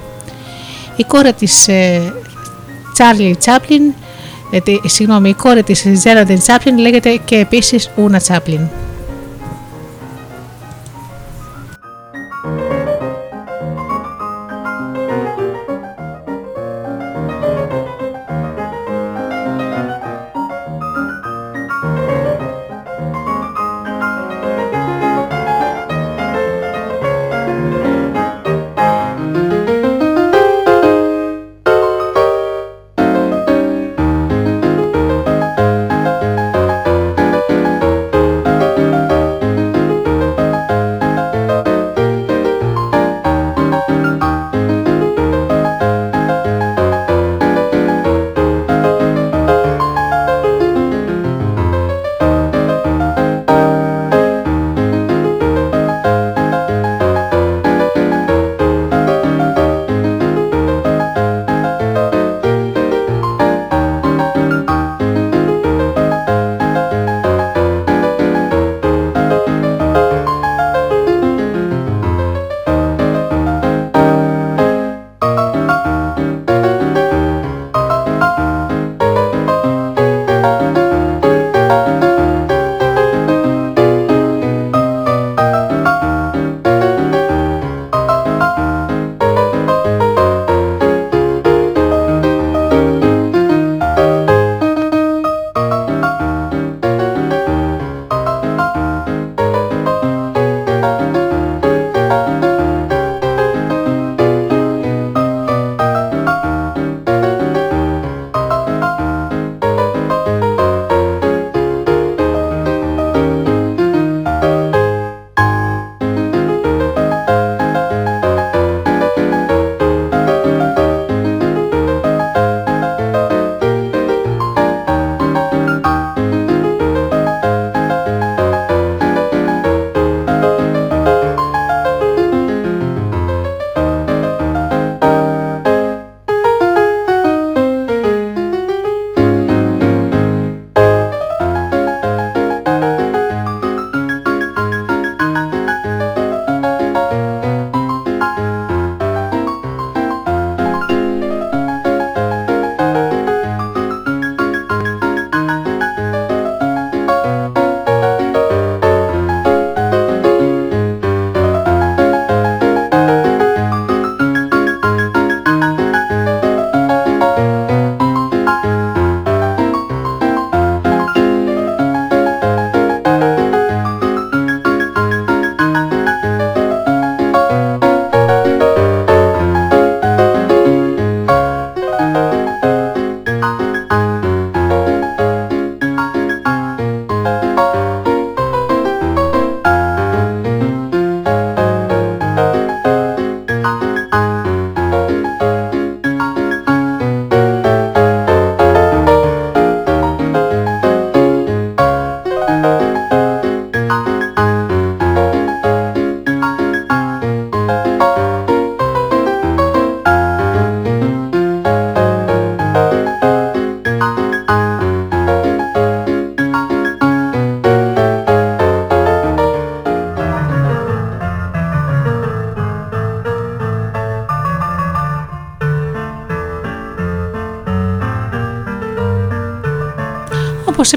Η 0.95 1.03
κόρη 1.03 1.33
της 1.33 1.67
ε, 1.67 2.13
Τσάρλι 2.93 3.35
Τσάπλιν, 3.35 3.81
ε, 4.51 4.59
συγγνώμη, 4.87 5.29
η 5.29 5.33
κόρη 5.33 5.63
της 5.63 5.85
Τζέραντιν 5.93 6.39
Τσάπλιν 6.39 6.77
λέγεται 6.77 7.19
και 7.25 7.35
επίσης 7.35 7.89
Ούνα 7.95 8.19
Τσάπλιν. 8.19 8.59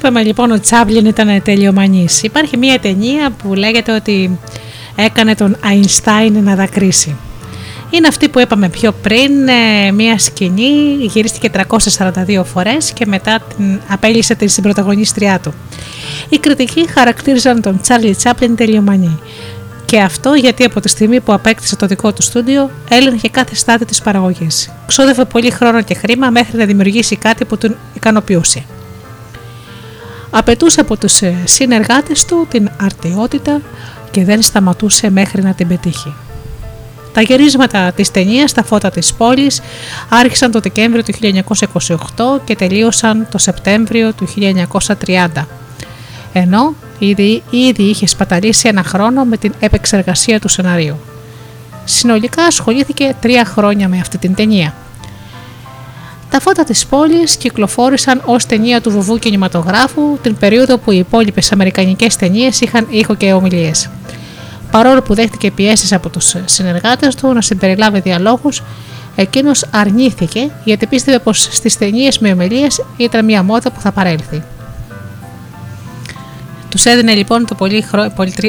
Είπαμε 0.01 0.23
λοιπόν, 0.23 0.51
ο 0.51 0.61
Τσάπλιν 0.61 1.07
ήταν 1.07 1.43
τελειομανής. 1.43 2.23
Υπάρχει 2.23 2.57
μια 2.57 2.79
ταινία 2.79 3.31
που 3.31 3.55
λέγεται 3.55 3.93
ότι 3.93 4.39
έκανε 4.97 5.35
τον 5.35 5.57
Αϊνστάιν 5.65 6.43
να 6.43 6.55
δακρύσει. 6.55 7.17
Είναι 7.91 8.07
αυτή 8.09 8.29
που 8.29 8.41
είπαμε 8.41 8.69
πιο 8.69 8.93
πριν, 8.93 9.49
ε, 9.49 9.93
μια 9.93 10.19
σκηνή 10.19 10.97
γυρίστηκε 11.01 11.49
342 11.49 12.45
φορές 12.45 12.93
και 12.93 13.07
μετά 13.07 13.41
την 13.57 13.81
απέλησε 13.89 14.35
την 14.35 14.63
πρωταγωνίστριά 14.63 15.41
του. 15.41 15.55
Οι 16.29 16.39
κριτικοί 16.39 16.89
χαρακτήριζαν 16.89 17.61
τον 17.61 17.81
Τσάρλι 17.81 18.15
Τσάπλιν 18.15 18.57
τελειομανή. 18.57 19.19
Και 19.85 20.01
αυτό 20.01 20.35
γιατί 20.35 20.65
από 20.65 20.81
τη 20.81 20.89
στιγμή 20.89 21.21
που 21.21 21.33
απέκτησε 21.33 21.77
το 21.77 21.87
δικό 21.87 22.13
του 22.13 22.23
στούντιο 22.23 22.71
έλεγχε 22.91 23.29
κάθε 23.29 23.55
στάδιο 23.55 23.87
της 23.87 24.03
παραγωγής. 24.03 24.71
Ξόδευε 24.87 25.25
πολύ 25.25 25.51
χρόνο 25.51 25.83
και 25.83 25.95
χρήμα 25.95 26.31
μέχρι 26.31 26.57
να 26.57 26.65
δημιουργήσει 26.65 27.17
κάτι 27.17 27.45
που 27.45 27.59
τον 27.59 27.77
ικανοποιούσε. 27.95 28.65
Απαιτούσε 30.31 30.81
από 30.81 30.97
τους 30.97 31.23
ε, 31.23 31.35
συνεργάτες 31.45 32.25
του 32.25 32.47
την 32.51 32.71
αρτιότητα 32.81 33.61
και 34.11 34.25
δεν 34.25 34.43
σταματούσε 34.43 35.11
μέχρι 35.11 35.43
να 35.43 35.55
την 35.55 35.69
πετύχει. 35.69 36.15
Τα 37.13 37.21
γερίσματα 37.21 37.93
της 37.93 38.11
ταινίας 38.11 38.53
«Τα 38.53 38.65
φώτα 38.65 38.91
της 38.91 39.15
πόλης» 39.15 39.61
άρχισαν 40.09 40.51
το 40.51 40.61
Δεκέμβριο 40.61 41.03
του 41.03 41.13
1928 42.17 42.41
και 42.45 42.57
τελείωσαν 42.57 43.27
το 43.31 43.39
Σεπτέμβριο 43.39 44.13
του 44.13 44.29
1930, 45.07 45.29
ενώ 46.33 46.75
ήδη, 46.99 47.43
ήδη 47.51 47.83
είχε 47.83 48.07
σπαταλήσει 48.07 48.69
ένα 48.69 48.83
χρόνο 48.83 49.25
με 49.25 49.37
την 49.37 49.53
επεξεργασία 49.61 50.41
του 50.41 50.49
σενάριου. 50.49 50.97
Συνολικά 51.85 52.43
ασχολήθηκε 52.43 53.15
τρία 53.21 53.45
χρόνια 53.45 53.89
με 53.89 53.99
αυτή 53.99 54.19
την 54.19 54.35
ταινία. 54.35 54.75
Τα 56.31 56.41
φώτα 56.41 56.65
της 56.65 56.87
πόλης 56.87 57.37
κυκλοφόρησαν 57.37 58.23
ως 58.25 58.47
ταινία 58.47 58.81
του 58.81 58.91
βουβού 58.91 59.19
κινηματογράφου 59.19 60.19
την 60.23 60.37
περίοδο 60.37 60.79
που 60.79 60.91
οι 60.91 60.97
υπόλοιπες 60.99 61.53
αμερικανικές 61.53 62.17
ταινίες 62.17 62.61
είχαν 62.61 62.87
ήχο 62.91 63.15
και 63.15 63.33
ομιλίες. 63.33 63.91
Παρόλο 64.71 65.03
που 65.03 65.15
δέχτηκε 65.15 65.51
πιέσεις 65.51 65.93
από 65.93 66.09
τους 66.09 66.35
συνεργάτες 66.45 67.15
του 67.15 67.33
να 67.33 67.41
συμπεριλάβει 67.41 68.01
διαλόγους, 68.01 68.63
εκείνος 69.17 69.65
αρνήθηκε 69.71 70.51
γιατί 70.65 70.87
πίστευε 70.87 71.19
πως 71.19 71.43
στις 71.43 71.79
ταινίες 71.79 72.19
με 72.19 72.33
ομιλίες 72.33 72.85
ήταν 72.97 73.25
μια 73.25 73.43
μόδα 73.43 73.73
που 73.73 73.81
θα 73.81 73.93
παρέλθει. 73.93 74.43
Τους 76.69 76.85
έδινε 76.85 77.15
λοιπόν 77.15 77.47
το 77.47 77.55
πολύ, 77.55 77.85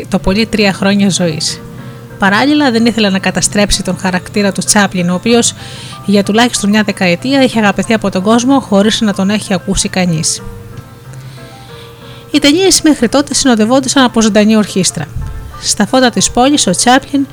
το 0.09 0.19
πολύ 0.19 0.45
τρία 0.45 0.73
χρόνια 0.73 1.09
ζωής. 1.09 1.61
Παράλληλα, 2.21 2.71
δεν 2.71 2.85
ήθελε 2.85 3.09
να 3.09 3.19
καταστρέψει 3.19 3.83
τον 3.83 3.97
χαρακτήρα 3.97 4.51
του 4.51 4.61
Τσάπλιν, 4.61 5.09
ο 5.09 5.13
οποίος 5.13 5.53
για 6.05 6.23
τουλάχιστον 6.23 6.69
μια 6.69 6.83
δεκαετία 6.83 7.43
είχε 7.43 7.59
αγαπηθεί 7.59 7.93
από 7.93 8.09
τον 8.09 8.23
κόσμο 8.23 8.59
χωρίς 8.59 9.01
να 9.01 9.13
τον 9.13 9.29
έχει 9.29 9.53
ακούσει 9.53 9.89
κανείς. 9.89 10.41
Οι 12.31 12.39
ταινίες 12.39 12.81
μέχρι 12.81 13.09
τότε 13.09 13.33
συνοδευόντουσαν 13.33 14.03
από 14.03 14.21
ζωντανή 14.21 14.55
ορχήστρα. 14.55 15.05
Στα 15.61 15.87
φώτα 15.87 16.09
της 16.09 16.31
πόλης 16.31 16.67
ο 16.67 16.71
Τσάπλιν 16.71 17.27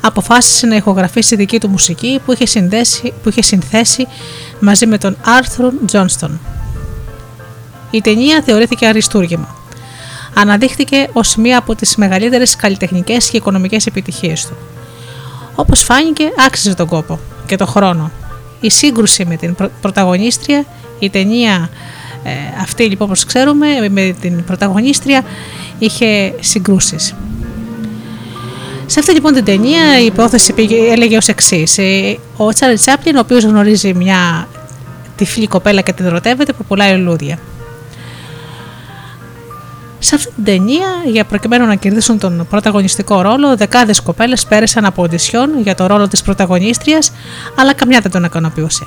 αποφάσισε 0.00 0.66
να 0.66 0.76
ηχογραφήσει 0.76 1.36
δική 1.36 1.60
του 1.60 1.68
μουσική 1.68 2.20
που 2.24 2.32
είχε, 2.32 2.46
συνδέσει, 2.46 3.12
που 3.22 3.28
είχε 3.28 3.42
συνθέσει 3.42 4.06
μαζί 4.60 4.86
με 4.86 4.98
τον 4.98 5.16
Άρθρουν 5.24 5.72
Τζόνστον. 5.86 6.40
Η 7.90 8.00
ταινία 8.00 8.42
θεωρήθηκε 8.42 8.86
αριστούργημα. 8.86 9.63
Αναδείχθηκε 10.34 11.08
ως 11.12 11.36
μία 11.36 11.58
από 11.58 11.74
τις 11.74 11.96
μεγαλύτερες 11.96 12.56
καλλιτεχνικές 12.56 13.30
και 13.30 13.36
οικονομικές 13.36 13.86
επιτυχίες 13.86 14.46
του. 14.46 14.56
Όπως 15.54 15.82
φάνηκε 15.82 16.24
άξιζε 16.46 16.74
τον 16.74 16.86
κόπο 16.86 17.18
και 17.46 17.56
τον 17.56 17.66
χρόνο. 17.66 18.10
Η 18.60 18.70
σύγκρουση 18.70 19.24
με 19.24 19.36
την 19.36 19.56
πρωταγωνίστρια, 19.80 20.64
η 20.98 21.10
ταινία 21.10 21.70
ε, 22.24 22.30
αυτή 22.60 22.82
λοιπόν 22.84 23.06
όπως 23.06 23.24
ξέρουμε 23.24 23.88
με 23.90 24.16
την 24.20 24.44
πρωταγωνίστρια 24.44 25.22
είχε 25.78 26.34
συγκρούσεις. 26.40 27.14
Σε 28.86 29.00
αυτή 29.00 29.12
λοιπόν 29.12 29.32
την 29.32 29.44
ταινία 29.44 30.00
η 30.00 30.04
υπόθεση 30.04 30.52
πήγε, 30.52 30.76
έλεγε 30.92 31.16
ως 31.16 31.28
εξής. 31.28 31.78
Ε, 31.78 32.18
ο 32.36 32.48
Τσάρλ 32.48 32.74
Τσάπλιν, 32.74 33.16
ο 33.16 33.20
οποίος 33.20 33.44
γνωρίζει 33.44 33.94
μια 33.94 34.48
τυφλή 35.16 35.46
κοπέλα 35.46 35.80
και 35.80 35.92
την 35.92 36.04
ερωτεύεται 36.04 36.52
που 36.52 36.64
πουλάει 36.64 36.96
λουλούδια. 36.96 37.38
Σε 40.04 40.14
αυτή 40.14 40.32
την 40.34 40.44
ταινία, 40.44 40.86
για 41.04 41.24
προκειμένου 41.24 41.66
να 41.66 41.74
κερδίσουν 41.74 42.18
τον 42.18 42.46
πρωταγωνιστικό 42.50 43.20
ρόλο, 43.20 43.56
δεκάδες 43.56 44.00
κοπέλες 44.00 44.44
πέρασαν 44.46 44.84
από 44.84 45.02
οντισιόν 45.02 45.50
για 45.62 45.74
το 45.74 45.86
ρόλο 45.86 46.08
της 46.08 46.22
πρωταγωνίστριας, 46.22 47.12
αλλά 47.56 47.74
καμιά 47.74 48.00
δεν 48.00 48.10
τον 48.10 48.24
ικανοποιούσε. 48.24 48.86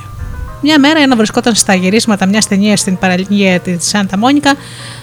Μια 0.62 0.80
μέρα, 0.80 1.00
ενώ 1.00 1.16
βρισκόταν 1.16 1.56
στα 1.56 1.74
γυρίσματα 1.74 2.26
μιας 2.26 2.48
ταινίας 2.48 2.80
στην 2.80 2.98
παραλία 2.98 3.60
της 3.60 3.88
Σάντα 3.88 4.18
Μόνικα, 4.18 4.54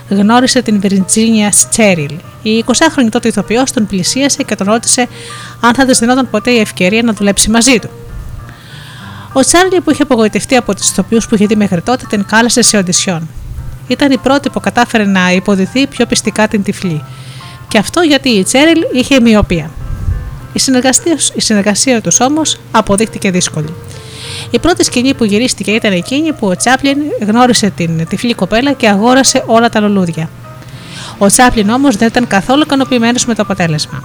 γνώρισε 0.09 0.63
την 0.63 0.81
Βιρτζίνια 0.81 1.53
Τσέριλ. 1.71 2.15
Η 2.43 2.65
20χρονη 2.67 3.09
τότε 3.11 3.29
ηθοποιός 3.29 3.73
τον 3.73 3.87
πλησίασε 3.87 4.43
και 4.43 4.55
τον 4.55 4.67
ρώτησε 4.67 5.09
αν 5.61 5.75
θα 5.75 5.85
της 5.85 5.99
δινόταν 5.99 6.31
ποτέ 6.31 6.51
η 6.51 6.59
ευκαιρία 6.59 7.03
να 7.03 7.13
δουλέψει 7.13 7.51
μαζί 7.51 7.79
του. 7.79 7.91
Ο 9.33 9.41
Τσάρλι, 9.41 9.81
που 9.81 9.91
είχε 9.91 10.03
απογοητευτεί 10.03 10.57
από 10.57 10.75
τους 10.75 10.91
ηθοποιούς 10.91 11.27
που 11.27 11.35
είχε 11.35 11.47
δει 11.47 11.57
μέχρι 11.57 11.81
τότε, 11.81 12.07
την 12.09 12.25
κάλεσε 12.27 12.63
σε 12.63 12.77
οντισιόν. 12.77 13.29
Ήταν 13.87 14.11
η 14.11 14.19
πρώτη 14.19 14.51
που 14.51 14.61
κατάφερε 14.61 15.05
να 15.05 15.33
υποδηθεί 15.33 15.87
πιο 15.87 16.07
πιστικά 16.07 16.49
την 16.49 16.63
τυφλή. 16.63 17.05
Και 17.69 17.79
αυτό 17.79 18.01
γιατί 18.01 18.29
η 18.29 18.43
Τσέριλ 18.43 18.81
είχε 18.93 19.21
μοιοπία. 19.21 19.71
Η 20.53 20.59
συνεργασία, 20.59 21.19
η 21.35 21.41
συνεργασία 21.41 22.01
τους 22.01 22.21
όμως 22.21 22.61
αποδείχτηκε 22.71 23.31
δύσκολη. 23.31 23.75
Η 24.51 24.59
πρώτη 24.59 24.85
σκηνή 24.85 25.15
που 25.15 25.25
γυρίστηκε 25.25 25.71
ήταν 25.71 25.93
εκείνη 25.93 26.33
που 26.33 26.47
ο 26.47 26.57
Τσάπλιν 26.57 26.99
γνώρισε 27.27 27.71
την 27.71 28.07
τυφλή 28.07 28.35
κοπέλα 28.35 28.73
και 28.73 28.89
αγόρασε 28.89 29.43
όλα 29.47 29.69
τα 29.69 29.81
λουλούδια. 29.81 30.31
Ο 31.19 31.27
Τσάπλιν 31.27 31.69
όμως 31.69 31.97
δεν 31.97 32.09
ήταν 32.09 32.27
καθόλου 32.27 32.63
ικανοποιημένος 32.63 33.25
με 33.25 33.35
το 33.35 33.43
αποτέλεσμα. 33.43 34.03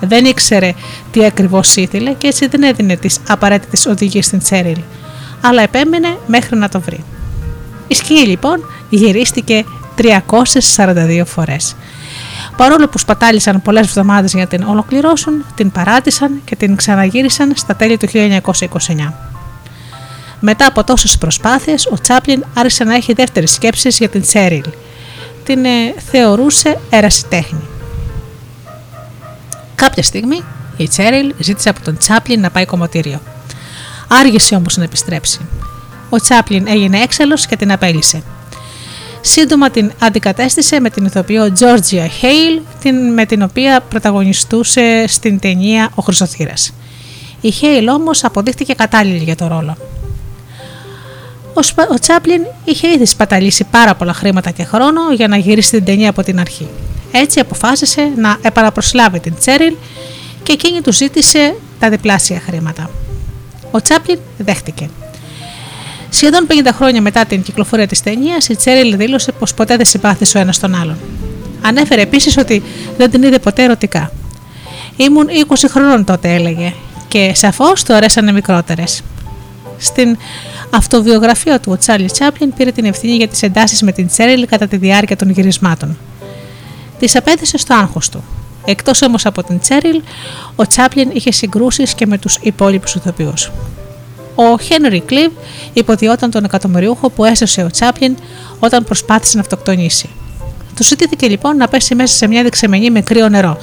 Δεν 0.00 0.24
ήξερε 0.24 0.74
τι 1.10 1.24
ακριβώς 1.24 1.76
ήθελε 1.76 2.12
και 2.12 2.26
έτσι 2.26 2.46
δεν 2.46 2.62
έδινε 2.62 2.96
τις 2.96 3.18
απαραίτητες 3.28 3.86
οδηγίες 3.86 4.26
στην 4.26 4.38
Τσέριλ, 4.38 4.78
αλλά 5.40 5.62
επέμενε 5.62 6.16
μέχρι 6.26 6.56
να 6.56 6.68
το 6.68 6.80
βρει. 6.80 7.04
Η 7.88 7.94
σκηνή 7.94 8.20
λοιπόν 8.20 8.64
γυρίστηκε 8.88 9.64
342 9.96 11.22
φορές. 11.24 11.76
Παρόλο 12.56 12.88
που 12.88 12.98
σπατάλησαν 12.98 13.62
πολλές 13.62 13.86
εβδομάδες 13.86 14.32
για 14.32 14.40
να 14.42 14.48
την 14.48 14.62
ολοκληρώσουν, 14.62 15.44
την 15.54 15.70
παράτησαν 15.70 16.40
και 16.44 16.56
την 16.56 16.76
ξαναγύρισαν 16.76 17.52
στα 17.56 17.76
τέλη 17.76 17.96
του 17.96 18.08
1929. 18.12 19.12
Μετά 20.40 20.66
από 20.66 20.84
τόσες 20.84 21.18
προσπάθειες, 21.18 21.86
ο 21.86 22.00
Τσάπλιν 22.00 22.44
άρχισε 22.54 22.84
να 22.84 22.94
έχει 22.94 23.12
δεύτερες 23.12 23.52
σκέψεις 23.52 23.98
για 23.98 24.08
την 24.08 24.22
Τσέριλ. 24.22 24.64
Την 25.44 25.64
ε, 25.64 25.94
θεωρούσε 26.10 26.78
τέχνη. 27.28 27.60
Κάποια 29.74 30.02
στιγμή 30.02 30.44
η 30.76 30.88
Τσέριλ 30.88 31.34
ζήτησε 31.38 31.68
από 31.68 31.80
τον 31.80 31.96
Τσάπλιν 31.96 32.40
να 32.40 32.50
πάει 32.50 32.64
κομμωτήριο. 32.64 33.20
Άργησε 34.08 34.54
όμως 34.54 34.76
να 34.76 34.84
επιστρέψει. 34.84 35.40
Ο 36.14 36.16
Τσάπλιν 36.16 36.66
έγινε 36.68 36.98
έξαλλος 36.98 37.46
και 37.46 37.56
την 37.56 37.72
απέλησε. 37.72 38.22
Σύντομα 39.20 39.70
την 39.70 39.92
αντικατέστησε 39.98 40.80
με 40.80 40.90
την 40.90 41.04
ηθοποιό 41.04 41.52
Georgia 41.58 42.06
Hale, 42.22 42.62
την, 42.80 43.12
με 43.12 43.26
την 43.26 43.42
οποία 43.42 43.80
πρωταγωνιστούσε 43.80 45.04
στην 45.08 45.38
ταινία 45.38 45.90
«Ο 45.94 46.02
Χρυσοθύρας». 46.02 46.74
Η 47.40 47.52
Hale 47.60 47.88
όμως 47.94 48.24
αποδείχτηκε 48.24 48.74
κατάλληλη 48.74 49.24
για 49.24 49.36
το 49.36 49.46
ρόλο. 49.46 49.76
Ο, 51.54 51.82
ο 51.92 51.98
Τσάπλιν 51.98 52.42
είχε 52.64 52.88
ήδη 52.88 53.06
σπαταλήσει 53.06 53.64
πάρα 53.70 53.94
πολλά 53.94 54.12
χρήματα 54.12 54.50
και 54.50 54.64
χρόνο 54.64 55.00
για 55.14 55.28
να 55.28 55.36
γυρίσει 55.36 55.70
την 55.70 55.84
ταινία 55.84 56.10
από 56.10 56.22
την 56.22 56.40
αρχή. 56.40 56.68
Έτσι 57.12 57.40
αποφάσισε 57.40 58.12
να 58.16 58.38
επαναπροσλάβει 58.42 59.20
την 59.20 59.34
Τσέριλ 59.38 59.74
και 60.42 60.52
εκείνη 60.52 60.80
του 60.80 60.92
ζήτησε 60.92 61.54
τα 61.78 61.90
διπλάσια 61.90 62.40
χρήματα. 62.40 62.90
Ο 63.70 63.80
Τσάπλιν 63.82 64.18
δέχτηκε. 64.38 64.88
Σχεδόν 66.14 66.46
50 66.48 66.52
χρόνια 66.72 67.00
μετά 67.00 67.24
την 67.24 67.42
κυκλοφορία 67.42 67.86
της 67.86 68.02
ταινίας, 68.02 68.48
η 68.48 68.56
Τσέριλ 68.56 68.96
δήλωσε 68.96 69.32
πως 69.32 69.54
ποτέ 69.54 69.76
δεν 69.76 69.86
συμπάθησε 69.86 70.38
ο 70.38 70.40
ένας 70.40 70.58
τον 70.58 70.74
άλλον. 70.74 70.96
Ανέφερε 71.62 72.00
επίσης 72.00 72.36
ότι 72.36 72.62
δεν 72.96 73.10
την 73.10 73.22
είδε 73.22 73.38
ποτέ 73.38 73.62
ερωτικά. 73.62 74.12
Ήμουν 74.96 75.26
20 75.48 75.54
χρονών 75.68 76.04
τότε, 76.04 76.34
έλεγε, 76.34 76.72
και 77.08 77.32
σαφώς 77.34 77.82
το 77.82 77.94
αρέσανε 77.94 78.32
μικρότερες. 78.32 79.02
Στην 79.78 80.16
αυτοβιογραφία 80.70 81.60
του, 81.60 81.72
ο 81.72 81.78
Τσάρλι 81.78 82.10
Τσάπλιν 82.10 82.54
πήρε 82.54 82.70
την 82.70 82.84
ευθύνη 82.84 83.16
για 83.16 83.28
τις 83.28 83.42
εντάσεις 83.42 83.82
με 83.82 83.92
την 83.92 84.06
Τσέριλ 84.06 84.46
κατά 84.46 84.66
τη 84.66 84.76
διάρκεια 84.76 85.16
των 85.16 85.30
γυρισμάτων. 85.30 85.96
Τη 86.98 87.12
απέδεσε 87.14 87.58
στο 87.58 87.74
άγχος 87.74 88.08
του. 88.08 88.24
Εκτός 88.64 89.02
όμως 89.02 89.26
από 89.26 89.42
την 89.42 89.58
Τσέριλ, 89.58 90.02
ο 90.56 90.66
Τσάπλιν 90.66 91.10
είχε 91.12 91.32
συγκρούσεις 91.32 91.94
και 91.94 92.06
με 92.06 92.18
τους 92.18 92.38
υπόλοιπους 92.40 92.94
ηθοποιούς. 92.94 93.50
Ο 94.34 94.58
Χένρι 94.58 95.00
Κλίβ 95.00 95.32
υποδιόταν 95.72 96.30
τον 96.30 96.44
εκατομμυριούχο 96.44 97.10
που 97.10 97.24
έσωσε 97.24 97.62
ο 97.62 97.70
Τσάπλιν 97.70 98.16
όταν 98.58 98.84
προσπάθησε 98.84 99.36
να 99.36 99.42
αυτοκτονήσει. 99.42 100.08
Του 100.76 100.84
ζητήθηκε 100.84 101.28
λοιπόν 101.28 101.56
να 101.56 101.68
πέσει 101.68 101.94
μέσα 101.94 102.14
σε 102.14 102.26
μια 102.26 102.42
δεξαμενή 102.42 102.90
με 102.90 103.00
κρύο 103.00 103.28
νερό, 103.28 103.58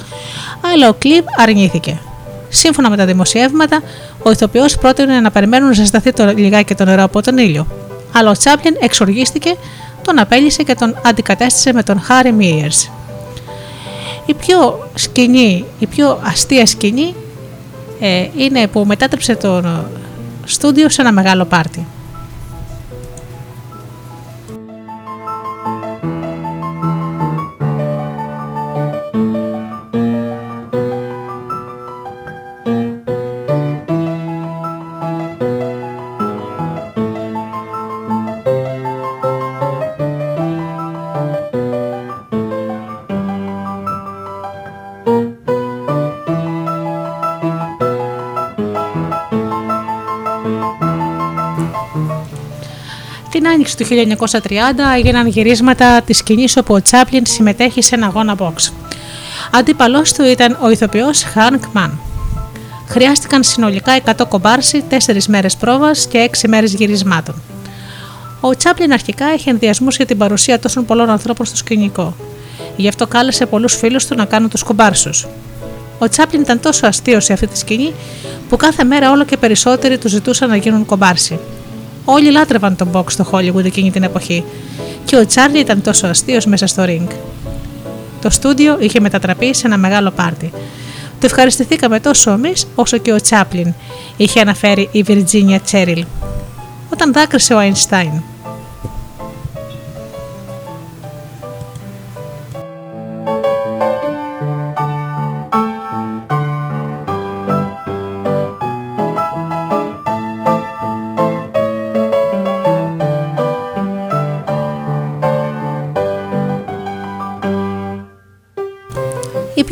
αλλά 0.72 0.88
ο 0.88 0.92
Κλίβ 0.92 1.24
αρνήθηκε. 1.36 1.98
Σύμφωνα 2.48 2.90
με 2.90 2.96
τα 2.96 3.04
δημοσιεύματα, 3.04 3.82
ο 4.22 4.30
ηθοποιός 4.30 4.78
πρότεινε 4.78 5.20
να 5.20 5.30
περιμένουν 5.30 5.68
να 5.68 5.74
ζεσταθεί 5.74 6.12
το 6.12 6.32
λιγάκι 6.36 6.74
το 6.74 6.84
νερό 6.84 7.02
από 7.02 7.22
τον 7.22 7.38
ήλιο. 7.38 7.66
Αλλά 8.12 8.30
ο 8.30 8.32
Τσάπλιν 8.32 8.76
εξοργίστηκε, 8.80 9.54
τον 10.04 10.18
απέλησε 10.18 10.62
και 10.62 10.74
τον 10.74 11.00
αντικατέστησε 11.04 11.72
με 11.72 11.82
τον 11.82 12.00
Χάρι 12.00 12.32
Μίερς. 12.32 12.90
Η 14.26 14.34
πιο 14.34 14.88
σκηνή, 14.94 15.64
η 15.78 15.86
πιο 15.86 16.20
αστεία 16.22 16.66
σκηνή 16.66 17.14
ε, 18.00 18.26
είναι 18.36 18.66
που 18.66 18.84
μετάτρεψε 18.86 19.36
το 19.36 19.62
στούντιο 20.44 20.88
σε 20.88 21.00
ένα 21.00 21.12
μεγάλο 21.12 21.44
πάρτι. 21.44 21.86
Του 53.82 54.16
1930 54.42 54.48
έγιναν 54.96 55.26
γυρίσματα 55.26 56.02
της 56.02 56.16
σκηνής 56.16 56.56
όπου 56.56 56.74
ο 56.74 56.82
Τσάπλιν 56.82 57.26
συμμετέχει 57.26 57.82
σε 57.82 57.94
ένα 57.94 58.06
αγώνα 58.06 58.36
box. 58.38 58.72
Αντίπαλός 59.52 60.12
του 60.12 60.24
ήταν 60.24 60.58
ο 60.60 60.70
ηθοποιός 60.70 61.22
Χάνκ 61.22 61.62
Μαν. 61.72 62.00
Χρειάστηκαν 62.88 63.42
συνολικά 63.42 63.92
100 64.04 64.28
κομπάρσι, 64.28 64.84
4 64.88 64.96
μέρες 65.28 65.56
πρόβας 65.56 66.06
και 66.06 66.18
6 66.18 66.48
μέρες 66.48 66.74
γυρισμάτων. 66.74 67.34
Ο 68.40 68.56
Τσάπλιν 68.56 68.92
αρχικά 68.92 69.34
είχε 69.34 69.50
ενδιασμούς 69.50 69.96
για 69.96 70.06
την 70.06 70.18
παρουσία 70.18 70.58
τόσων 70.58 70.84
πολλών 70.84 71.10
ανθρώπων 71.10 71.46
στο 71.46 71.56
σκηνικό. 71.56 72.14
Γι' 72.76 72.88
αυτό 72.88 73.06
κάλεσε 73.06 73.46
πολλούς 73.46 73.74
φίλους 73.74 74.06
του 74.06 74.14
να 74.14 74.24
κάνουν 74.24 74.48
τους 74.48 74.62
κομπάρσους. 74.62 75.26
Ο 75.98 76.08
Τσάπλιν 76.08 76.40
ήταν 76.40 76.60
τόσο 76.60 76.86
αστείος 76.86 77.24
σε 77.24 77.32
αυτή 77.32 77.46
τη 77.46 77.58
σκηνή 77.58 77.92
που 78.48 78.56
κάθε 78.56 78.84
μέρα 78.84 79.10
όλο 79.10 79.24
και 79.24 79.36
περισσότεροι 79.36 79.98
του 79.98 80.08
ζητούσαν 80.08 80.48
να 80.48 80.56
γίνουν 80.56 80.86
κομπάρσι. 80.86 81.38
Όλοι 82.04 82.30
λάτρευαν 82.30 82.76
τον 82.76 82.88
box 82.92 83.10
στο 83.10 83.26
Hollywood 83.30 83.64
εκείνη 83.64 83.90
την 83.90 84.02
εποχή 84.02 84.44
και 85.04 85.16
ο 85.16 85.26
Τσάρλι 85.26 85.58
ήταν 85.58 85.82
τόσο 85.82 86.06
αστείος 86.06 86.46
μέσα 86.46 86.66
στο 86.66 86.84
ring. 86.86 87.06
Το 88.20 88.30
στούντιο 88.30 88.76
είχε 88.80 89.00
μετατραπεί 89.00 89.54
σε 89.54 89.66
ένα 89.66 89.76
μεγάλο 89.76 90.10
πάρτι. 90.10 90.52
Το 91.18 91.26
ευχαριστηθήκαμε 91.26 92.00
τόσο 92.00 92.30
εμείς 92.30 92.66
όσο 92.74 92.98
και 92.98 93.12
ο 93.12 93.20
Τσάπλιν, 93.20 93.74
είχε 94.16 94.40
αναφέρει 94.40 94.88
η 94.92 95.02
Βιρτζίνια 95.02 95.60
Τσέριλ. 95.60 96.04
Όταν 96.92 97.12
δάκρυσε 97.12 97.54
ο 97.54 97.58
Αϊνστάιν. 97.58 98.22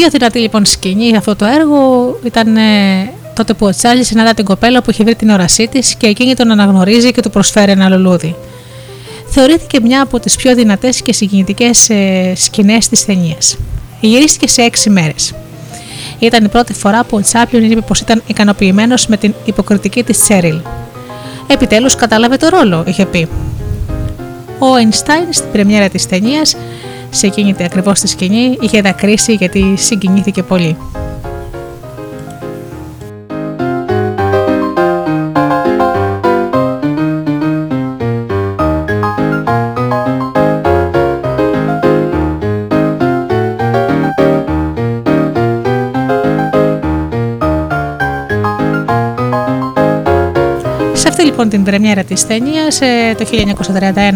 Πιο 0.01 0.11
δυνατή 0.11 0.39
λοιπόν 0.39 0.65
σκηνή 0.65 1.09
για 1.09 1.19
αυτό 1.19 1.37
το 1.37 1.45
έργο; 1.45 2.19
Ήταν 2.25 2.57
ε, 2.57 3.13
τότε 3.35 3.55
που 3.55 3.67
ο 3.67 3.71
Τσάλι 3.71 4.05
συναντά 4.05 4.35
την 4.35 4.45
κοπέλα 4.45 4.83
που 4.83 4.91
είχε 4.91 5.05
βρει 5.05 5.15
την 5.15 5.31
όρασή 5.31 5.69
της 5.69 5.95
και 5.95 6.07
εκείνη 6.07 6.35
τον 6.35 6.51
αναγνωρίζει 6.51 7.13
και 7.13 7.21
του 7.21 7.31
προσφέρει 7.31 7.71
ένα 7.71 7.89
λουλούδι. 7.89 8.35
Θεωρήθηκε 9.27 9.81
μια 9.81 10.03
από 10.03 10.21
τις 10.21 10.37
πιο 10.37 10.55
δυνατές 10.55 11.03
και 11.03 11.13
συγκινητικές 11.13 11.91
ε, 11.91 12.33
σκηνές 12.37 12.89
της 12.89 13.05
ταινίας. 13.05 13.57
Γυρίστηκε 14.01 14.49
σε 14.49 14.63
έξι 14.63 14.91
μέρες. 14.91 15.35
Ήταν 16.19 16.45
η 16.45 16.49
πρώτη 16.49 16.73
φορά 16.73 17.05
που 17.05 17.17
ο 17.17 17.21
Τσάπλιον 17.21 17.71
είπε 17.71 17.81
πως 17.81 18.01
ήταν 18.01 18.23
ικανοποιημένος 18.27 19.07
με 19.07 19.17
την 19.17 19.35
υποκριτική 19.45 20.03
της 20.03 20.19
Τσέριλ. 20.19 20.61
Επιτέλους 21.47 21.95
κατάλαβε 21.95 22.37
το 22.37 22.49
ρόλο, 22.49 22.85
είχε 22.87 23.07
πει. 23.07 23.29
Ο 24.59 24.75
Αϊνστάιν 24.75 25.33
στην 25.33 25.51
πρεμιέρα 25.53 25.89
της 25.89 26.07
ταινίας 26.07 26.57
σε 27.11 27.27
εκείνη 27.27 27.55
ακριβώς 27.65 28.01
τη 28.01 28.09
σκηνή 28.09 28.57
είχε 28.61 28.81
δακρύσει 28.81 29.33
γιατί 29.33 29.75
συγκινήθηκε 29.77 30.43
πολύ. 30.43 30.77
Σε 51.41 51.47
αυτή 51.47 51.57
λοιπόν 51.57 51.65
την 51.65 51.81
πρεμιέρα 51.81 52.05
της 52.05 52.27
ταινίας 52.27 52.79
το 53.17 53.27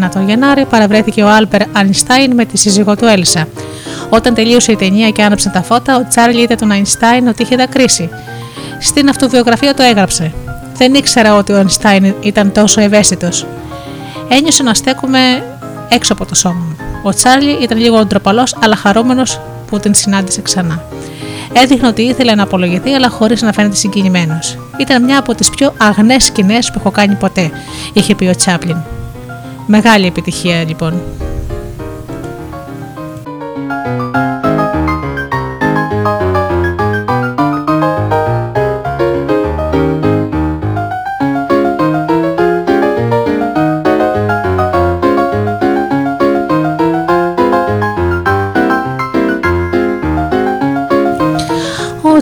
1931 0.05 0.09
τον 0.13 0.27
Γενάρη 0.27 0.65
παραβρέθηκε 0.65 1.23
ο 1.23 1.29
Άλπερ 1.29 1.61
Αϊνστάιν 1.71 2.33
με 2.33 2.45
τη 2.45 2.57
σύζυγό 2.57 2.95
του 2.95 3.05
Έλσα. 3.05 3.47
Όταν 4.09 4.33
τελείωσε 4.33 4.71
η 4.71 4.75
ταινία 4.75 5.09
και 5.09 5.23
άναψε 5.23 5.49
τα 5.49 5.61
φώτα, 5.61 5.97
ο 5.97 6.07
Τσάρλι 6.07 6.41
είδε 6.41 6.55
τον 6.55 6.71
Αϊνστάιν 6.71 7.27
ότι 7.27 7.41
είχε 7.41 7.55
δακρύσει. 7.55 8.09
Στην 8.79 9.09
αυτοβιογραφία 9.09 9.73
το 9.73 9.83
έγραψε. 9.83 10.33
Δεν 10.77 10.93
ήξερα 10.93 11.35
ότι 11.35 11.51
ο 11.51 11.55
Αϊνστάιν 11.55 12.13
ήταν 12.21 12.51
τόσο 12.51 12.81
ευαίσθητος. 12.81 13.45
Ένιωσα 14.29 14.63
να 14.63 14.73
στέκομαι 14.73 15.43
έξω 15.89 16.13
από 16.13 16.25
το 16.25 16.35
σώμα 16.35 16.59
μου. 16.59 16.75
Ο 17.03 17.13
Τσάρλι 17.13 17.51
ήταν 17.51 17.77
λίγο 17.77 18.05
ντροπαλός 18.05 18.55
αλλά 18.63 18.75
χαρούμενος 18.75 19.41
που 19.67 19.79
την 19.79 19.93
συνάντησε 19.93 20.41
ξανά. 20.41 20.83
Έδειχνε 21.57 21.87
ότι 21.87 22.01
ήθελε 22.01 22.35
να 22.35 22.43
απολογηθεί, 22.43 22.93
αλλά 22.93 23.09
χωρίς 23.09 23.41
να 23.41 23.53
φαίνεται 23.53 23.75
συγκινημένος. 23.75 24.57
Ήταν 24.77 25.03
μια 25.03 25.19
από 25.19 25.35
τις 25.35 25.49
πιο 25.49 25.73
αγνές 25.77 26.23
σκηνές 26.23 26.71
που 26.71 26.79
έχω 26.79 26.91
κάνει 26.91 27.15
ποτέ, 27.15 27.51
είχε 27.93 28.15
πει 28.15 28.25
ο 28.25 28.35
Τσάπλιν. 28.35 28.77
Μεγάλη 29.67 30.05
επιτυχία 30.05 30.63
λοιπόν. 30.63 31.01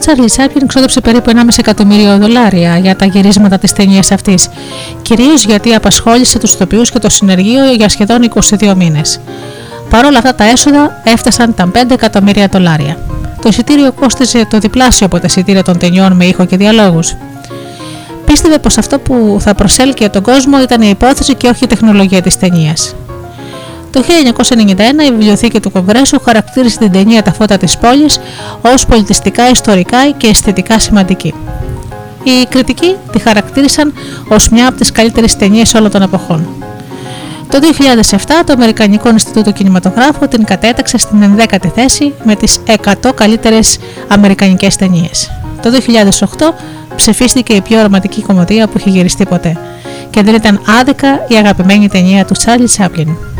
Τσάρλι 0.05 0.25
Τσάπλιν 0.25 0.67
ξόδεψε 0.67 1.01
περίπου 1.01 1.31
1,5 1.35 1.47
εκατομμύριο 1.57 2.17
δολάρια 2.17 2.77
για 2.77 2.95
τα 2.95 3.05
γυρίσματα 3.05 3.57
της 3.57 3.73
ταινίας 3.73 4.11
αυτής, 4.11 4.49
κυρίως 5.01 5.45
γιατί 5.45 5.73
απασχόλησε 5.73 6.39
τους 6.39 6.53
ηθοποιούς 6.53 6.91
και 6.91 6.99
το 6.99 7.09
συνεργείο 7.09 7.73
για 7.73 7.89
σχεδόν 7.89 8.31
22 8.59 8.73
μήνες. 8.75 9.19
Παρ' 9.89 10.05
όλα 10.05 10.17
αυτά 10.17 10.35
τα 10.35 10.43
έσοδα 10.43 11.01
έφτασαν 11.03 11.53
τα 11.53 11.71
5 11.73 11.93
εκατομμύρια 11.93 12.47
δολάρια. 12.47 12.97
Το 13.41 13.49
εισιτήριο 13.49 13.91
κόστιζε 13.91 14.45
το 14.45 14.57
διπλάσιο 14.57 15.05
από 15.05 15.19
τα 15.19 15.25
εισιτήρια 15.25 15.63
των 15.63 15.77
ταινιών 15.77 16.11
με 16.11 16.25
ήχο 16.25 16.45
και 16.45 16.57
διαλόγους. 16.57 17.15
Πίστευε 18.25 18.57
πως 18.57 18.77
αυτό 18.77 18.99
που 18.99 19.37
θα 19.39 19.55
προσέλκυε 19.55 20.09
τον 20.09 20.21
κόσμο 20.21 20.61
ήταν 20.61 20.81
η 20.81 20.87
υπόθεση 20.89 21.35
και 21.35 21.47
όχι 21.47 21.63
η 21.63 21.67
τεχνολογία 21.67 22.21
της 22.21 22.37
ταινίας. 22.37 22.95
Το 23.93 24.03
1991 24.07 24.77
η 25.07 25.11
Βιβλιοθήκη 25.11 25.59
του 25.59 25.71
Κογκρέσου 25.71 26.19
χαρακτήρισε 26.19 26.77
την 26.77 26.91
ταινία 26.91 27.23
«Τα 27.23 27.33
φώτα 27.33 27.57
της 27.57 27.77
πόλης» 27.77 28.19
ως 28.61 28.85
πολιτιστικά, 28.85 29.49
ιστορικά 29.49 30.09
και 30.17 30.27
αισθητικά 30.27 30.79
σημαντική. 30.79 31.33
Οι 32.23 32.45
κριτικοί 32.49 32.95
τη 33.11 33.19
χαρακτήρισαν 33.19 33.93
ως 34.27 34.49
μια 34.49 34.67
από 34.67 34.77
τις 34.77 34.91
καλύτερες 34.91 35.35
ταινίες 35.35 35.73
όλων 35.73 35.91
των 35.91 36.01
εποχών. 36.01 36.47
Το 37.49 37.59
2007 38.09 38.17
το 38.45 38.53
Αμερικανικό 38.53 39.09
Ινστιτούτο 39.09 39.51
Κινηματογράφου 39.51 40.27
την 40.27 40.43
κατέταξε 40.43 40.97
στην 40.97 41.35
11η 41.37 41.67
θέση 41.75 42.13
με 42.23 42.35
τις 42.35 42.59
100 43.01 43.13
καλύτερες 43.15 43.77
αμερικανικές 44.07 44.75
ταινίες. 44.75 45.31
Το 45.61 45.69
2008 45.69 46.53
ψηφίστηκε 46.95 47.53
η 47.53 47.61
πιο 47.61 47.81
ρομαντική 47.81 48.21
κομμωδία 48.21 48.67
που 48.67 48.77
είχε 48.77 48.89
γυριστεί 48.89 49.25
ποτέ 49.25 49.57
και 50.09 50.21
δεν 50.21 50.35
ήταν 50.35 50.61
άδικα 50.79 51.25
η 51.27 51.35
αγαπημένη 51.35 51.89
ταινία 51.89 52.25
του 52.25 52.33
Τσάρλι 52.33 52.65
Τσάπλιν. 52.65 53.32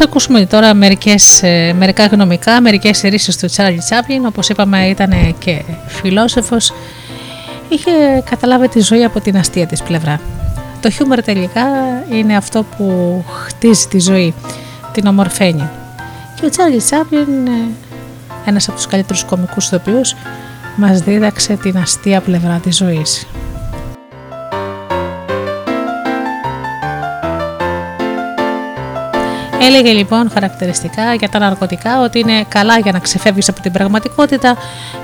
Ας 0.00 0.06
ακούσουμε 0.06 0.46
τώρα 0.46 0.74
μερικές, 0.74 1.42
ε, 1.42 1.74
μερικά 1.78 2.06
γνωμικά, 2.06 2.60
μερικές 2.60 3.00
ρίσεις 3.00 3.36
του 3.38 3.46
Τσάρλι 3.46 3.78
Τσάπλιν, 3.78 4.26
όπως 4.26 4.48
είπαμε 4.48 4.86
ήταν 4.86 5.36
και 5.38 5.62
φιλόσοφος, 5.86 6.72
είχε 7.68 7.90
καταλάβει 8.30 8.68
τη 8.68 8.80
ζωή 8.80 9.04
από 9.04 9.20
την 9.20 9.36
αστεία 9.36 9.66
της 9.66 9.82
πλευρά. 9.82 10.20
Το 10.80 10.90
χιούμορ 10.90 11.22
τελικά 11.22 11.66
είναι 12.10 12.36
αυτό 12.36 12.64
που 12.76 13.24
χτίζει 13.46 13.86
τη 13.86 14.00
ζωή, 14.00 14.34
την 14.92 15.06
ομορφαίνει. 15.06 15.68
Και 16.40 16.46
ο 16.46 16.48
Τσάρλι 16.50 16.82
Τσάπλιν, 16.82 17.46
ε, 17.46 17.50
ένας 18.44 18.68
από 18.68 18.76
τους 18.76 18.86
καλύτερους 18.86 19.24
κομικούς 19.24 19.66
ηθοποιούς, 19.66 20.14
μας 20.76 21.00
δίδαξε 21.00 21.56
την 21.56 21.78
αστεία 21.78 22.20
πλευρά 22.20 22.60
της 22.62 22.76
ζωής. 22.76 23.26
Έλεγε 29.60 29.92
λοιπόν 29.92 30.30
χαρακτηριστικά 30.30 31.14
για 31.14 31.28
τα 31.28 31.38
ναρκωτικά 31.38 32.02
ότι 32.02 32.18
είναι 32.18 32.44
καλά 32.48 32.78
για 32.78 32.92
να 32.92 32.98
ξεφεύγεις 32.98 33.48
από 33.48 33.60
την 33.60 33.72
πραγματικότητα, 33.72 34.56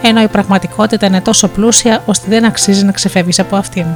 ενώ 0.02 0.22
η 0.22 0.28
πραγματικότητα 0.28 1.06
είναι 1.06 1.20
τόσο 1.20 1.48
πλούσια 1.48 2.02
ώστε 2.06 2.26
δεν 2.28 2.44
αξίζει 2.44 2.84
να 2.84 2.92
ξεφεύγεις 2.92 3.38
από 3.38 3.56
αυτήν. 3.56 3.86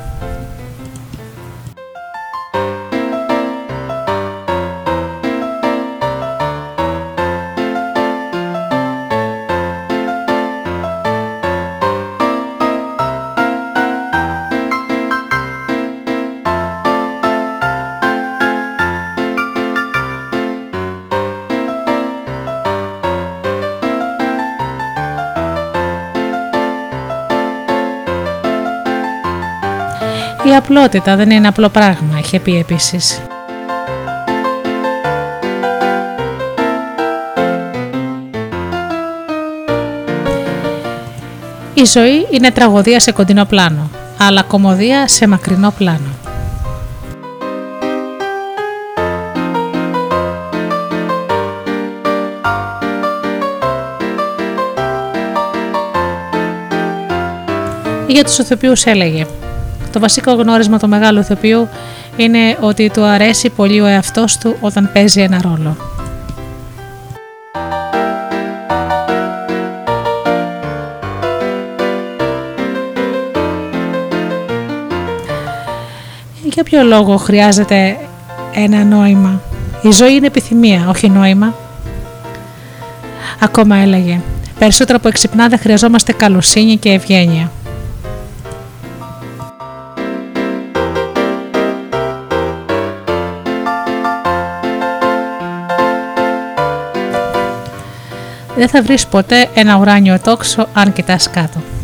Απλότητα 30.69 31.17
δεν 31.17 31.31
είναι 31.31 31.49
απλό 31.49 31.69
πράγμα, 31.69 32.19
είχε 32.19 32.41
πει 32.41 32.59
επίσης. 32.59 33.23
Η 41.75 41.85
ζωή 41.85 42.27
είναι 42.31 42.51
τραγωδία 42.51 43.01
σε 43.01 43.13
κοντινό 43.13 43.45
πλάνο, 43.45 43.91
αλλά 44.19 44.43
κομμωδία 44.43 45.09
σε 45.09 45.27
μακρινό 45.27 45.73
πλάνο. 45.79 46.17
Για 58.07 58.25
τους 58.25 58.39
ηθοποιούς 58.39 58.85
έλεγε 58.85 59.27
το 59.99 60.05
βασικό 60.05 60.33
γνώρισμα 60.33 60.79
του 60.79 60.89
μεγάλου 60.89 61.19
ηθοποιού 61.19 61.69
είναι 62.17 62.57
ότι 62.61 62.91
του 62.91 63.03
αρέσει 63.03 63.51
πολύ 63.51 63.81
ο 63.81 63.87
εαυτός 63.87 64.37
του 64.39 64.57
όταν 64.61 64.91
παίζει 64.93 65.21
ένα 65.21 65.41
ρόλο. 65.43 65.77
Για 76.45 76.63
ποιο 76.63 76.83
λόγο 76.83 77.17
χρειάζεται 77.17 77.97
ένα 78.55 78.85
νόημα; 78.85 79.41
Η 79.83 79.91
ζωή 79.91 80.15
είναι 80.15 80.27
επιθυμία, 80.27 80.87
όχι 80.89 81.09
νόημα. 81.09 81.55
Ακόμα 83.41 83.77
έλεγε, 83.77 84.21
περισσότερο 84.59 84.99
από 84.99 85.09
εξυπνά 85.09 85.49
δεν 85.49 85.59
χρειαζόμαστε 85.59 86.13
καλοσύνη 86.13 86.77
και 86.77 86.89
ευγένεια. 86.89 87.51
Δεν 98.59 98.69
θα 98.69 98.83
βρεις 98.83 99.07
ποτέ 99.07 99.49
ένα 99.55 99.77
ουράνιο 99.79 100.19
τόξο 100.21 100.69
αν 100.73 100.93
κοιτάς 100.93 101.31
κάτω. 101.31 101.78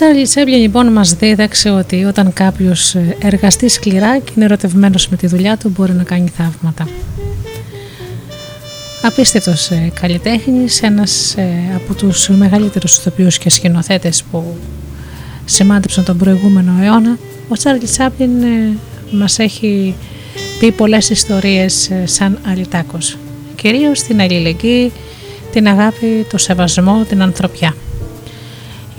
Τσάρλι 0.00 0.22
Τσέπλιν 0.22 0.60
λοιπόν 0.60 0.92
μας 0.92 1.14
δίδαξε 1.14 1.70
ότι 1.70 2.04
όταν 2.04 2.32
κάποιος 2.32 2.94
ε, 2.94 3.16
εργαστεί 3.22 3.68
σκληρά 3.68 4.18
και 4.18 4.32
είναι 4.36 4.44
ερωτευμένος 4.44 5.08
με 5.08 5.16
τη 5.16 5.26
δουλειά 5.26 5.56
του 5.56 5.68
μπορεί 5.68 5.92
να 5.92 6.02
κάνει 6.02 6.32
θαύματα. 6.36 6.88
Απίστευτος 9.02 9.70
ε, 9.70 9.92
καλλιτέχνης, 10.00 10.82
ένας 10.82 11.34
ε, 11.36 11.48
από 11.74 11.94
τους 11.94 12.28
μεγαλύτερους 12.28 12.96
ηθοποιούς 12.96 13.38
και 13.38 13.50
σκηνοθέτες 13.50 14.22
που 14.22 14.56
σημάδεψαν 15.44 16.04
τον 16.04 16.18
προηγούμενο 16.18 16.72
αιώνα, 16.82 17.18
ο 17.48 17.54
Τσάρλι 17.54 17.84
Τσάπλιν 17.84 18.42
ε, 18.42 18.76
μας 19.10 19.38
έχει 19.38 19.94
πει 20.58 20.72
πολλές 20.72 21.10
ιστορίες 21.10 21.90
ε, 21.90 22.06
σαν 22.06 22.38
αλυτάκος. 22.46 23.16
Κυρίως 23.54 24.02
την 24.02 24.20
αλληλεγγύη, 24.20 24.92
την 25.52 25.68
αγάπη, 25.68 26.26
το 26.30 26.38
σεβασμό, 26.38 27.04
την 27.08 27.22
ανθρωπιά. 27.22 27.74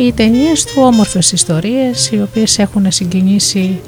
Οι 0.01 0.11
ταινίες 0.11 0.63
του 0.63 0.73
όμορφες 0.75 1.31
ιστορίες 1.31 2.11
οι 2.11 2.21
οποίες 2.21 2.59
έχουν 2.59 2.91
συγκινήσει 2.91 3.79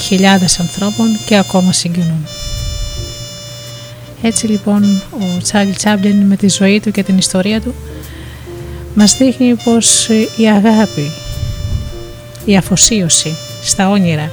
χιλιάδες 0.00 0.60
ανθρώπων 0.60 1.06
και 1.26 1.36
ακόμα 1.36 1.72
συγκινούν. 1.72 2.26
Έτσι 4.22 4.46
λοιπόν 4.46 5.02
ο 5.12 5.42
Τσάρλι 5.42 5.72
Τσάμπλιν 5.72 6.16
με 6.16 6.36
τη 6.36 6.48
ζωή 6.48 6.80
του 6.80 6.90
και 6.90 7.02
την 7.02 7.18
ιστορία 7.18 7.60
του 7.60 7.74
μας 8.94 9.16
δείχνει 9.16 9.54
πως 9.64 10.08
η 10.36 10.48
αγάπη, 10.48 11.10
η 12.44 12.56
αφοσίωση 12.56 13.36
στα 13.62 13.90
όνειρα 13.90 14.30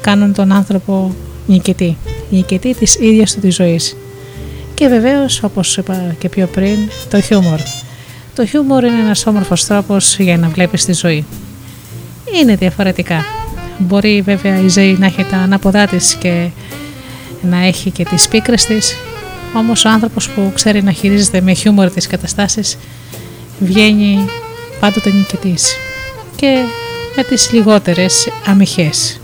κάνουν 0.00 0.32
τον 0.32 0.52
άνθρωπο 0.52 1.14
νικητή, 1.46 1.96
νικητή 2.30 2.74
της 2.74 2.94
ίδιας 2.94 3.34
του 3.34 3.40
της 3.40 3.54
ζωής. 3.54 3.96
Και 4.74 4.88
βεβαίως 4.88 5.42
όπως 5.42 5.76
είπα 5.76 6.14
και 6.18 6.28
πιο 6.28 6.46
πριν 6.46 6.78
το 7.10 7.20
χιούμορ. 7.20 7.60
Το 8.34 8.46
χιούμορ 8.46 8.84
είναι 8.84 9.00
ένας 9.00 9.26
όμορφος 9.26 9.66
τρόπος 9.66 10.18
για 10.18 10.36
να 10.36 10.48
βλέπεις 10.48 10.84
τη 10.84 10.92
ζωή. 10.92 11.24
Είναι 12.40 12.56
διαφορετικά. 12.56 13.24
Μπορεί 13.78 14.22
βέβαια 14.24 14.60
η 14.60 14.68
ζωή 14.68 14.96
να 14.98 15.06
έχει 15.06 15.24
τα 15.24 15.36
ανάποδά 15.36 15.86
της 15.86 16.14
και 16.14 16.48
να 17.42 17.66
έχει 17.66 17.90
και 17.90 18.04
τις 18.04 18.28
πίκρες 18.28 18.64
της, 18.64 18.96
όμως 19.56 19.84
ο 19.84 19.88
άνθρωπος 19.88 20.28
που 20.28 20.50
ξέρει 20.54 20.82
να 20.82 20.92
χειρίζεται 20.92 21.40
με 21.40 21.52
χιούμορ 21.52 21.90
τις 21.90 22.06
καταστάσεις 22.06 22.78
βγαίνει 23.58 24.28
πάντοτε 24.80 25.10
νικητής 25.10 25.76
και 26.36 26.64
με 27.16 27.22
τις 27.22 27.52
λιγότερες 27.52 28.28
αμυχές. 28.46 29.20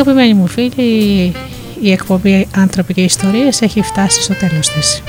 Αγαπημένοι 0.00 0.34
μου 0.34 0.46
φίλοι, 0.46 1.32
η 1.82 1.92
εκπομπή 1.92 2.48
«Άνθρωποι 2.56 2.94
και 2.94 3.00
Ιστορίες» 3.00 3.62
έχει 3.62 3.82
φτάσει 3.82 4.22
στο 4.22 4.34
τέλος 4.34 4.68
της. 4.68 5.02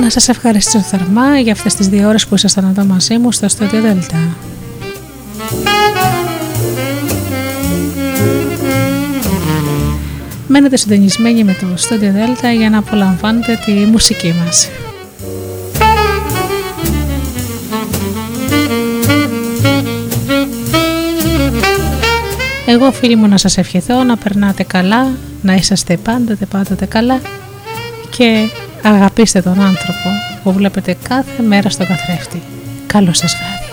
Να 0.00 0.10
σας 0.10 0.28
ευχαριστήσω 0.28 0.78
θερμά 0.78 1.38
για 1.38 1.52
αυτές 1.52 1.74
τις 1.74 1.88
δύο 1.88 2.08
ώρες 2.08 2.26
που 2.26 2.34
ήσασταν 2.34 2.64
εδώ 2.64 2.84
μαζί 2.84 3.18
μου 3.18 3.32
στο 3.32 3.46
Studio 3.58 3.74
Delta. 3.74 4.18
Μένετε 10.46 10.76
συντονισμένοι 10.76 11.44
με 11.44 11.56
το 11.60 11.66
Studio 11.76 12.04
Delta 12.04 12.56
για 12.58 12.70
να 12.70 12.78
απολαμβάνετε 12.78 13.58
τη 13.64 13.72
μουσική 13.72 14.34
μας. 14.44 14.68
Εγώ 22.76 22.92
φίλοι 22.92 23.16
μου 23.16 23.26
να 23.28 23.36
σας 23.36 23.58
ευχηθώ 23.58 24.04
να 24.04 24.16
περνάτε 24.16 24.62
καλά, 24.62 25.08
να 25.42 25.54
είσαστε 25.54 25.96
πάντοτε 25.96 26.46
πάντοτε 26.46 26.86
καλά 26.86 27.20
και 28.16 28.48
αγαπήστε 28.82 29.42
τον 29.42 29.60
άνθρωπο 29.60 30.08
που 30.42 30.52
βλέπετε 30.52 30.96
κάθε 31.08 31.42
μέρα 31.42 31.70
στο 31.70 31.86
καθρέφτη. 31.86 32.42
Καλό 32.86 33.12
σας 33.12 33.36
βράδυ. 33.36 33.65